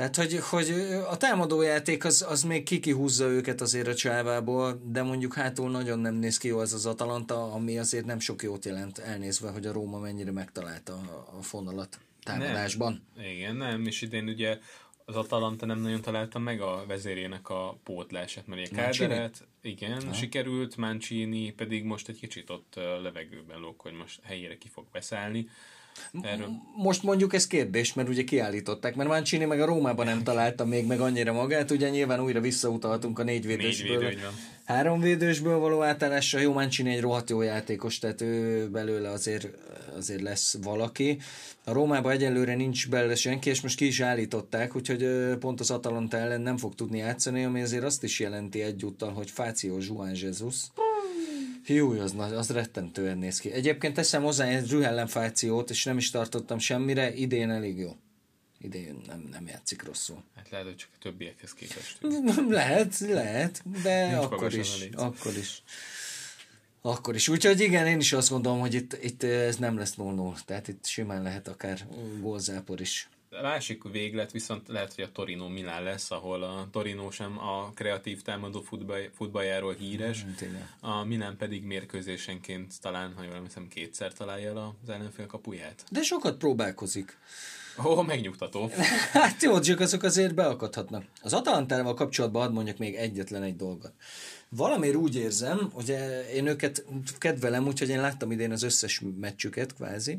tehát, 0.00 0.16
hogy, 0.16 0.38
hogy 0.38 0.70
a 1.10 1.16
támadójáték 1.16 2.04
az, 2.04 2.26
az 2.28 2.42
még 2.42 2.62
kikihúzza 2.62 3.26
őket 3.26 3.60
azért 3.60 3.86
a 3.86 3.94
csávából, 3.94 4.80
de 4.84 5.02
mondjuk 5.02 5.34
hátul 5.34 5.70
nagyon 5.70 5.98
nem 5.98 6.14
néz 6.14 6.38
ki 6.38 6.48
jó 6.48 6.58
az 6.58 6.72
az 6.72 6.86
Atalanta, 6.86 7.52
ami 7.52 7.78
azért 7.78 8.04
nem 8.04 8.18
sok 8.18 8.42
jót 8.42 8.64
jelent 8.64 8.98
elnézve, 8.98 9.50
hogy 9.50 9.66
a 9.66 9.72
Róma 9.72 9.98
mennyire 9.98 10.30
megtalálta 10.30 10.92
a, 10.92 11.36
a 11.38 11.42
fonalat 11.42 11.98
támadásban. 12.22 13.02
Igen, 13.18 13.56
nem, 13.56 13.86
és 13.86 14.02
idén 14.02 14.28
ugye 14.28 14.58
az 15.04 15.16
Atalanta 15.16 15.66
nem 15.66 15.80
nagyon 15.80 16.00
találta 16.00 16.38
meg 16.38 16.60
a 16.60 16.84
vezérének 16.86 17.48
a 17.48 17.78
pótlását, 17.84 18.46
mert 18.46 18.70
ugye? 18.70 18.82
Káderet, 18.82 19.46
igen, 19.62 20.06
ha. 20.06 20.12
sikerült, 20.12 20.76
Mancini 20.76 21.52
pedig 21.52 21.84
most 21.84 22.08
egy 22.08 22.18
kicsit 22.18 22.50
ott 22.50 22.74
levegőben 23.02 23.58
lóg, 23.58 23.80
hogy 23.80 23.92
most 23.92 24.20
helyére 24.22 24.58
ki 24.58 24.68
fog 24.68 24.84
beszállni. 24.92 25.48
Erről 26.22 26.48
Most 26.76 27.02
mondjuk 27.02 27.34
ez 27.34 27.46
kérdés, 27.46 27.94
mert 27.94 28.08
ugye 28.08 28.24
kiállították, 28.24 28.94
mert 28.94 29.08
Mancini 29.08 29.44
meg 29.44 29.60
a 29.60 29.64
Rómában 29.66 30.06
nem 30.06 30.22
találta 30.22 30.64
még 30.64 30.86
meg 30.86 31.00
annyira 31.00 31.32
magát, 31.32 31.70
ugye 31.70 31.88
nyilván 31.88 32.20
újra 32.20 32.40
visszautalhatunk 32.40 33.18
a 33.18 33.22
négy 33.22 33.46
védősből. 33.46 33.98
védő, 33.98 34.10
így 34.10 34.22
van. 34.22 34.32
Három 34.64 35.00
védősből 35.00 35.58
való 35.58 35.82
átállásra 35.82 36.40
jó 36.40 36.52
Mancini 36.52 36.94
egy 36.94 37.00
rohadt 37.00 37.30
jó 37.30 37.42
játékos, 37.42 37.98
tehát 37.98 38.20
ő 38.20 38.68
belőle 38.68 39.10
azért, 39.10 39.48
azért 39.96 40.20
lesz 40.20 40.56
valaki. 40.62 41.18
A 41.64 41.72
Rómában 41.72 42.12
egyelőre 42.12 42.54
nincs 42.54 42.88
belőle 42.88 43.14
senki, 43.14 43.50
és 43.50 43.60
most 43.60 43.76
ki 43.76 43.86
is 43.86 44.00
állították, 44.00 44.76
úgyhogy 44.76 45.08
pont 45.38 45.60
az 45.60 45.70
Atalanta 45.70 46.16
ellen 46.16 46.40
nem 46.40 46.56
fog 46.56 46.74
tudni 46.74 46.98
játszani, 46.98 47.44
ami 47.44 47.62
azért 47.62 47.84
azt 47.84 48.02
is 48.02 48.20
jelenti 48.20 48.62
egyúttal, 48.62 49.12
hogy 49.12 49.30
Fáció 49.30 49.78
Juan 49.80 50.10
Jesus. 50.14 50.56
Jó, 51.74 51.90
az, 51.90 52.14
az 52.18 52.50
rettentően 52.50 53.18
néz 53.18 53.38
ki. 53.38 53.52
Egyébként 53.52 53.94
teszem 53.94 54.22
hozzá 54.22 54.46
egy 54.46 54.70
Rühellen 54.70 55.06
Fációt, 55.06 55.70
és 55.70 55.84
nem 55.84 55.96
is 55.96 56.10
tartottam 56.10 56.58
semmire, 56.58 57.14
idén 57.14 57.50
elég 57.50 57.78
jó. 57.78 57.96
Idén 58.60 59.00
nem, 59.06 59.28
nem 59.30 59.46
játszik 59.46 59.82
rosszul. 59.82 60.22
hát 60.36 60.50
lehet, 60.50 60.66
hogy 60.66 60.76
csak 60.76 60.88
a 60.94 60.98
többiekhez 61.02 61.54
képest. 61.54 61.98
Lehet, 62.48 62.98
lehet, 62.98 63.62
de 63.82 64.10
Nincs 64.10 64.24
akkor 64.24 64.54
is, 64.54 64.88
akkor 64.92 65.36
is. 65.36 65.62
Akkor 66.80 67.14
is. 67.14 67.28
Úgyhogy 67.28 67.60
igen, 67.60 67.86
én 67.86 67.98
is 67.98 68.12
azt 68.12 68.30
gondolom, 68.30 68.60
hogy 68.60 68.74
itt, 68.74 69.02
itt 69.02 69.22
ez 69.22 69.56
nem 69.56 69.78
lesz 69.78 69.94
0 69.94 70.34
Tehát 70.44 70.68
itt 70.68 70.86
simán 70.86 71.22
lehet 71.22 71.48
akár 71.48 71.86
gólzápor 72.20 72.80
is. 72.80 73.08
A 73.38 73.42
másik 73.42 73.82
véglet 73.82 74.32
viszont 74.32 74.68
lehet, 74.68 74.94
hogy 74.94 75.04
a 75.04 75.12
Torino 75.12 75.48
Milán 75.48 75.82
lesz, 75.82 76.10
ahol 76.10 76.42
a 76.42 76.68
Torino 76.72 77.10
sem 77.10 77.38
a 77.38 77.70
kreatív 77.74 78.22
támadó 78.22 78.60
futball, 78.60 79.10
futballjáról 79.14 79.74
híres, 79.74 80.22
Hát 80.22 80.40
igen. 80.40 80.68
a 80.80 81.04
Milán 81.04 81.36
pedig 81.36 81.64
mérkőzésenként 81.64 82.80
talán, 82.80 83.12
ha 83.16 83.22
jól 83.22 83.34
emlékszem, 83.34 83.68
kétszer 83.68 84.12
találja 84.12 84.48
el 84.48 84.56
az 84.82 84.88
ellenfél 84.90 85.26
kapuját. 85.26 85.84
De 85.90 86.02
sokat 86.02 86.36
próbálkozik. 86.36 87.18
Ó, 87.84 88.02
megnyugtató. 88.02 88.70
Hát 89.12 89.42
jó, 89.42 89.60
csak 89.60 89.80
azok 89.80 90.02
azért 90.02 90.34
beakadhatnak. 90.34 91.04
Az 91.22 91.32
Atalantával 91.32 91.94
kapcsolatban 91.94 92.42
hadd 92.42 92.52
mondjak 92.52 92.78
még 92.78 92.94
egyetlen 92.94 93.42
egy 93.42 93.56
dolgot. 93.56 93.92
Valamiért 94.48 94.96
úgy 94.96 95.16
érzem, 95.16 95.70
hogy 95.72 95.96
én 96.34 96.46
őket 96.46 96.84
kedvelem, 97.18 97.66
úgyhogy 97.66 97.88
én 97.88 98.00
láttam 98.00 98.30
idén 98.30 98.52
az 98.52 98.62
összes 98.62 99.02
meccsüket 99.20 99.74
kvázi, 99.74 100.18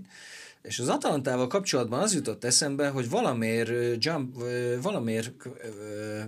és 0.61 0.79
az 0.79 0.87
Atalantával 0.87 1.47
kapcsolatban 1.47 1.99
az 1.99 2.13
jutott 2.13 2.43
eszembe, 2.43 2.89
hogy 2.89 3.09
valamiért, 3.09 4.03
jump, 4.05 4.35
valamiért 4.81 5.31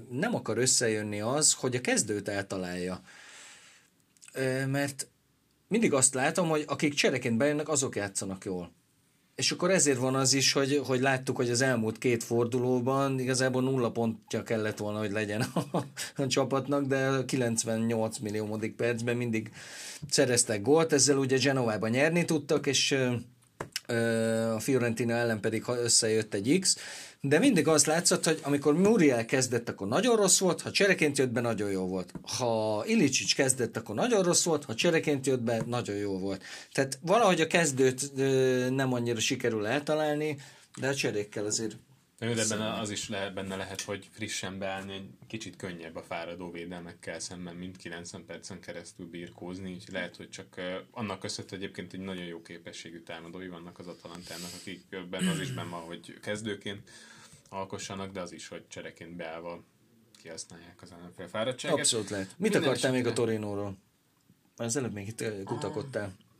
nem 0.10 0.36
akar 0.36 0.58
összejönni 0.58 1.22
az, 1.22 1.54
hogy 1.54 1.76
a 1.76 1.82
kezdőt 1.82 2.28
eltalálja. 2.28 3.02
Mert 4.68 5.08
mindig 5.68 5.94
azt 5.94 6.14
látom, 6.14 6.50
hogy 6.50 6.64
akik 6.68 6.94
csereként 6.94 7.38
bejönnek, 7.38 7.70
azok 7.70 7.96
játszanak 7.96 8.46
jól. 8.46 8.72
És 9.36 9.52
akkor 9.52 9.72
ezért 9.72 9.98
van 9.98 10.16
az 10.16 10.34
is, 10.34 10.54
hogy, 10.54 10.82
hogy 10.86 11.00
láttuk, 11.00 11.36
hogy 11.36 11.50
az 11.50 11.62
elmúlt 11.62 11.98
két 11.98 12.24
fordulóban 12.24 13.20
igazából 13.20 13.62
nulla 13.62 13.92
pontja 13.92 14.44
kellett 14.44 14.78
volna, 14.78 15.00
hogy 15.00 15.12
legyen 15.12 15.42
a, 15.42 15.78
a 16.16 16.28
csapatnak, 16.28 16.86
de 16.86 17.08
a 17.08 17.26
98 17.26 18.18
milliómodik 18.18 18.76
percben 18.76 19.18
mindig 19.18 19.52
szereztek 20.10 20.62
gólt, 20.62 20.94
ezzel 20.94 21.18
ugye 21.18 21.38
Genovában 21.38 21.90
nyerni 21.90 22.26
tudtak, 22.26 22.68
és 22.68 22.98
a 24.56 24.60
Fiorentina 24.60 25.14
ellen 25.14 25.40
pedig 25.40 25.64
összejött 25.68 26.34
egy 26.34 26.58
X, 26.60 26.78
de 27.22 27.40
mindig 27.40 27.68
az 27.68 27.86
látszott, 27.86 28.26
hogy 28.26 28.40
amikor 28.44 28.74
Muriel 28.78 29.26
kezdett, 29.26 29.70
akkor 29.70 29.88
nagyon 29.88 30.16
rossz 30.16 30.40
volt, 30.40 30.62
ha 30.62 30.72
csereként 30.72 31.18
jött 31.18 31.32
be, 31.32 31.42
nagyon 31.42 31.70
jó 31.70 31.88
volt. 31.88 32.14
Ha 32.38 32.84
Ilicsics 32.86 33.36
kezdett, 33.36 33.78
akkor 33.78 33.96
nagyon 33.96 34.24
rossz 34.24 34.44
volt, 34.44 34.66
ha 34.66 34.76
csereként 34.76 35.26
jött 35.26 35.42
be, 35.42 35.64
nagyon 35.66 35.96
jó 35.96 36.20
volt. 36.20 36.44
Tehát 36.72 37.00
valahogy 37.02 37.42
a 37.42 37.48
kezdőt 37.48 38.12
nem 38.76 38.94
annyira 38.94 39.20
sikerül 39.20 39.66
eltalálni, 39.66 40.38
de 40.80 40.88
a 40.88 40.96
cserékkel 40.96 41.46
azért 41.46 41.76
de 42.32 42.42
ebben 42.42 42.62
az 42.62 42.90
is 42.90 43.10
lehet, 43.10 43.34
benne 43.34 43.56
lehet, 43.56 43.82
hogy 43.82 44.10
frissen 44.12 44.58
beállni, 44.60 44.94
egy 44.94 45.10
kicsit 45.28 45.56
könnyebb 45.56 45.96
a 45.96 46.04
fáradó 46.04 46.52
védelmekkel 46.52 47.20
szemben, 47.20 47.56
mint 47.56 47.78
90 47.78 48.26
percen 48.26 48.60
keresztül 48.60 49.06
birkózni, 49.06 49.70
így 49.70 49.88
lehet, 49.92 50.16
hogy 50.16 50.30
csak 50.30 50.62
annak 50.92 51.20
köszönhető 51.20 51.56
egyébként 51.56 51.94
egy 51.94 52.00
nagyon 52.00 52.26
jó 52.26 52.42
képességű 52.42 53.00
támadói 53.00 53.48
vannak 53.48 53.80
az 53.80 53.88
Atalantának, 53.88 54.50
akikben 54.60 55.28
az 55.28 55.40
is 55.40 55.52
benne 55.52 55.70
van, 55.70 55.82
hogy 55.82 56.20
kezdőként 56.22 56.90
alkossanak, 57.50 58.12
de 58.12 58.22
az 58.22 58.32
is, 58.32 58.48
hogy 58.48 58.68
csereként 58.68 59.16
beállva 59.16 59.64
kihasználják 60.22 60.82
az 60.82 60.92
ellenfél 60.92 61.28
fáradtságot. 61.28 61.80
Abszolút 61.80 62.10
lehet. 62.10 62.28
Mit 62.28 62.38
Minden 62.38 62.64
akartál 62.64 62.92
még 62.92 63.08
a 63.08 63.14
Torinóról? 63.14 63.78
Az 64.56 64.76
előbb 64.76 64.94
még 64.94 65.08
itt 65.08 65.44
kutakodtál. 65.44 66.08
Mm, 66.08 66.33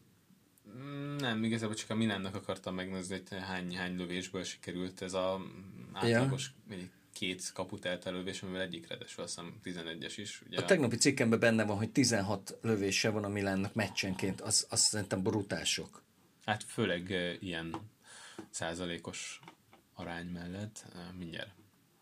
nem, 1.18 1.44
igazából 1.44 1.76
csak 1.76 1.90
a 1.90 1.96
Milánnak 1.96 2.36
akartam 2.36 2.76
megnézni, 2.76 3.22
hogy 3.30 3.40
hány, 3.40 3.78
hány 3.78 3.96
lövésből 3.96 4.44
sikerült 4.44 5.02
ez 5.02 5.14
a 5.14 5.42
átlagos 5.94 6.52
ja. 6.70 6.78
két 7.14 7.52
kaput 7.54 7.86
eltelővés, 7.86 8.42
amivel 8.42 8.62
egyik 8.62 8.88
redesül, 8.88 9.24
azt 9.24 9.40
hiszem 9.64 9.86
11-es 9.86 10.14
is. 10.16 10.42
Ugye 10.48 10.60
a 10.60 10.66
tegnapi 10.66 10.96
cikkemben 10.96 11.40
benne 11.40 11.66
van, 11.66 11.78
hogy 11.78 11.92
16 11.92 12.58
lövése 12.62 13.10
van 13.10 13.24
a 13.24 13.28
Milánnak 13.28 13.74
meccsenként, 13.74 14.42
az, 14.42 14.68
az 14.70 14.80
szerintem 14.80 15.24
brutálsok. 15.24 16.04
Hát 16.46 16.64
főleg 16.64 17.38
ilyen 17.40 17.76
százalékos 18.50 19.40
arány 19.94 20.28
mellett 20.28 20.86
mindjárt 21.18 21.52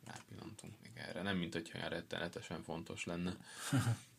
rápillantunk 0.06 0.74
még 0.84 0.92
erre. 0.96 1.22
Nem, 1.22 1.38
mint 1.38 1.54
hogyha 1.54 1.78
olyan 1.78 1.90
rettenetesen 1.90 2.64
fontos 2.64 3.06
lenne. 3.06 3.38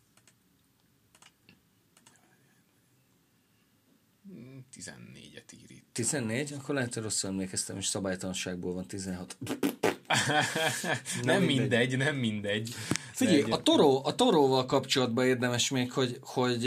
14-et 4.75 5.53
ír 5.53 5.71
itt. 5.71 5.87
14? 5.93 6.53
Akkor 6.53 6.75
lehet, 6.75 6.95
hogy 6.95 7.03
rosszul 7.03 7.31
emlékeztem, 7.31 7.77
és 7.77 7.87
szabálytalanságból 7.87 8.73
van 8.73 8.87
16. 8.87 9.37
nem, 9.43 11.23
nem 11.23 11.43
mindegy. 11.43 11.57
mindegy, 11.57 11.97
nem 11.97 12.17
mindegy. 12.17 12.75
Figyelj, 13.13 13.43
a, 13.51 13.63
toró, 13.63 14.05
a 14.05 14.15
toróval 14.15 14.67
kapcsolatban 14.67 15.27
érdemes 15.27 15.71
még, 15.71 15.93
hogy, 15.93 16.19
hogy 16.21 16.65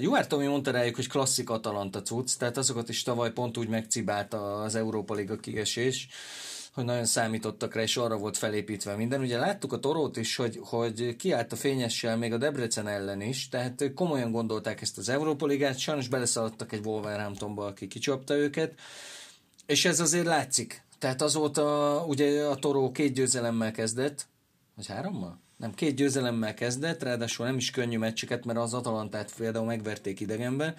Juár 0.00 0.26
Tomi 0.26 0.46
mondta 0.46 0.70
rájuk, 0.70 0.94
hogy 0.94 1.08
klasszik 1.08 1.50
Atalanta 1.50 2.02
cucc, 2.02 2.36
tehát 2.36 2.56
azokat 2.56 2.88
is 2.88 3.02
tavaly 3.02 3.32
pont 3.32 3.56
úgy 3.56 3.68
megcibálta 3.68 4.60
az 4.60 4.74
Európa 4.74 5.14
Liga 5.14 5.36
kiesés, 5.36 6.08
hogy 6.76 6.84
nagyon 6.84 7.04
számítottak 7.04 7.74
rá, 7.74 7.82
és 7.82 7.96
arra 7.96 8.16
volt 8.16 8.36
felépítve 8.36 8.96
minden. 8.96 9.20
Ugye 9.20 9.38
láttuk 9.38 9.72
a 9.72 9.78
Torót 9.78 10.16
is, 10.16 10.36
hogy, 10.36 10.58
hogy 10.62 11.16
kiállt 11.16 11.52
a 11.52 11.56
fényessel 11.56 12.16
még 12.16 12.32
a 12.32 12.38
Debrecen 12.38 12.88
ellen 12.88 13.20
is, 13.20 13.48
tehát 13.48 13.92
komolyan 13.94 14.30
gondolták 14.30 14.80
ezt 14.80 14.98
az 14.98 15.08
Európa 15.08 15.46
Ligát, 15.46 15.78
sajnos 15.78 16.08
beleszaladtak 16.08 16.72
egy 16.72 16.86
Wolverhamptonba, 16.86 17.66
aki 17.66 17.86
kicsapta 17.86 18.34
őket, 18.34 18.74
és 19.66 19.84
ez 19.84 20.00
azért 20.00 20.26
látszik. 20.26 20.82
Tehát 20.98 21.22
azóta 21.22 22.04
ugye 22.08 22.44
a 22.44 22.54
Toró 22.54 22.90
két 22.90 23.12
győzelemmel 23.12 23.70
kezdett, 23.70 24.26
vagy 24.74 24.86
hárommal? 24.86 25.40
Nem, 25.56 25.74
két 25.74 25.94
győzelemmel 25.94 26.54
kezdett, 26.54 27.02
ráadásul 27.02 27.46
nem 27.46 27.56
is 27.56 27.70
könnyű 27.70 27.98
meccseket, 27.98 28.44
mert 28.44 28.58
az 28.58 28.74
Atalantát 28.74 29.34
például 29.36 29.66
megverték 29.66 30.20
idegenben. 30.20 30.74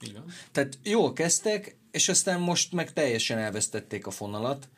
Igen. 0.00 0.24
Tehát 0.52 0.78
jól 0.82 1.12
kezdtek, 1.12 1.76
és 1.94 2.08
aztán 2.08 2.40
most 2.40 2.72
meg 2.72 2.92
teljesen 2.92 3.38
elvesztették 3.38 4.06
a 4.06 4.10
fonalat. 4.10 4.68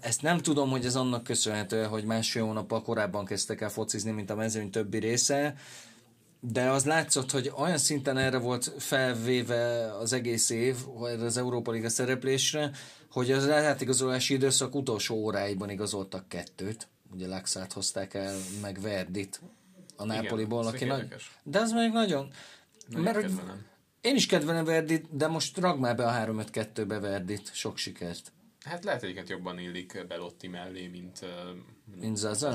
Ezt 0.00 0.22
nem 0.22 0.38
tudom, 0.38 0.70
hogy 0.70 0.84
ez 0.84 0.96
annak 0.96 1.24
köszönhető, 1.24 1.84
hogy 1.84 2.04
másfél 2.04 2.44
hónappal 2.44 2.82
korábban 2.82 3.24
kezdtek 3.24 3.60
el 3.60 3.68
focizni, 3.68 4.10
mint 4.10 4.30
a 4.30 4.34
mezőny 4.34 4.70
többi 4.70 4.98
része, 4.98 5.54
de 6.40 6.70
az 6.70 6.84
látszott, 6.84 7.30
hogy 7.30 7.52
olyan 7.56 7.78
szinten 7.78 8.18
erre 8.18 8.38
volt 8.38 8.72
felvéve 8.78 9.94
az 9.96 10.12
egész 10.12 10.50
év, 10.50 10.76
erre 11.02 11.24
az 11.24 11.36
Európa 11.36 11.70
Liga 11.70 11.88
szereplésre, 11.88 12.70
hogy 13.10 13.30
az 13.30 13.48
átigazolási 13.48 14.34
időszak 14.34 14.74
utolsó 14.74 15.14
óráiban 15.14 15.70
igazoltak 15.70 16.28
kettőt. 16.28 16.88
Ugye 17.12 17.26
Laxát 17.26 17.72
hozták 17.72 18.14
el, 18.14 18.36
meg 18.62 18.80
Verdit 18.80 19.40
a 19.96 20.04
Nápoliból, 20.04 20.66
aki 20.66 20.84
nagy... 20.84 21.14
De 21.42 21.58
az 21.58 21.72
még 21.72 21.92
nagyon... 21.92 22.30
nagyon 22.88 23.02
mert 23.02 23.30
én 24.00 24.14
is 24.14 24.26
kedvelem 24.26 24.64
Verdit, 24.64 25.16
de 25.16 25.26
most 25.26 25.58
rag 25.58 25.78
már 25.78 25.96
be 25.96 26.06
a 26.06 26.26
3-5-2-be 26.26 26.98
Verdit. 26.98 27.54
Sok 27.54 27.76
sikert. 27.76 28.32
Hát 28.64 28.84
lehet, 28.84 29.00
hogy 29.00 29.28
jobban 29.28 29.58
illik 29.58 30.06
Belotti 30.08 30.48
mellé, 30.48 30.86
mint... 30.86 31.26
Mint 32.00 32.16
Zaza? 32.16 32.48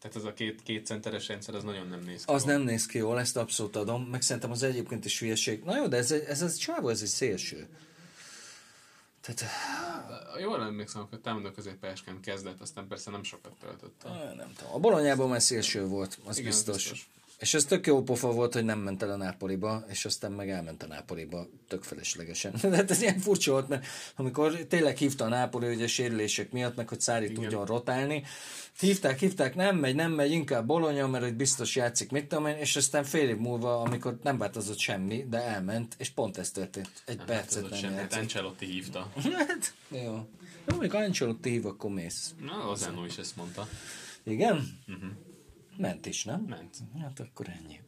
Tehát 0.00 0.16
ez 0.16 0.24
a 0.24 0.32
két, 0.32 0.62
két 0.62 0.86
centeres 0.86 1.28
rendszer, 1.28 1.54
az 1.54 1.62
nagyon 1.64 1.88
nem 1.88 2.00
néz 2.00 2.24
ki 2.24 2.32
Az 2.32 2.44
jól. 2.44 2.52
nem 2.52 2.62
néz 2.62 2.86
ki 2.86 2.98
jól, 2.98 3.18
ezt 3.20 3.36
abszolút 3.36 3.76
adom. 3.76 4.02
Meg 4.02 4.22
szerintem 4.22 4.50
az 4.50 4.62
egyébként 4.62 5.04
is 5.04 5.18
hülyeség. 5.20 5.62
Na 5.62 5.76
jó, 5.76 5.86
de 5.86 5.96
ez, 5.96 6.10
ez, 6.10 6.42
ez 6.42 6.56
csávó, 6.56 6.88
ez 6.88 7.02
egy 7.02 7.08
szélső. 7.08 7.68
Tehát... 9.20 9.44
Jól 10.40 10.62
emlékszem, 10.62 11.06
hogy 11.10 11.20
támadó 11.20 11.50
középpályásként 11.50 12.20
kezdett, 12.20 12.60
aztán 12.60 12.86
persze 12.86 13.10
nem 13.10 13.22
sokat 13.22 13.52
töltött. 13.60 14.02
Nem 14.36 14.52
tudom. 14.56 14.72
A 14.74 14.78
bolonyában 14.78 15.28
már 15.28 15.42
szélső 15.42 15.86
volt, 15.86 16.18
az 16.24 16.38
Igen, 16.38 16.50
biztos. 16.50 16.74
biztos. 16.76 17.08
És 17.38 17.54
ez 17.54 17.64
tök 17.64 17.86
jó 17.86 18.02
pofa 18.02 18.32
volt, 18.32 18.54
hogy 18.54 18.64
nem 18.64 18.78
ment 18.78 19.02
el 19.02 19.10
a 19.10 19.16
Nápoliba, 19.16 19.84
és 19.88 20.04
aztán 20.04 20.32
meg 20.32 20.50
elment 20.50 20.82
a 20.82 20.86
Nápoliba 20.86 21.46
tök 21.68 21.82
feleslegesen. 21.82 22.54
De 22.62 22.76
hát 22.76 22.90
ez 22.90 23.02
ilyen 23.02 23.18
furcsa 23.18 23.52
volt, 23.52 23.68
mert 23.68 23.86
amikor 24.16 24.52
tényleg 24.52 24.96
hívta 24.96 25.24
a 25.24 25.28
Nápoli, 25.28 25.66
hogy 25.66 25.82
a 25.82 25.86
sérülések 25.86 26.52
miatt, 26.52 26.76
meg 26.76 26.88
hogy 26.88 27.00
Szári 27.00 27.24
Igen. 27.24 27.36
tudjon 27.36 27.66
rotálni, 27.66 28.24
hívták, 28.78 29.18
hívták, 29.18 29.54
nem 29.54 29.76
megy, 29.76 29.94
nem 29.94 30.12
megy, 30.12 30.30
inkább 30.30 30.66
Bolonya, 30.66 31.06
mert 31.06 31.24
hogy 31.24 31.34
biztos 31.34 31.76
játszik, 31.76 32.10
mit 32.10 32.26
tudom 32.26 32.46
én, 32.46 32.56
és 32.56 32.76
aztán 32.76 33.04
fél 33.04 33.28
év 33.28 33.36
múlva, 33.36 33.80
amikor 33.80 34.18
nem 34.22 34.38
változott 34.38 34.78
semmi, 34.78 35.26
de 35.28 35.42
elment, 35.42 35.94
és 35.98 36.08
pont 36.10 36.38
ez 36.38 36.50
történt. 36.50 36.90
Egy 37.04 37.16
nem 37.16 37.26
percet 37.26 37.62
nem 37.62 37.80
játszott. 37.80 38.12
Hát 38.12 38.12
Ancelotti 38.12 38.66
hívta. 38.66 39.12
hát, 39.48 39.74
jó. 39.88 40.26
Jó, 40.66 40.76
amikor 40.76 41.00
Ancelotti 41.00 41.50
hív, 41.50 41.66
akkor 41.66 41.90
mész. 41.90 42.34
Na, 42.40 42.70
az 42.70 42.82
Enno 42.82 43.04
is 43.04 43.16
ezt 43.16 43.36
mondta. 43.36 43.68
Igen? 44.22 44.78
Uh-huh. 44.86 45.10
Ment 45.78 46.06
is, 46.06 46.24
nem? 46.24 46.40
Ment. 46.40 46.76
Hát 47.00 47.20
akkor 47.20 47.48
ennyi. 47.48 47.80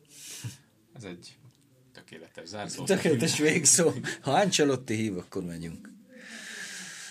Ez 0.92 1.04
egy 1.04 1.38
tökéletes 1.92 2.48
zárszó. 2.48 2.84
Tökéletes 2.84 3.38
végszó. 3.38 3.92
Ha 4.22 4.32
Ancelotti 4.32 4.94
hív, 4.94 5.18
akkor 5.18 5.44
megyünk. 5.44 5.88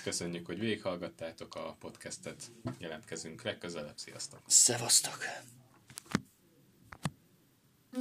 Köszönjük, 0.03 0.45
hogy 0.45 0.59
végighallgattátok 0.59 1.55
a 1.55 1.75
podcastet. 1.79 2.51
Jelentkezünk 2.77 3.41
legközelebb. 3.41 3.97
Sziasztok! 3.97 4.39
Szevasztok! 4.47 5.17